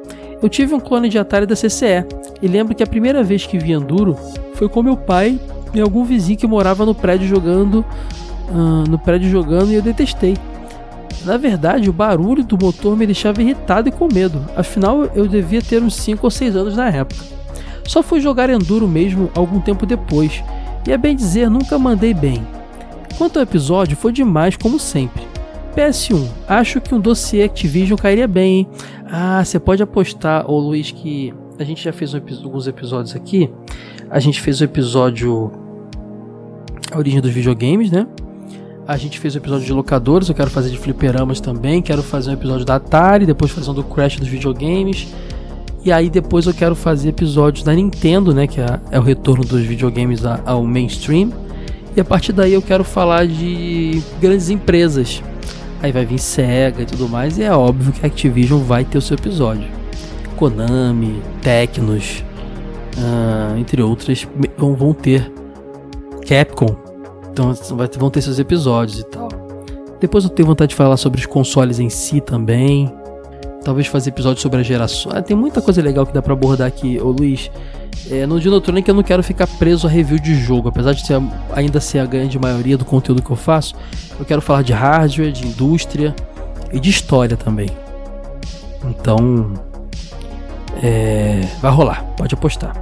[0.43, 2.05] Eu tive um clone de Atari da CCE
[2.43, 4.15] e lembro que a primeira vez que vi Enduro
[4.53, 5.41] foi com meu pai
[5.73, 7.83] e algum vizinho que morava no prédio jogando.
[8.51, 10.37] Uh, no prédio jogando e eu detestei.
[11.25, 15.63] Na verdade, o barulho do motor me deixava irritado e com medo, afinal eu devia
[15.63, 17.25] ter uns 5 ou 6 anos na época.
[17.87, 20.45] Só fui jogar Enduro mesmo algum tempo depois,
[20.87, 22.47] e é bem dizer, nunca mandei bem.
[23.17, 25.36] Quanto ao episódio, foi demais como sempre.
[25.77, 28.69] PS1, acho que um dossiê Activision cairia bem, hein?
[29.05, 33.51] Ah, você pode apostar, ô Luiz, que a gente já fez um, alguns episódios aqui.
[34.09, 35.53] A gente fez o episódio
[36.91, 38.07] A Origem dos Videogames, né?
[38.89, 42.31] A gente fez o episódio de locadores, eu quero fazer de fliperamas também, quero fazer
[42.31, 45.09] um episódio da Atari, depois fazer um do Crash dos videogames.
[45.85, 49.45] E aí depois eu quero fazer episódios da Nintendo, né, que é, é o retorno
[49.45, 51.31] dos videogames ao mainstream.
[51.95, 55.23] E a partir daí eu quero falar de grandes empresas.
[55.83, 58.99] Aí vai vir Sega e tudo mais, e é óbvio que a Activision vai ter
[58.99, 59.69] o seu episódio.
[60.37, 62.25] Konami, Tecnos,
[62.97, 64.27] uh, entre outras,
[64.57, 65.31] vão ter
[66.27, 66.87] Capcom
[67.37, 67.53] então
[67.99, 69.29] vão ter seus episódios e tal.
[70.01, 72.91] Depois eu tenho vontade de falar sobre os consoles em si também.
[73.67, 75.11] Talvez fazer episódios sobre a geração.
[75.13, 77.51] Ah, tem muita coisa legal que dá para abordar aqui, ô Luiz.
[78.09, 81.21] É, no Dinotronic eu não quero ficar preso a review de jogo, apesar de ser,
[81.53, 83.75] ainda ser a grande maioria do conteúdo que eu faço.
[84.21, 86.15] Eu quero falar de hardware, de indústria
[86.73, 87.69] e de história também.
[88.85, 89.55] Então,
[90.81, 92.73] é, vai rolar, pode apostar.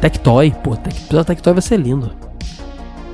[0.00, 2.06] Tectoy, pô, episódio Tectoy vai ser lindo.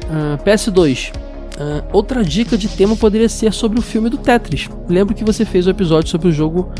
[0.05, 1.15] Uh, ah, PS2.
[1.61, 4.71] Uh, outra dica de tema poderia ser sobre o filme do Tetris.
[4.89, 6.73] Lembro que você fez o um episódio sobre o jogo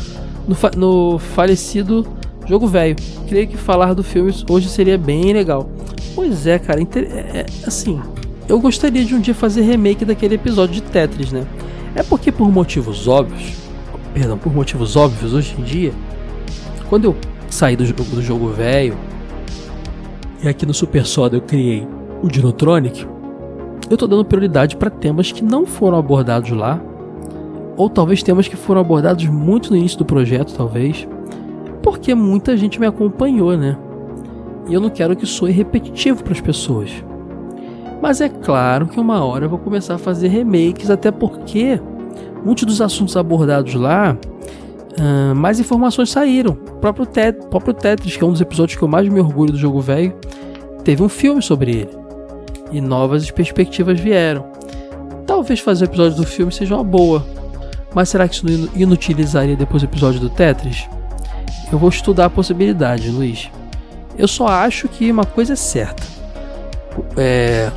[0.47, 2.07] no, fa no falecido
[2.47, 2.95] jogo velho.
[3.27, 5.69] Creio que falar do filme hoje seria bem legal.
[6.15, 8.01] Pois é, cara, é, é, assim,
[8.49, 11.45] eu gostaria de um dia fazer remake daquele episódio de Tetris, né?
[11.93, 13.53] É porque por motivos óbvios,
[14.15, 15.93] perdão, por motivos óbvios hoje em dia,
[16.89, 17.15] quando eu
[17.51, 18.97] saí do do jogo velho
[20.41, 21.87] e aqui no Super Soda eu criei
[22.23, 23.05] o Dinotronic,
[23.91, 26.81] eu tô dando prioridade para temas que não foram abordados lá,
[27.75, 31.07] ou talvez temas que foram abordados muito no início do projeto, talvez,
[31.83, 33.77] porque muita gente me acompanhou, né?
[34.69, 37.03] E eu não quero que soe repetitivo para as pessoas.
[38.01, 41.79] Mas é claro que uma hora eu vou começar a fazer remakes, até porque
[42.45, 44.15] muitos dos assuntos abordados lá,
[44.99, 46.53] uh, mais informações saíram.
[46.53, 49.51] O próprio, Tet próprio Tetris, que é um dos episódios que eu mais me orgulho
[49.51, 50.13] do jogo velho,
[50.83, 52.00] teve um filme sobre ele
[52.71, 54.45] e novas perspectivas vieram.
[55.25, 57.25] Talvez fazer o episódio do filme seja uma boa,
[57.93, 60.87] mas será que isso não inutilizaria depois o episódio do Tetris?
[61.71, 63.49] Eu vou estudar a possibilidade, Luiz.
[64.17, 66.03] Eu só acho que uma coisa é certa.
[67.17, 67.71] É...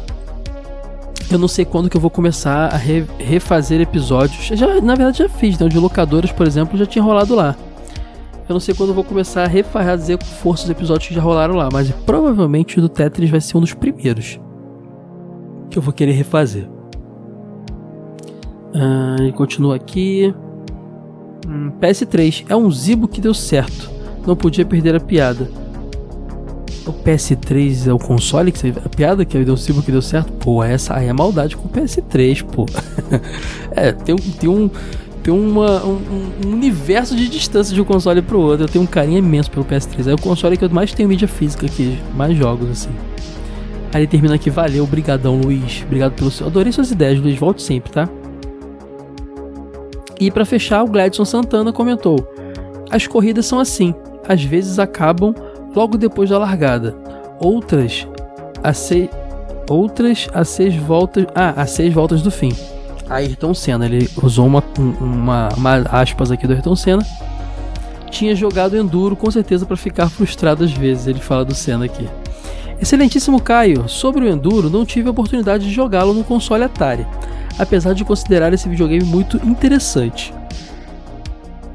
[1.30, 4.46] Eu não sei quando que eu vou começar a re refazer episódios.
[4.58, 5.66] Já, na verdade já fiz, né?
[5.66, 7.56] O de locadoras, por exemplo, já tinha rolado lá.
[8.48, 11.22] Eu não sei quando eu vou começar a refazer com força os episódios que já
[11.22, 14.38] rolaram lá, mas provavelmente o do Tetris vai ser um dos primeiros
[15.70, 16.68] que eu vou querer refazer.
[18.74, 20.34] Ah, e continua aqui.
[21.46, 23.90] Hum, PS3 é um zibo que deu certo.
[24.26, 25.48] Não podia perder a piada.
[26.86, 30.32] O PS3 é o console que a piada que deu zibo que deu certo?
[30.32, 32.66] Pô, essa aí é maldade com o PS3, pô.
[33.72, 34.68] é, tem, tem um
[35.22, 36.02] tem uma, um,
[36.44, 38.64] um, universo de distância de um console pro outro.
[38.64, 40.08] Eu tenho um carinho imenso pelo PS3.
[40.08, 42.90] É o console que eu mais tenho mídia física aqui, mais jogos assim.
[43.94, 46.48] Aí ele termina aqui, valeu, brigadão Luiz, obrigado pelo seu...
[46.48, 48.08] Adorei suas ideias, Luiz, volte sempre, tá?
[50.18, 52.26] E para fechar, o Gladson Santana comentou:
[52.90, 53.94] As corridas são assim,
[54.28, 55.32] às vezes acabam
[55.76, 56.96] logo depois da largada,
[57.38, 58.06] outras
[58.64, 59.08] a seis,
[59.68, 62.52] outras a seis voltas, ah, a seis voltas do fim.
[63.08, 64.64] Ayrton Senna, ele usou uma,
[65.00, 67.06] uma, uma aspas aqui do Ayrton Senna.
[68.10, 72.08] Tinha jogado enduro com certeza para ficar frustrado às vezes, ele fala do Senna aqui.
[72.80, 77.06] Excelentíssimo Caio, sobre o Enduro, não tive a oportunidade de jogá-lo no console Atari.
[77.58, 80.34] apesar de considerar esse videogame muito interessante.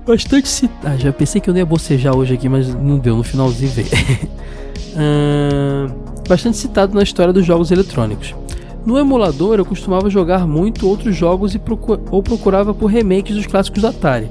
[0.06, 0.88] Bastante citado.
[0.88, 3.72] Ah, já pensei que eu não ia bocejar hoje aqui, mas não deu, no finalzinho
[4.96, 5.94] uh,
[6.28, 8.36] bastante citado na história dos jogos eletrônicos.
[8.86, 13.46] No emulador eu costumava jogar muito outros jogos e procur ou procurava por remakes dos
[13.46, 14.30] clássicos da Atari.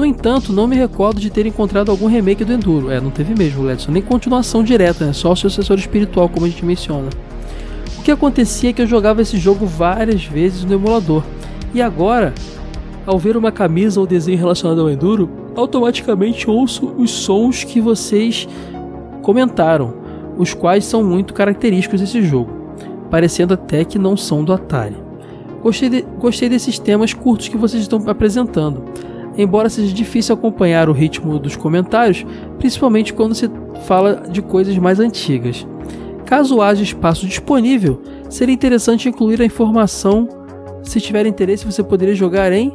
[0.00, 2.90] No entanto, não me recordo de ter encontrado algum remake do Enduro.
[2.90, 3.92] É, não teve mesmo, Ledson.
[3.92, 5.12] Nem continuação direta, né?
[5.12, 7.10] Só o sucessor espiritual, como a gente menciona.
[7.98, 11.22] O que acontecia é que eu jogava esse jogo várias vezes no emulador.
[11.74, 12.32] E agora,
[13.04, 18.48] ao ver uma camisa ou desenho relacionado ao Enduro, automaticamente ouço os sons que vocês
[19.20, 19.92] comentaram,
[20.38, 22.50] os quais são muito característicos desse jogo,
[23.10, 24.96] parecendo até que não são do Atari.
[25.62, 28.82] Gostei, de, gostei desses temas curtos que vocês estão apresentando
[29.36, 32.24] embora seja difícil acompanhar o ritmo dos comentários,
[32.58, 33.50] principalmente quando se
[33.84, 35.66] fala de coisas mais antigas.
[36.24, 40.28] Caso haja espaço disponível, seria interessante incluir a informação.
[40.82, 42.72] Se tiver interesse, você poderia jogar em.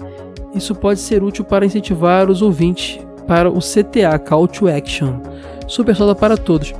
[0.53, 5.19] Isso pode ser útil para incentivar os ouvintes para o CTA Call to Action.
[5.67, 6.73] Super Soda para todos.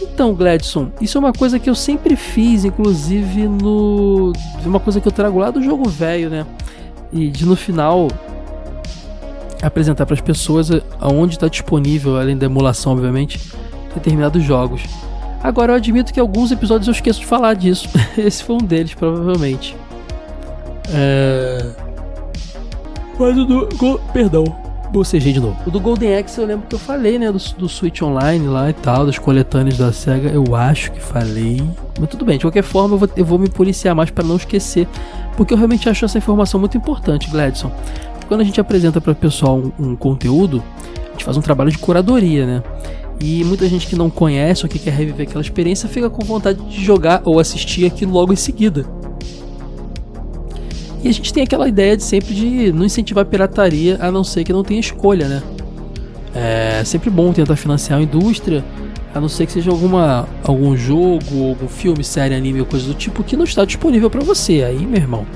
[0.00, 4.32] Então, Gladson, isso é uma coisa que eu sempre fiz, inclusive no.
[4.64, 6.46] Uma coisa que eu trago lá do jogo velho, né?
[7.12, 8.08] E de no final
[9.62, 10.70] apresentar para as pessoas
[11.00, 13.40] aonde está disponível, além da emulação, obviamente,
[13.94, 14.82] determinados jogos.
[15.42, 17.88] Agora eu admito que alguns episódios eu esqueço de falar disso.
[18.18, 19.76] Esse foi um deles, provavelmente.
[20.92, 21.70] É...
[23.18, 23.68] Mas o do.
[23.76, 24.00] Go...
[24.12, 24.44] Perdão,
[24.90, 25.56] bocejei de novo.
[25.66, 27.30] O do Golden Axe eu lembro que eu falei, né?
[27.30, 30.28] Do, do Switch Online lá e tal, das coletâneas da SEGA.
[30.28, 31.62] Eu acho que falei.
[31.98, 34.36] Mas tudo bem, de qualquer forma eu vou, eu vou me policiar mais para não
[34.36, 34.88] esquecer.
[35.36, 37.70] Porque eu realmente acho essa informação muito importante, Gladson
[38.28, 40.62] quando a gente apresenta para o pessoal um, um, conteúdo,
[41.06, 42.62] a gente faz um trabalho de curadoria, né?
[43.18, 46.62] E muita gente que não conhece ou que quer reviver aquela experiência fica com vontade
[46.62, 48.84] de jogar ou assistir aquilo logo em seguida.
[51.02, 54.22] E a gente tem aquela ideia de sempre de não incentivar a pirataria, a não
[54.22, 55.42] ser que não tenha escolha, né?
[56.34, 58.64] É sempre bom tentar financiar a indústria,
[59.14, 62.94] a não ser que seja alguma, algum jogo, algum filme, série, anime ou coisa do
[62.94, 64.62] tipo que não está disponível para você.
[64.64, 65.26] Aí, meu irmão,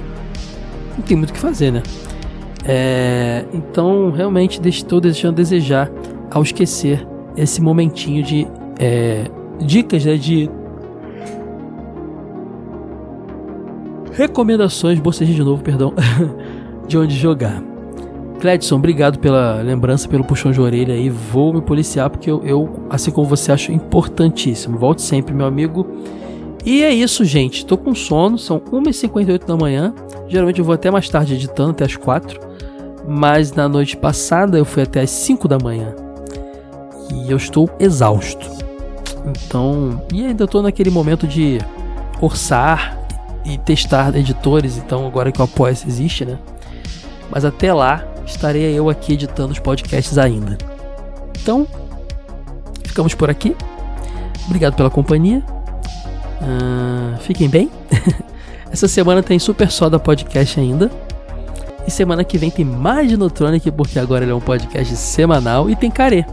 [0.96, 1.82] não tem muito o que fazer, né?
[2.64, 5.90] É, então, realmente estou deixando desejar
[6.30, 7.06] ao esquecer
[7.36, 8.46] esse momentinho de
[8.78, 9.24] é,
[9.60, 10.48] dicas né, de
[14.12, 15.92] recomendações, bocejei de novo, perdão,
[16.86, 17.62] de onde jogar.
[18.40, 21.08] Cledson, obrigado pela lembrança, pelo puxão de orelha aí.
[21.08, 24.76] Vou me policiar porque eu, eu, assim como você, acho importantíssimo.
[24.76, 25.86] Volte sempre, meu amigo.
[26.64, 27.64] E é isso, gente.
[27.64, 29.94] Tô com sono, são 1h58 da manhã.
[30.28, 32.51] Geralmente eu vou até mais tarde editando, até as 4
[33.06, 35.94] mas na noite passada eu fui até as 5 da manhã
[37.10, 38.50] e eu estou exausto.
[39.24, 41.58] Então, e ainda estou naquele momento de
[42.20, 42.98] orçar
[43.44, 46.38] e testar editores, então agora que o Apoia existe, né?
[47.30, 50.58] Mas até lá estarei eu aqui editando os podcasts ainda.
[51.40, 51.66] Então,
[52.84, 53.56] ficamos por aqui.
[54.46, 55.42] Obrigado pela companhia.
[56.40, 57.70] Uh, fiquem bem.
[58.70, 60.90] Essa semana tem Super Soda Podcast ainda.
[61.86, 65.68] E semana que vem tem mais de Notronic, porque agora ele é um podcast semanal
[65.68, 66.24] e tem carê.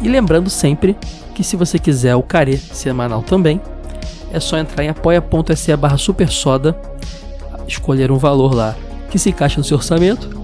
[0.00, 0.96] E lembrando sempre
[1.34, 3.60] que se você quiser o carê semanal também,
[4.32, 6.78] é só entrar em apoia.se barra supersoda,
[7.66, 8.76] escolher um valor lá
[9.10, 10.40] que se encaixa no seu orçamento.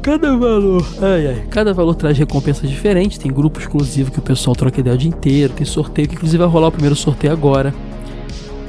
[0.00, 3.18] Cada valor, ai, ai, cada valor traz recompensas diferentes.
[3.18, 5.52] Tem grupo exclusivo que o pessoal troca ideia o dia inteiro.
[5.52, 7.72] Tem sorteio que inclusive vai rolar o primeiro sorteio agora.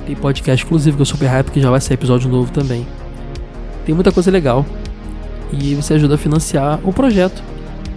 [0.06, 2.86] Tem podcast exclusivo que eu super hype que já vai sair episódio novo também.
[3.86, 4.66] Tem muita coisa legal.
[5.52, 7.44] E você ajuda a financiar o projeto,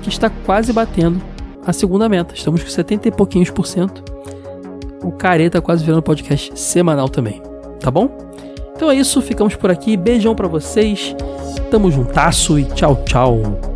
[0.02, 1.20] que está quase batendo
[1.64, 2.34] a segunda meta.
[2.34, 4.04] Estamos com 70 e pouquinhos por cento.
[5.02, 7.40] O Careta quase virando podcast semanal também.
[7.80, 8.08] Tá bom?
[8.74, 9.96] Então é isso, ficamos por aqui.
[9.96, 11.16] Beijão para vocês.
[11.70, 13.75] Tamo juntasso e tchau, tchau.